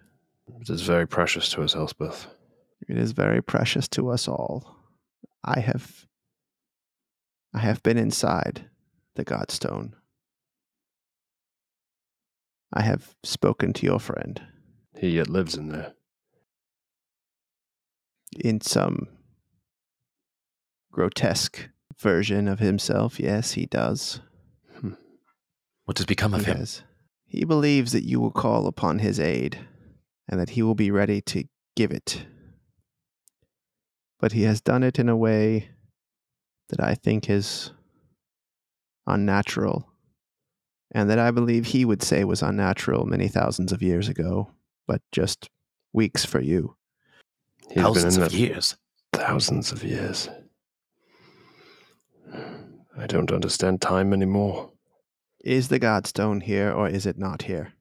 [0.61, 2.27] It is very precious to us, Elspeth.
[2.89, 4.77] It is very precious to us all.
[5.45, 6.07] I have
[7.55, 8.69] I have been inside
[9.17, 9.93] the Godstone.
[12.73, 14.41] I have spoken to your friend
[14.99, 15.95] He yet lives in there.
[18.39, 19.09] in some
[20.93, 21.69] grotesque
[21.99, 23.19] version of himself.
[23.19, 24.21] Yes, he does.
[25.89, 26.59] What has become of he him?
[26.59, 26.83] has.
[27.25, 29.59] He believes that you will call upon his aid
[30.29, 31.45] and that he will be ready to
[31.77, 32.27] give it.
[34.21, 35.71] But he has done it in a way
[36.69, 37.71] that I think is
[39.07, 39.89] unnatural
[40.93, 44.51] and that I believe he would say was unnatural many thousands of years ago,
[44.87, 45.49] but just
[45.95, 46.77] weeks for you.
[47.71, 48.77] He's Thousands been in of years.
[49.15, 50.29] thousands of years.
[52.95, 54.71] I don't understand time anymore.
[55.41, 57.75] Is the Godstone here or is it not here?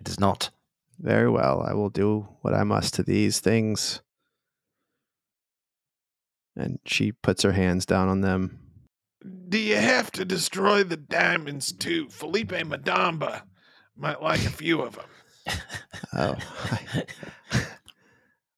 [0.00, 0.50] It is not.
[0.98, 4.00] Very well, I will do what I must to these things.
[6.56, 8.58] And she puts her hands down on them.
[9.48, 12.08] Do you have to destroy the diamonds too?
[12.08, 13.42] Felipe Madamba
[13.94, 15.06] might like a few of them.
[16.12, 16.36] Oh,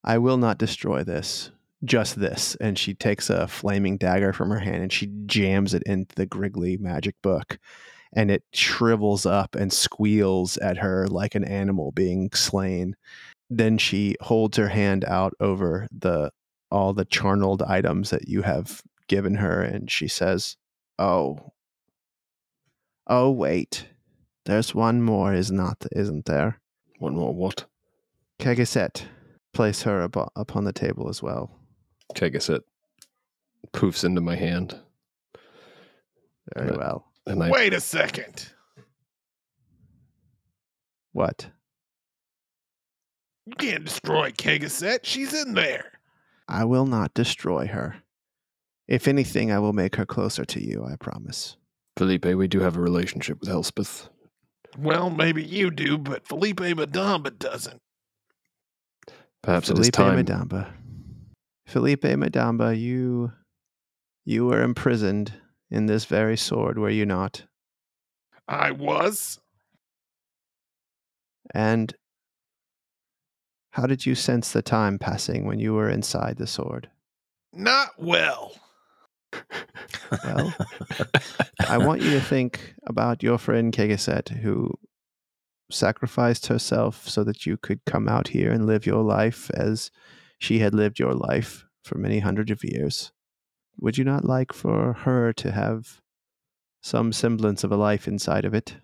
[0.04, 1.50] I will not destroy this.
[1.84, 2.56] Just this.
[2.60, 6.26] And she takes a flaming dagger from her hand and she jams it into the
[6.26, 7.58] Griggly magic book.
[8.12, 12.96] And it shrivels up and squeals at her like an animal being slain.
[13.50, 16.30] Then she holds her hand out over the
[16.70, 20.56] all the charneled items that you have given her and she says,
[20.98, 21.52] Oh,
[23.10, 23.86] Oh wait,
[24.44, 26.60] there's one more, is not isn't there?
[26.98, 27.64] One more what?
[28.38, 29.04] Kegaset,
[29.54, 31.50] place her upon the table as well.
[32.14, 32.60] Kegaset
[33.72, 34.78] poofs into my hand.
[36.54, 37.07] Very well.
[37.28, 38.50] And I Wait a second.
[41.12, 41.48] What?
[43.46, 45.00] You can't destroy Kegaset.
[45.02, 45.92] She's in there.
[46.48, 47.96] I will not destroy her.
[48.86, 50.84] If anything, I will make her closer to you.
[50.84, 51.56] I promise.
[51.96, 54.08] Felipe, we do have a relationship with Elspeth.
[54.78, 57.80] Well, maybe you do, but Felipe Madamba doesn't.
[59.42, 60.24] Perhaps it is Felipe time.
[60.24, 60.70] Madamba.
[61.66, 63.32] Felipe Madamba, you
[64.24, 65.32] you were imprisoned
[65.70, 67.44] in this very sword, were you not?
[68.46, 69.38] I was.
[71.54, 71.94] And
[73.72, 76.90] how did you sense the time passing when you were inside the sword?
[77.52, 78.54] Not well.
[80.24, 80.54] Well,
[81.68, 84.72] I want you to think about your friend Kegaset, who
[85.70, 89.90] sacrificed herself so that you could come out here and live your life as
[90.38, 93.12] she had lived your life for many hundreds of years.
[93.80, 96.00] Would you not like for her to have
[96.80, 98.76] some semblance of a life inside of it?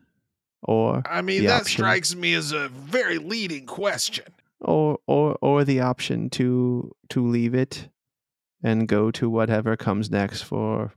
[0.63, 1.73] Or I mean, that option.
[1.73, 4.27] strikes me as a very leading question.
[4.61, 7.89] or or or the option to to leave it
[8.63, 10.95] and go to whatever comes next for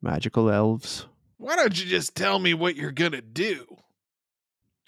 [0.00, 1.06] magical elves.
[1.36, 3.76] Why don't you just tell me what you're going to do?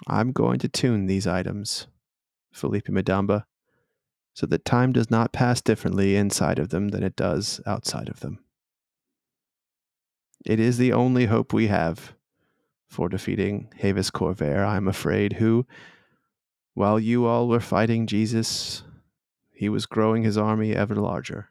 [0.06, 1.86] I'm going to tune these items,
[2.52, 3.44] Felipe Madamba,
[4.34, 8.20] so that time does not pass differently inside of them than it does outside of
[8.20, 8.38] them.
[10.44, 12.14] It is the only hope we have
[12.88, 15.66] for defeating Havis Corvair, I'm afraid, who,
[16.74, 18.82] while you all were fighting Jesus,
[19.50, 21.48] he was growing his army ever larger.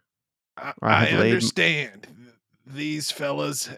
[0.58, 2.08] I, I I understand.
[2.66, 3.70] These fellas,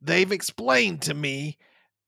[0.00, 1.56] they've explained to me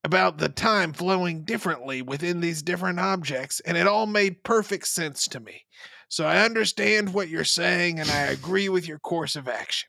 [0.05, 5.29] about the time flowing differently within these different objects, and it all made perfect sense
[5.29, 5.65] to me.
[6.09, 9.89] So I understand what you're saying, and I agree with your course of action.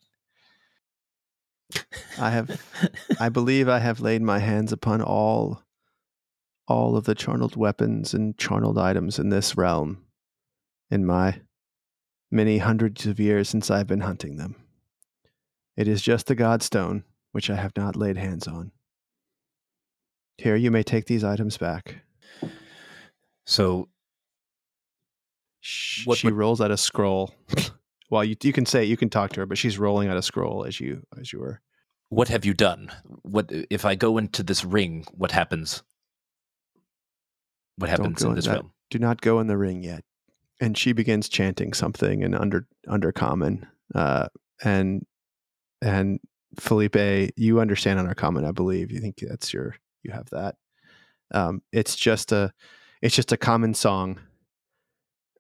[2.20, 2.62] I have
[3.20, 5.64] I believe I have laid my hands upon all
[6.68, 10.06] all of the charneled weapons and charneled items in this realm
[10.90, 11.42] in my
[12.32, 14.56] many hundreds of years since I've been hunting them.
[15.76, 18.72] It is just the Godstone which I have not laid hands on.
[20.38, 22.04] Here you may take these items back.
[23.46, 23.90] So
[26.06, 27.34] What she would- rolls out a scroll.
[28.10, 30.22] well, you you can say you can talk to her, but she's rolling out a
[30.22, 31.62] scroll as you as you were.
[32.10, 32.92] what have you done?
[33.24, 35.06] What if I go into this ring?
[35.14, 35.84] What happens?
[37.78, 38.72] What happens in in this realm?
[38.92, 40.04] do not go in the ring yet.
[40.62, 43.66] And she begins chanting something in under undercommon.
[43.96, 44.28] Uh,
[44.64, 45.06] and
[45.82, 46.20] and
[46.60, 48.92] Felipe, you understand under common, I believe.
[48.92, 50.56] You think that's your you have that.
[51.34, 52.54] Um, it's just a
[53.02, 54.20] it's just a common song.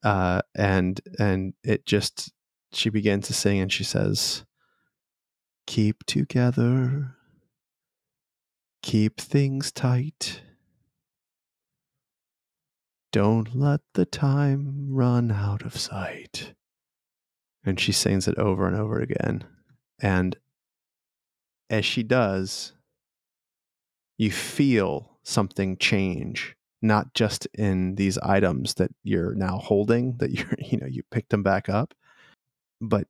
[0.03, 2.31] Uh, and and it just
[2.73, 4.44] she begins to sing and she says,
[5.68, 7.15] "Keep together,
[8.81, 10.41] keep things tight."
[13.14, 16.56] Don't let the time run out of sight.
[17.64, 19.44] And she sings it over and over again.
[20.02, 20.35] And
[21.69, 22.73] as she does,
[24.23, 30.55] you feel something change, not just in these items that you're now holding, that you're,
[30.57, 31.93] you know, you picked them back up,
[32.81, 33.07] but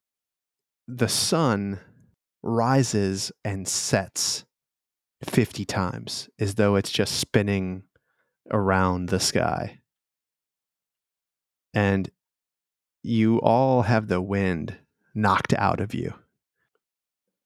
[0.87, 1.79] the sun
[2.41, 4.45] rises and sets
[5.23, 7.83] 50 times as though it's just spinning
[8.51, 9.79] around the sky
[11.73, 12.09] and
[13.01, 14.77] you all have the wind
[15.15, 16.13] knocked out of you.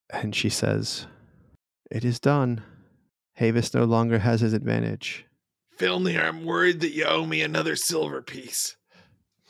[0.10, 1.06] And she says,
[1.92, 2.64] It is done.
[3.40, 5.26] Havis no longer has his advantage.
[5.78, 8.76] Filnir, I'm worried that you owe me another silver piece.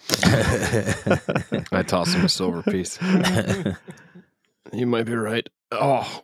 [0.24, 3.00] I toss him a silver piece.
[4.74, 5.48] You might be right.
[5.72, 6.24] Oh,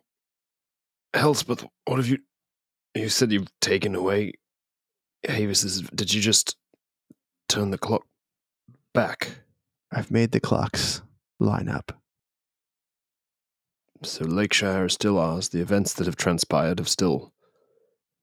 [1.14, 2.19] Elspeth, what have you?
[2.95, 4.34] You said you've taken away
[5.27, 5.81] Havis's.
[5.95, 6.57] Did you just
[7.49, 8.06] turn the clock
[8.94, 9.30] back?
[9.91, 11.02] I've made the clocks
[11.40, 11.99] line up.
[14.03, 15.49] So Lakeshire is still ours.
[15.49, 17.33] The events that have transpired have still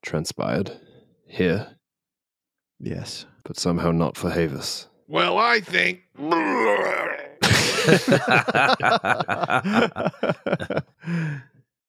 [0.02, 0.72] transpired
[1.26, 1.76] here,
[2.78, 3.26] Yes.
[3.44, 4.86] but somehow not for Havis.
[5.08, 6.02] Well, I think.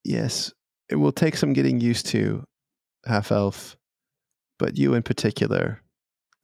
[0.03, 0.51] yes,
[0.89, 2.43] it will take some getting used to,
[3.05, 3.77] half elf,
[4.59, 5.81] but you in particular.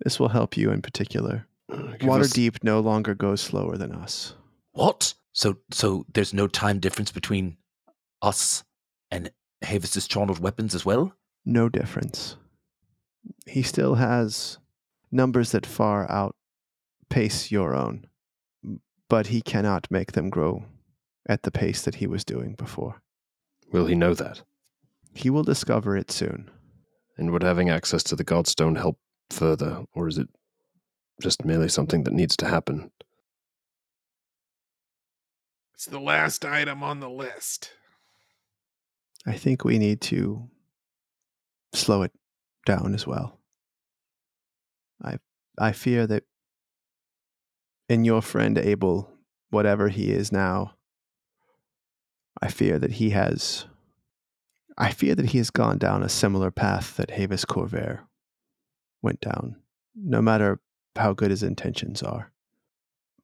[0.04, 1.48] This will help you in particular.
[1.70, 4.34] Give Water us- deep no longer goes slower than us.
[4.72, 5.14] what?
[5.34, 7.58] So so there's no time difference between
[8.24, 8.64] us
[9.12, 9.30] and
[9.64, 11.14] Havis's charneled weapons as well?
[11.50, 12.36] No difference.
[13.46, 14.58] He still has
[15.14, 18.06] numbers that far outpace your own,
[19.08, 20.66] but he cannot make them grow
[21.26, 23.02] at the pace that he was doing before.
[23.72, 24.42] Will he know that?
[25.14, 26.52] He will discover it soon.
[27.18, 29.00] And would having access to the Godstone help
[29.30, 30.28] further, or is it
[31.22, 32.92] just merely something that needs to happen?
[35.76, 37.72] It's the last item on the list.
[39.26, 40.50] I think we need to
[41.74, 42.12] slow it
[42.66, 43.40] down as well.
[45.04, 45.18] I
[45.58, 46.24] I fear that
[47.90, 49.10] in your friend Abel,
[49.50, 50.74] whatever he is now,
[52.42, 53.66] I fear that he has
[54.78, 58.02] I fear that he has gone down a similar path that Havis Corvair
[59.02, 59.56] went down,
[59.96, 60.60] no matter
[60.96, 62.32] how good his intentions are.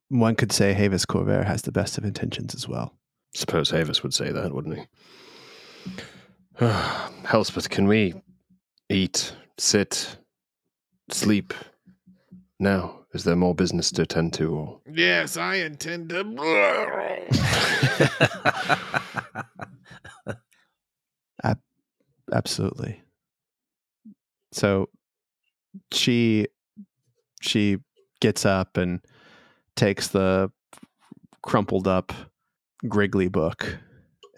[0.10, 2.96] One could say Havis Corvair has the best of intentions as well.
[3.36, 4.86] Suppose Havis would say that, wouldn't he?
[7.32, 8.14] Elspeth, can we
[8.90, 10.18] eat, sit,
[11.10, 11.54] sleep
[12.60, 13.00] now?
[13.14, 14.56] Is there more business to attend to?
[14.56, 16.24] Or Yes, I intend to.
[22.34, 23.02] absolutely
[24.52, 24.90] so
[25.92, 26.48] she
[27.42, 27.78] she
[28.22, 29.02] gets up and
[29.76, 30.52] takes the
[31.42, 32.14] crumpled up
[32.88, 33.78] griggly book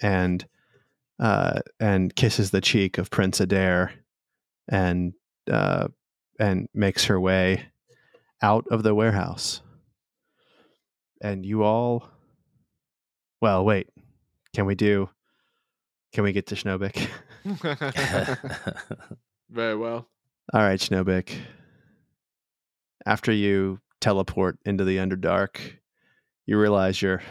[0.01, 0.45] and
[1.19, 3.93] uh and kisses the cheek of prince adair
[4.69, 5.13] and
[5.51, 5.87] uh
[6.39, 7.65] and makes her way
[8.41, 9.61] out of the warehouse
[11.21, 12.09] and you all
[13.41, 13.87] well wait
[14.53, 15.09] can we do
[16.15, 17.09] can we get to Schnobik?
[19.49, 20.07] Very well.
[20.53, 21.35] All right, Schnobik.
[23.05, 25.57] After you teleport into the Underdark,
[26.45, 27.21] you realize you're,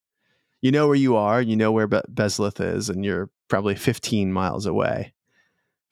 [0.62, 4.32] you know where you are, you know where Be- Bezlith is, and you're probably 15
[4.32, 5.14] miles away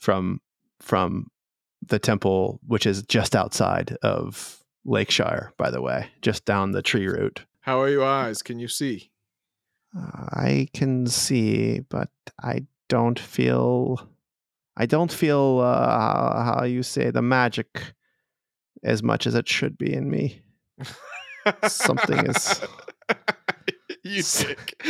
[0.00, 0.40] from
[0.82, 1.28] from
[1.86, 7.06] the temple, which is just outside of Lakeshire, by the way, just down the tree
[7.06, 7.44] route.
[7.60, 8.42] How are your eyes?
[8.42, 9.10] Can you see?
[9.94, 12.08] I can see, but
[12.42, 14.08] I don't feel.
[14.76, 17.94] I don't feel uh, how you say the magic
[18.82, 20.42] as much as it should be in me.
[21.68, 22.60] Something is-
[24.04, 24.82] you dick.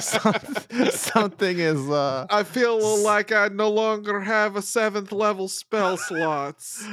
[0.00, 1.88] Some- something is.
[1.88, 6.84] Uh, I feel like I no longer have a seventh level spell slots.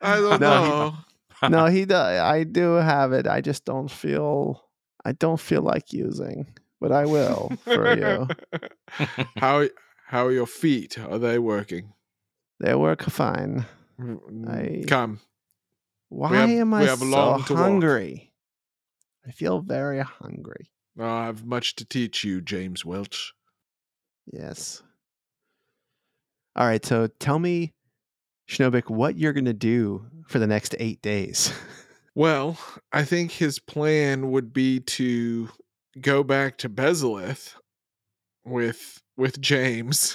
[0.00, 0.94] I don't No.
[1.42, 1.48] know.
[1.48, 1.84] no, he.
[1.84, 2.20] does.
[2.20, 3.26] I do have it.
[3.26, 4.62] I just don't feel.
[5.04, 6.46] I don't feel like using,
[6.80, 8.28] but I will for you.
[9.36, 9.66] how
[10.06, 10.98] how are your feet?
[10.98, 11.92] Are they working?
[12.60, 13.66] They work fine.
[14.00, 15.20] Mm, I- Come.
[16.10, 18.32] Why have- am I so hungry?
[19.26, 20.68] I feel very hungry.
[20.98, 23.32] Oh, I have much to teach you, James Welch.
[24.30, 24.82] Yes.
[26.54, 27.72] All right, so tell me,
[28.48, 31.52] Schnobik, what you're going to do for the next eight days.
[32.14, 32.58] Well,
[32.92, 35.48] I think his plan would be to
[35.98, 37.54] go back to Bezalith
[38.44, 40.14] with with James,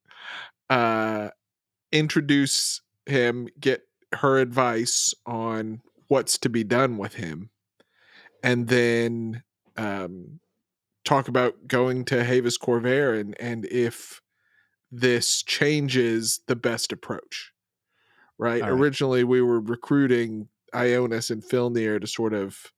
[0.70, 1.30] uh,
[1.90, 3.82] introduce him, get
[4.12, 7.48] her advice on what's to be done with him,
[8.42, 9.42] and then
[9.76, 10.40] um,
[11.04, 14.20] talk about going to Havis Corvair and and if
[14.90, 17.52] this changes the best approach.
[18.38, 18.62] Right.
[18.62, 18.70] Right.
[18.70, 22.72] Originally, we were recruiting Ionis and Filnir to sort of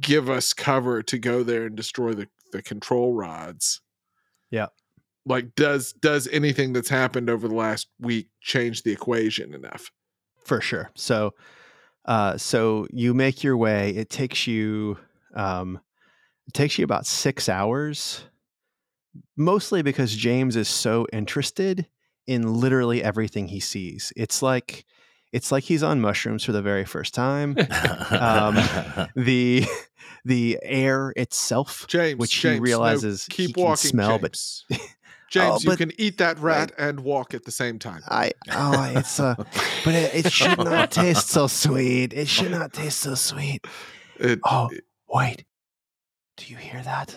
[0.00, 3.80] give us cover to go there and destroy the, the control rods.
[4.50, 4.66] Yeah.
[5.24, 9.90] Like does does anything that's happened over the last week change the equation enough?
[10.44, 10.90] for sure.
[10.94, 11.34] So,
[12.06, 13.90] uh, so you make your way.
[13.90, 14.98] It takes you,
[15.34, 15.80] um,
[16.50, 18.24] it takes you about six hours,
[19.36, 21.86] mostly because James is so interested
[22.26, 24.12] in literally everything he sees.
[24.16, 24.84] It's like,
[25.32, 27.56] it's like he's on mushrooms for the very first time.
[28.10, 28.56] Um,
[29.14, 29.64] the,
[30.24, 34.32] the air itself, James, which he James, no, realizes keep he can walking, smell, but
[34.32, 34.64] James.
[35.30, 38.02] James, Oh, you can eat that rat and walk at the same time.
[38.08, 39.36] I oh it's uh
[39.84, 42.12] but it, it should not taste so sweet.
[42.12, 43.64] It should not taste so sweet.
[44.18, 44.68] It- Oh,
[45.08, 45.44] wait.
[46.40, 47.14] Do you hear that?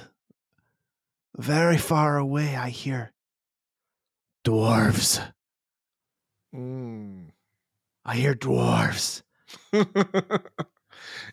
[1.38, 3.12] Very far away I hear
[4.46, 5.20] dwarves.
[6.54, 7.30] Mm.
[8.06, 9.24] I hear dwarves.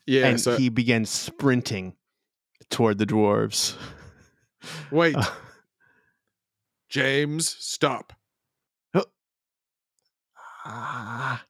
[0.07, 0.27] yeah.
[0.29, 1.95] and so he begins sprinting
[2.71, 3.77] toward the dwarves.
[4.93, 5.25] wait, Uh,
[6.89, 8.13] James, stop.
[10.65, 11.45] ah,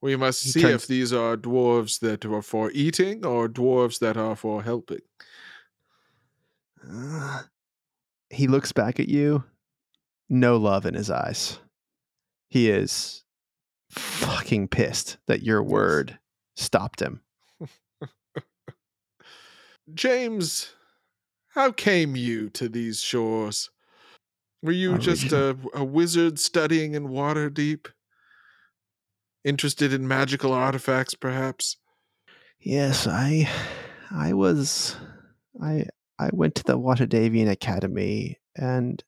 [0.00, 4.16] We must see turns- if these are dwarves that are for eating or dwarves that
[4.16, 5.00] are for helping.
[8.30, 9.44] He looks back at you
[10.28, 11.58] no love in his eyes.
[12.48, 13.24] He is
[13.90, 16.18] fucking pissed that your word
[16.56, 17.20] stopped him.
[19.94, 20.72] James,
[21.54, 23.70] how came you to these shores?
[24.62, 27.86] Were you I just a, a wizard studying in Waterdeep?
[29.44, 31.76] Interested in magical artifacts, perhaps?
[32.58, 33.48] Yes, I
[34.10, 34.96] I was
[35.62, 35.86] I
[36.18, 39.02] I went to the Waterdhavian Academy and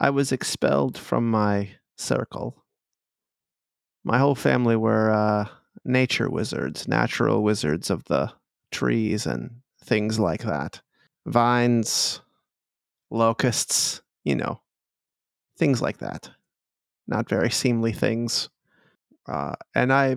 [0.00, 2.64] I was expelled from my circle.
[4.04, 5.48] My whole family were uh,
[5.84, 8.32] nature wizards, natural wizards of the
[8.70, 9.50] trees and
[9.82, 10.80] things like that.
[11.26, 12.20] Vines,
[13.10, 14.60] locusts, you know,
[15.58, 16.30] things like that.
[17.06, 18.48] Not very seemly things.
[19.26, 20.16] Uh, and I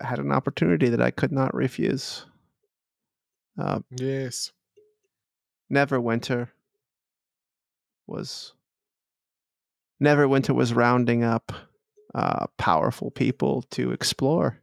[0.00, 2.26] had an opportunity that I could not refuse.
[3.58, 4.52] Uh, Yes.
[5.72, 6.48] Neverwinter
[8.06, 8.54] was
[10.02, 11.52] Neverwinter was rounding up
[12.14, 14.60] uh, powerful people to explore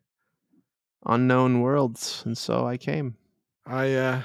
[1.06, 3.18] unknown worlds, and so I came.
[3.66, 4.22] I uh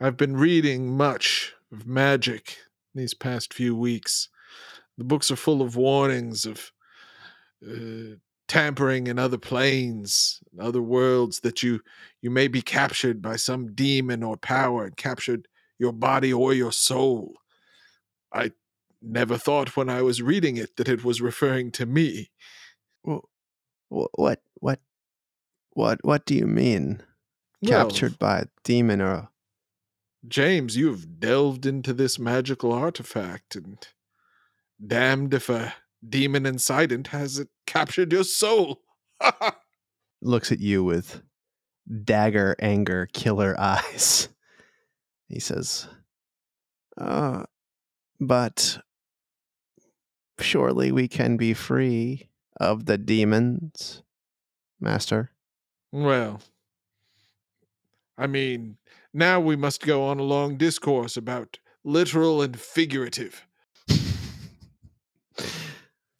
[0.00, 2.56] I've been reading much of magic
[2.94, 4.28] these past few weeks.
[4.98, 6.72] The books are full of warnings of
[7.64, 8.16] uh,
[8.50, 11.80] tampering in other planes, other worlds that you
[12.20, 15.46] you may be captured by some demon or power and captured
[15.78, 17.34] your body or your soul.
[18.32, 18.50] I
[19.00, 22.32] never thought when I was reading it that it was referring to me.
[23.08, 23.24] Wh-
[23.88, 24.80] What what
[25.70, 27.04] what what do you mean?
[27.62, 29.30] Well, Captured by a demon or a
[30.26, 33.86] James, you've delved into this magical artifact, and
[34.84, 35.74] damned if a
[36.06, 38.82] demon incident hasn't captured your soul.
[40.22, 41.22] looks at you with
[42.04, 44.28] dagger anger killer eyes
[45.28, 45.88] he says
[46.98, 47.42] uh
[48.18, 48.78] but
[50.38, 52.28] surely we can be free
[52.58, 54.02] of the demons
[54.80, 55.30] master
[55.92, 56.40] well,
[58.16, 58.76] I mean,
[59.12, 63.46] now we must go on a long discourse about literal and figurative.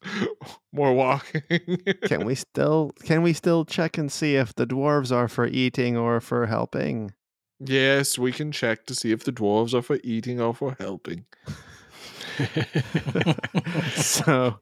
[0.72, 1.42] More walking.
[2.06, 5.96] can we still can we still check and see if the dwarves are for eating
[5.96, 7.12] or for helping
[7.62, 11.26] yes, we can check to see if the dwarves are for eating or for helping.
[13.94, 14.58] so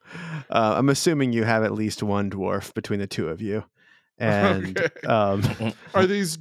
[0.50, 3.62] uh, i'm assuming you have at least one dwarf between the two of you
[4.18, 5.06] and Okay.
[5.06, 5.42] um
[5.94, 6.38] Are these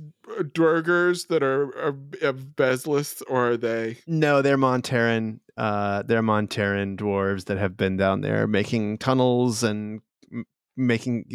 [0.54, 3.98] Duergar that are, are Bezlith, or are they?
[4.08, 5.40] No, they're Monteran.
[5.56, 10.02] Uh, they're Monteran dwarves that have been down there making tunnels and
[10.76, 11.26] making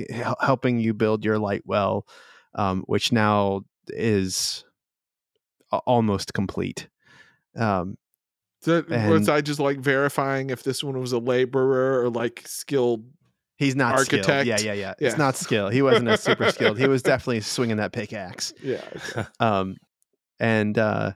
[0.40, 2.06] helping you build your light well,
[2.54, 4.64] um, which now is
[5.86, 6.88] almost complete.
[7.56, 7.96] Um,
[8.66, 13.04] And- was I just like verifying if this one was a laborer or like skilled?
[13.62, 14.26] He's not skilled.
[14.26, 14.72] Yeah, yeah, yeah.
[14.74, 14.94] Yeah.
[14.98, 15.68] It's not skill.
[15.68, 16.78] He wasn't a super skilled.
[16.78, 18.52] He was definitely swinging that pickaxe.
[18.62, 18.80] Yeah.
[18.96, 19.24] okay.
[19.40, 19.76] um
[20.38, 21.12] and uh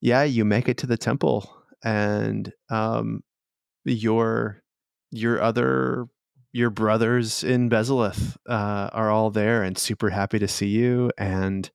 [0.00, 1.52] yeah you make it to the temple
[1.84, 3.22] and um
[3.84, 4.62] your
[5.10, 6.06] your other
[6.52, 11.70] your brothers in Bezalith uh are all there and super happy to see you and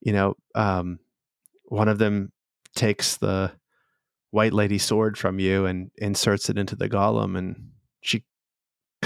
[0.00, 0.98] you know um
[1.64, 2.32] one of them
[2.74, 3.52] takes the
[4.30, 7.70] white lady sword from you and inserts it into the golem and
[8.02, 8.22] she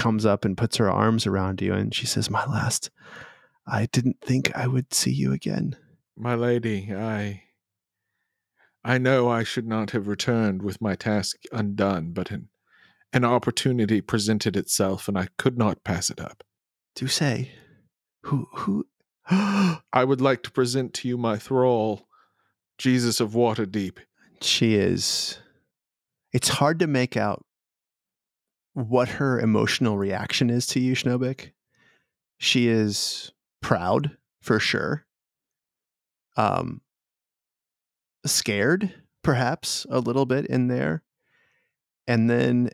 [0.01, 2.89] comes up and puts her arms around you and she says my last
[3.67, 5.77] I didn't think I would see you again.
[6.17, 7.43] My lady, I.
[8.83, 12.49] I know I should not have returned with my task undone, but an,
[13.13, 16.43] an opportunity presented itself and I could not pass it up.
[16.95, 17.51] Do say,
[18.23, 18.87] who who?
[19.29, 22.07] I would like to present to you my thrall,
[22.79, 23.99] Jesus of Waterdeep.
[24.41, 25.37] she is.
[26.33, 27.45] It's hard to make out
[28.73, 31.51] what her emotional reaction is to you, Schnobik.
[32.37, 33.31] She is
[33.61, 35.05] proud for sure.
[36.37, 36.81] Um,
[38.25, 38.93] scared
[39.23, 41.03] perhaps a little bit in there,
[42.07, 42.69] and then,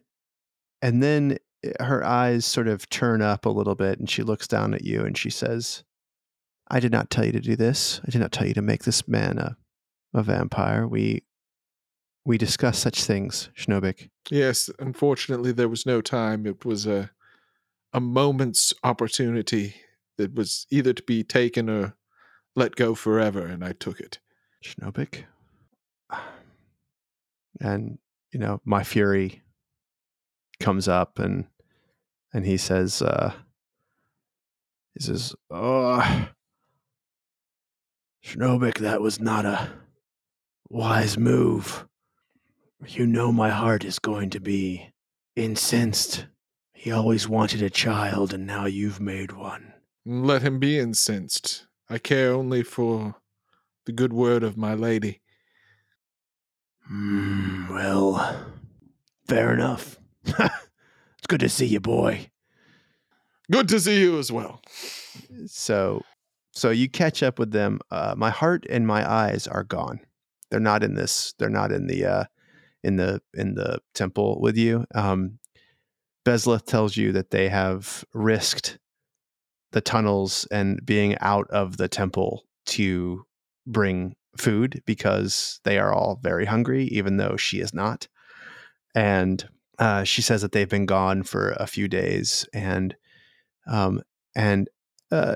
[0.82, 1.38] and then
[1.80, 5.04] her eyes sort of turn up a little bit, and she looks down at you
[5.04, 5.84] and she says,
[6.70, 8.00] "I did not tell you to do this.
[8.08, 9.58] I did not tell you to make this man a,
[10.14, 10.88] a vampire.
[10.88, 11.24] We
[12.28, 14.10] we discuss such things, Schnobik.
[14.30, 16.46] Yes, unfortunately, there was no time.
[16.46, 17.10] It was a
[17.94, 19.76] a moment's opportunity
[20.18, 21.96] that was either to be taken or
[22.54, 24.20] let go forever, and I took it.
[24.62, 25.24] Schnobik.
[27.62, 27.98] And,
[28.34, 29.42] you know, my fury
[30.60, 31.46] comes up and
[32.34, 33.32] and he says, uh
[34.96, 36.28] he says, Oh
[38.22, 39.70] Schnobik, that was not a
[40.70, 41.88] wise move.
[42.86, 44.92] You know my heart is going to be
[45.36, 46.28] incensed.
[46.74, 49.74] He always wanted a child, and now you've made one.
[50.06, 51.66] Let him be incensed.
[51.90, 53.16] I care only for
[53.86, 55.22] the good word of my lady.
[56.86, 58.46] Hmm, well,
[59.28, 59.98] fair enough.
[60.26, 62.30] it's good to see you, boy.
[63.52, 64.62] Good to see you as well.
[65.48, 66.04] So,
[66.52, 67.80] so you catch up with them.
[67.90, 70.00] Uh, my heart and my eyes are gone.
[70.52, 71.34] They're not in this.
[71.40, 72.24] They're not in the uh,
[72.84, 74.86] in the in the temple with you.
[74.94, 75.40] Um,
[76.26, 78.80] Bezleth tells you that they have risked
[79.72, 83.26] the tunnels and being out of the temple to
[83.66, 88.08] bring food because they are all very hungry, even though she is not.
[88.96, 89.48] And
[89.80, 92.96] uh, she says that they've been gone for a few days, and
[93.68, 94.02] um,
[94.36, 94.70] and
[95.12, 95.36] uh,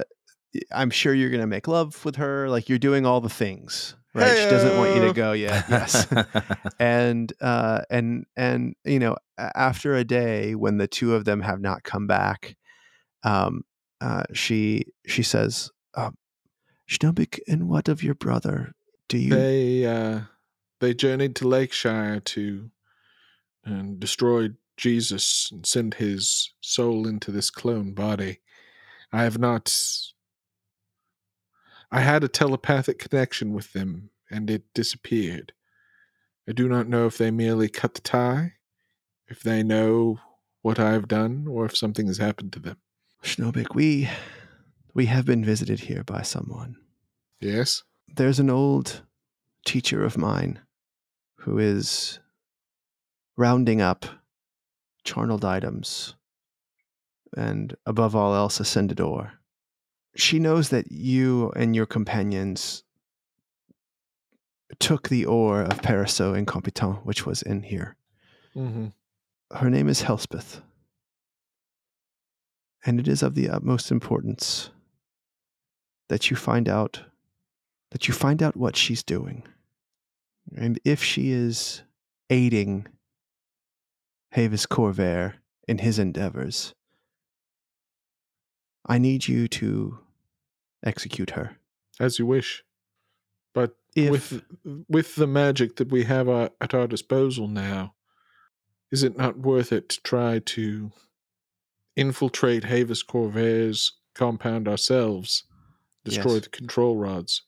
[0.72, 2.50] I'm sure you're gonna make love with her.
[2.50, 4.38] Like you're doing all the things, right?
[4.38, 5.66] She doesn't want you to go yet.
[5.70, 6.08] Yes.
[6.80, 11.62] and uh, and and you know, after a day when the two of them have
[11.62, 12.56] not come back,
[13.24, 13.64] um,
[14.00, 16.18] uh, she she says, um,
[16.90, 18.74] "Schnobik, and what of your brother?
[19.08, 20.22] Do you?" They uh,
[20.80, 22.72] they journeyed to Lakeshire to
[23.64, 28.40] and destroy Jesus and send his soul into this clone body.
[29.14, 29.74] I have not.
[31.92, 35.54] I had a telepathic connection with them, and it disappeared.
[36.48, 38.54] I do not know if they merely cut the tie,
[39.28, 40.20] if they know
[40.62, 42.78] what I have done, or if something has happened to them.
[43.24, 44.10] Schnobik, we
[44.94, 46.76] we have been visited here by someone.
[47.40, 47.84] Yes?
[48.08, 49.04] There's an old
[49.66, 50.60] teacher of mine
[51.40, 52.20] who is
[53.38, 54.06] rounding up
[55.04, 56.16] charneled items
[57.36, 59.34] and above all else ascended ore.
[60.16, 62.84] She knows that you and your companions
[64.80, 67.96] took the ore of Paraso Incompetent, which was in here.
[68.56, 68.88] Mm-hmm.
[69.56, 70.62] Her name is Helspeth.
[72.86, 74.72] And it is of the utmost importance
[76.10, 77.04] that you find out
[77.92, 79.44] that you find out what she's doing.
[80.56, 81.84] And if she is
[82.30, 82.88] aiding
[84.36, 85.36] Havis Corvair
[85.68, 86.74] in his endeavors,
[88.86, 90.00] I need you to
[90.84, 91.58] execute her.
[92.00, 92.64] As you wish.
[93.54, 94.44] But If with
[94.88, 97.94] with the magic that we have our, at our disposal now,
[98.92, 100.92] is it not worth it to try to
[101.96, 105.44] infiltrate Havis Corvair's compound ourselves,
[106.06, 106.44] destroy Yes.
[106.44, 107.44] the control rods?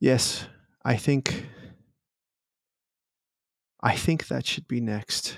[0.00, 0.46] Yes,
[0.84, 1.46] I think
[3.80, 5.36] I think that should be next.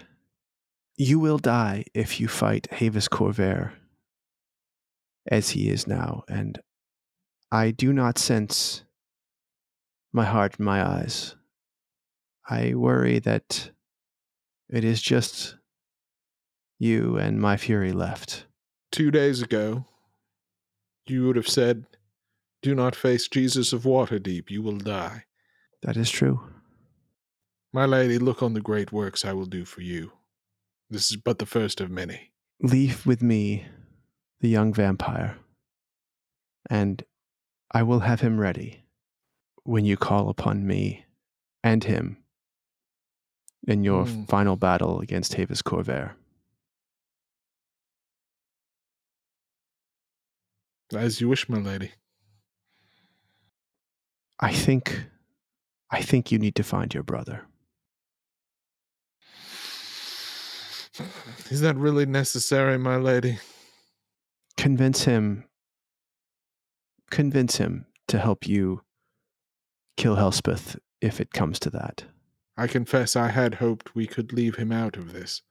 [0.97, 3.73] You will die if you fight Havis Corvair
[5.29, 6.59] as he is now, and
[7.51, 8.83] I do not sense
[10.13, 11.35] my heart in my eyes.
[12.49, 13.71] I worry that
[14.69, 15.57] it is just
[16.79, 18.47] you and my fury left.
[18.93, 19.87] Two days ago,
[21.07, 21.87] you would have said,
[22.63, 25.25] "Do not face Jesus of Waterdeep; you will die."
[25.83, 26.41] That is true.
[27.73, 30.13] My lady, look on the great works I will do for you.
[30.89, 32.33] This is but the first of many.
[32.61, 33.67] leave with me
[34.41, 35.37] the young vampire,
[36.69, 37.03] and
[37.73, 38.85] I will have him ready
[39.65, 41.05] when you call upon me
[41.65, 42.19] and him
[43.67, 44.25] in your Hmm.
[44.25, 46.15] final battle against Havis Corvair.
[50.95, 51.93] As you wish, my lady.
[54.39, 55.07] I think
[55.91, 57.47] I think you need to find your brother.
[61.51, 63.39] Is that really necessary, my lady?
[64.57, 65.45] Convince him
[67.11, 68.83] convince him to help you
[69.97, 72.05] kill Helspeth if it comes to that.
[72.57, 75.43] I confess I had hoped we could leave him out of this.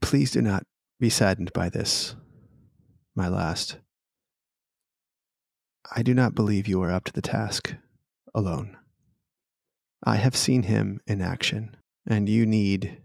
[0.00, 0.64] Please do not
[1.00, 2.14] be saddened by this,
[3.14, 3.78] my last.
[5.94, 7.74] I do not believe you are up to the task
[8.34, 8.76] alone.
[10.02, 11.76] I have seen him in action,
[12.06, 13.00] and you need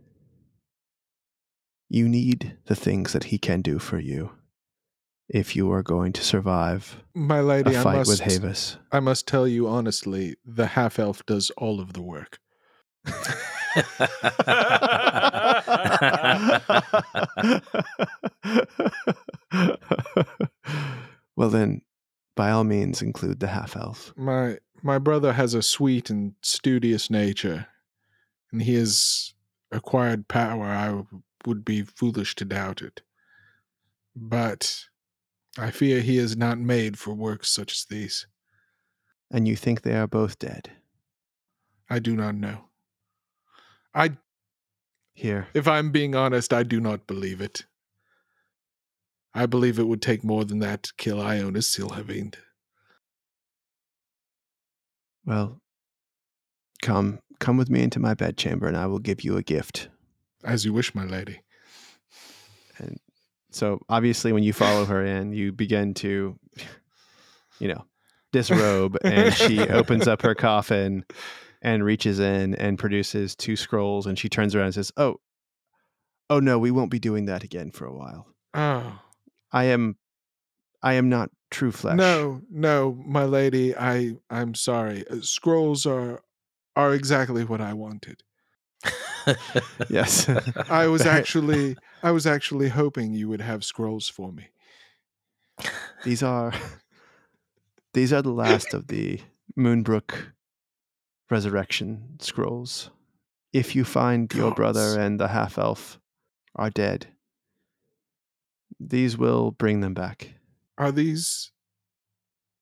[1.91, 4.31] you need the things that he can do for you
[5.29, 8.77] if you are going to survive My a lady, I must, with Havis.
[8.91, 12.39] I must tell you honestly, the half elf does all of the work.
[21.35, 21.81] well then,
[22.35, 24.13] by all means include the half elf.
[24.17, 27.67] My my brother has a sweet and studious nature,
[28.51, 29.33] and he has
[29.71, 30.65] acquired power.
[30.65, 31.03] I
[31.45, 33.01] would be foolish to doubt it.
[34.15, 34.88] But
[35.59, 38.27] I fear he is not made for works such as these.
[39.29, 40.71] And you think they are both dead.
[41.89, 42.65] I do not know.
[43.93, 44.17] I,
[45.13, 45.47] Here.
[45.53, 47.65] if I'm being honest, I do not believe it.
[49.33, 52.35] I believe it would take more than that to kill Ionis Silhavind.
[55.25, 55.61] Well,
[56.81, 59.89] come come with me into my bedchamber and I will give you a gift.
[60.43, 61.41] As you wish, my lady.
[62.77, 62.99] And
[63.51, 66.37] so obviously when you follow her in, you begin to
[67.59, 67.85] you know,
[68.31, 71.05] disrobe and she opens up her coffin
[71.61, 75.19] and reaches in and produces two scrolls and she turns around and says, "Oh,
[76.29, 78.27] oh no, we won't be doing that again for a while.
[78.53, 78.99] Oh.
[79.51, 79.97] I am
[80.81, 85.05] I am not true flesh." No, no, my lady, I I'm sorry.
[85.07, 86.21] Uh, scrolls are
[86.75, 88.23] are exactly what I wanted.
[89.89, 90.29] Yes.
[90.69, 94.49] I was actually I was actually hoping you would have scrolls for me.
[96.03, 96.53] These are
[97.93, 99.19] these are the last of the
[99.57, 100.33] Moonbrook
[101.29, 102.89] resurrection scrolls.
[103.51, 105.99] If you find your brother and the half elf
[106.55, 107.07] are dead,
[108.79, 110.35] these will bring them back.
[110.77, 111.51] Are these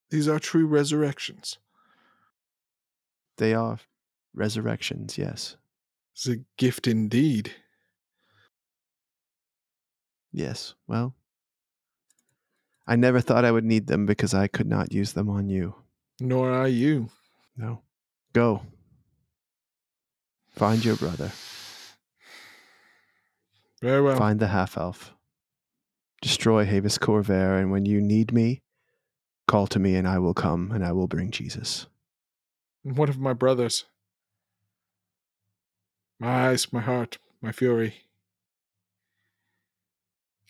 [0.09, 1.57] these are true resurrections?
[3.37, 3.79] They are
[4.33, 5.57] resurrections, yes.
[6.17, 7.53] It's a gift indeed.
[10.33, 10.73] Yes.
[10.87, 11.13] Well,
[12.87, 15.75] I never thought I would need them because I could not use them on you.
[16.19, 17.09] Nor are you.
[17.55, 17.83] No.
[18.33, 18.63] Go.
[20.55, 21.31] Find your brother.
[23.79, 24.17] Very well.
[24.17, 25.13] Find the half elf.
[26.23, 28.63] Destroy Havis Corvair, and when you need me,
[29.47, 31.85] call to me and I will come and I will bring Jesus.
[32.83, 33.85] And What of my brothers?
[36.19, 37.93] My eyes, my heart, my fury.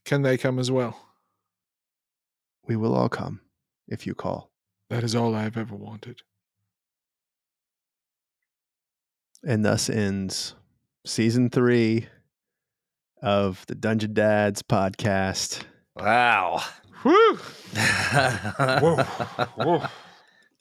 [0.05, 1.07] Can they come as well?
[2.65, 3.41] We will all come
[3.87, 4.51] if you call.
[4.89, 6.21] That is all I have ever wanted.
[9.43, 10.55] And thus ends
[11.05, 12.07] season three
[13.21, 15.63] of the Dungeon Dads podcast.
[15.95, 16.61] wow.
[17.03, 17.35] Whew!
[18.79, 19.03] Whoa.
[19.55, 19.87] Whoa.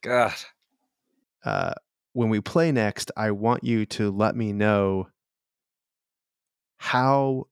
[0.03, 0.35] God.
[1.45, 1.73] Uh,
[2.17, 5.09] when we play next, I want you to let me know
[6.79, 7.47] how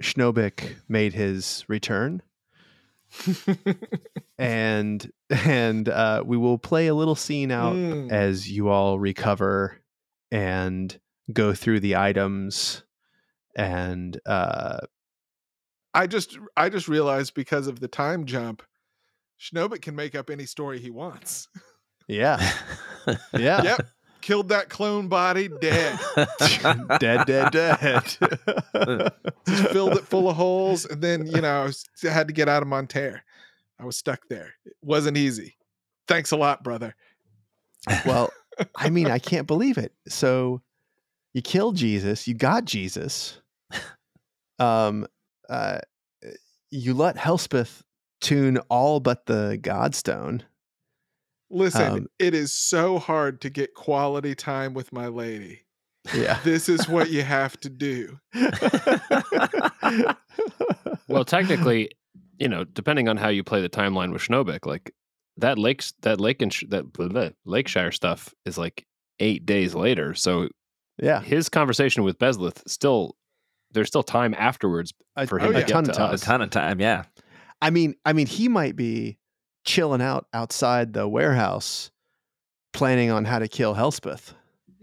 [0.00, 2.22] Schnobik made his return.
[4.38, 8.12] and and uh, we will play a little scene out Mm.
[8.12, 9.80] as you all recover
[10.30, 10.96] and
[11.32, 12.84] go through the items
[13.56, 14.78] and uh
[15.92, 18.62] I just I just realized because of the time jump,
[19.40, 21.48] Schnobik can make up any story he wants.
[22.10, 22.52] yeah
[23.38, 23.86] yeah Yep.
[24.20, 25.98] Killed that clone body dead.
[27.00, 28.04] dead dead dead
[29.48, 32.34] Just filled it full of holes, and then you know I was, I had to
[32.34, 33.20] get out of Monterre.
[33.78, 34.54] I was stuck there.
[34.66, 35.56] It wasn't easy.
[36.06, 36.94] Thanks a lot, brother.
[38.04, 38.30] well
[38.76, 40.60] i mean i can't believe it so
[41.32, 43.40] you killed jesus you got jesus
[44.58, 45.06] um
[45.48, 45.78] uh
[46.70, 47.80] you let Helspeth
[48.20, 50.42] tune all but the godstone
[51.50, 55.62] Listen, Um, it is so hard to get quality time with my lady.
[56.14, 58.18] yeah This is what you have to do.
[61.08, 61.90] Well, technically,
[62.38, 64.92] you know, depending on how you play the timeline with Schnobik, like
[65.38, 68.86] that lakes that lake and sh- that blah, blah, Lakeshire stuff is like
[69.18, 70.14] eight days later.
[70.14, 70.48] So
[71.02, 73.16] yeah his conversation with Bezlith still
[73.72, 75.58] there's still time afterwards a, for Oh, him yeah.
[75.60, 76.80] to a ton to of time a ton of time.
[76.80, 77.04] Yeah.
[77.62, 79.18] I mean, I mean, he might be
[79.64, 81.90] chilling out outside the warehouse,
[82.72, 84.32] planning on how to kill Helspeth.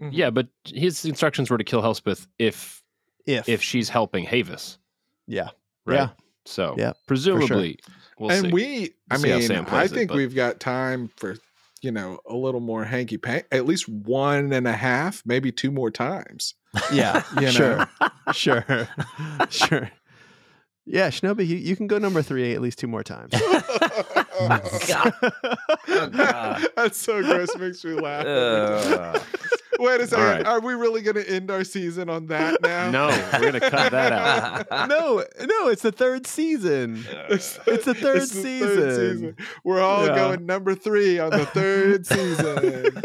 [0.00, 0.10] Mm-hmm.
[0.12, 2.82] Yeah, but his instructions were to kill Helspeth if
[3.26, 4.78] If, if she's helping Havis,
[5.26, 5.48] yeah,
[5.86, 5.96] right?
[5.96, 6.08] Yeah.
[6.46, 7.78] So Yeah, presumably,
[8.18, 8.50] we'll and see.
[8.52, 11.36] we, I We'll mean, I plays it, think but- we've got time for,
[11.82, 15.70] you know, a little more hanky panky, at least one and a half, maybe two
[15.70, 16.54] more times.
[16.92, 17.52] yeah, You know?
[17.52, 17.88] sure,
[18.32, 18.88] sure,
[19.50, 19.90] sure.
[20.90, 23.32] Yeah, Shinobi, you, you can go number three at least two more times.
[24.40, 25.14] Oh, god.
[25.88, 26.66] Oh, God.
[26.76, 27.48] That's so gross.
[27.56, 28.24] Makes me laugh.
[28.24, 29.22] Ugh.
[29.80, 30.24] Wait a second.
[30.24, 30.46] right.
[30.46, 32.88] Are we really going to end our season on that now?
[32.90, 34.88] no, we're gonna cut that out.
[34.88, 37.04] no, no, it's the third season.
[37.12, 37.26] Uh.
[37.30, 39.36] It's, It's the third it's the third season.
[39.64, 40.14] We're all Yeah.
[40.14, 43.02] going number three on the third season.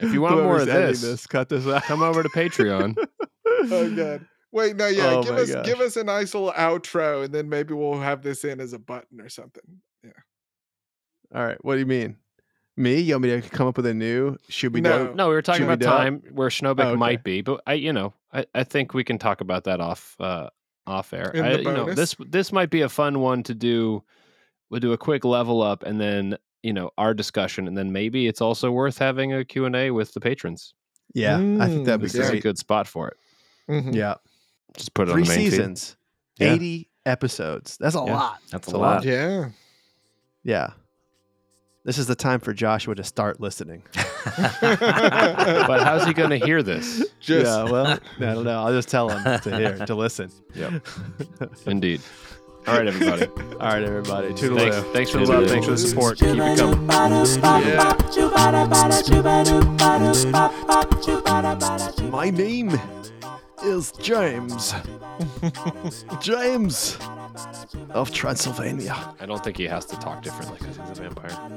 [0.00, 1.82] If you want more of editing this, cut this out.
[1.82, 2.96] come over to Patreon.
[3.46, 4.24] oh god.
[4.52, 5.10] Wait, no, yeah.
[5.16, 5.66] Oh give us gosh.
[5.66, 8.78] give us a nice little outro, and then maybe we'll have this in as a
[8.78, 9.62] button or something.
[10.02, 10.10] Yeah.
[11.34, 12.16] All right, what do you mean?
[12.76, 12.98] Me?
[13.00, 14.36] You want me to come up with a new?
[14.48, 15.08] Should we No.
[15.08, 15.14] do?
[15.14, 16.96] No, we were talking Should about time where Schnobik Oh, okay.
[16.96, 20.16] might be, but I, you know, I, I think we can talk about that off
[20.20, 20.48] uh,
[20.86, 21.30] off air.
[21.34, 24.02] In I, the you know, this this might be a fun one to do.
[24.70, 28.26] We'll do a quick level up, and then you know our discussion, and then maybe
[28.28, 30.72] it's also worth having a Q and A with the patrons.
[31.14, 33.16] Yeah, I think that'd be This is a good spot for it.
[33.68, 33.94] Mhm.
[33.94, 34.14] Yeah,
[34.76, 35.50] Just put it three on the main feed.
[35.50, 35.96] seasons,
[36.38, 36.52] Yeah.
[36.52, 37.76] eighty episodes.
[37.78, 38.14] That's a Yeah.
[38.14, 38.38] lot.
[38.50, 39.04] That's It's a a lot.
[39.04, 39.48] Yeah.
[40.44, 40.70] Yeah.
[41.84, 43.82] This is the time for Joshua to start listening.
[44.60, 47.04] But how's he going to hear this?
[47.20, 48.60] Just yeah, well, I don't know.
[48.62, 50.30] I'll just tell him to hear, to listen.
[50.54, 50.86] Yep.
[51.66, 52.00] Indeed.
[52.66, 53.26] All right, everybody.
[53.26, 54.28] All right, everybody.
[54.34, 54.70] Toodaloo.
[54.70, 55.48] Thanks, thanks for the love.
[55.48, 56.18] Thanks for the support.
[56.18, 56.86] Keep it coming.
[62.10, 62.70] My name
[63.64, 64.74] is James.
[66.20, 66.98] James
[67.90, 68.96] of Transylvania.
[69.20, 71.50] I don't think he has to talk differently because he's a vampire.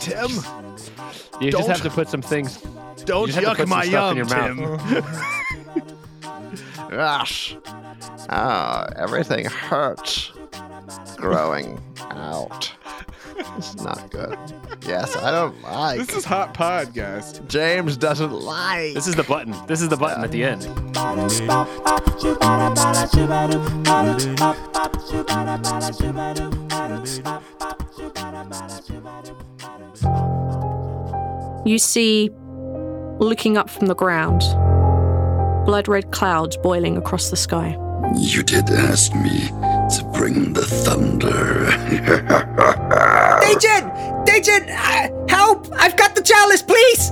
[0.00, 0.30] Tim,
[1.40, 2.58] You just Don't- have to put some things.
[3.04, 5.04] don't You just have to yuck put some my stuff in yum, your Tim.
[6.90, 7.56] Gosh.
[8.30, 10.32] Ah, everything hurts
[11.16, 11.80] growing
[12.10, 12.72] out.
[13.38, 14.38] It's not good.
[14.86, 15.98] Yes, I don't like.
[15.98, 17.40] this is hot pod, guys.
[17.48, 18.94] James doesn't like.
[18.94, 19.54] This is the button.
[19.66, 20.64] This is the button at the end.
[31.66, 32.30] You see,
[33.18, 34.40] looking up from the ground,
[35.66, 37.76] blood red clouds boiling across the sky.
[38.16, 39.50] You did ask me
[39.90, 41.66] to bring the thunder.
[43.46, 43.92] Agent!
[44.28, 44.68] Agent!
[44.70, 45.68] uh, Help!
[45.72, 47.10] I've got the chalice, please!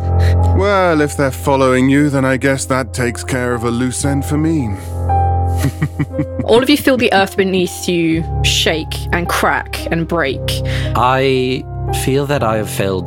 [0.57, 4.25] Well, if they're following you, then I guess that takes care of a loose end
[4.25, 4.69] for me.
[6.45, 10.41] All of you feel the earth beneath you shake and crack and break.
[10.97, 11.65] I
[12.05, 13.07] feel that I have failed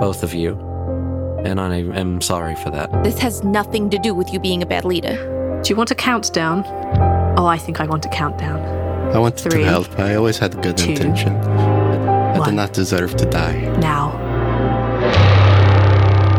[0.00, 0.52] both of you,
[1.44, 2.90] and I am sorry for that.
[3.04, 5.16] This has nothing to do with you being a bad leader.
[5.62, 6.64] Do you want a countdown?
[7.36, 8.79] Oh, I think I want a countdown.
[9.14, 9.98] I wanted Three, to help.
[9.98, 11.34] I always had good two, intention.
[11.36, 12.56] I did one.
[12.56, 13.60] not deserve to die.
[13.78, 14.16] Now.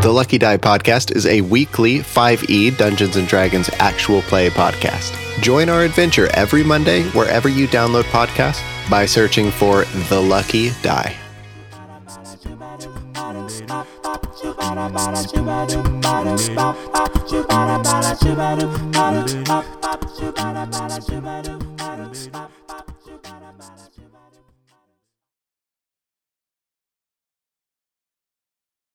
[0.00, 5.12] The Lucky Die podcast is a weekly 5e Dungeons and Dragons actual play podcast.
[5.42, 11.16] Join our adventure every Monday wherever you download podcasts by searching for The Lucky Die.
[22.26, 22.61] Bye.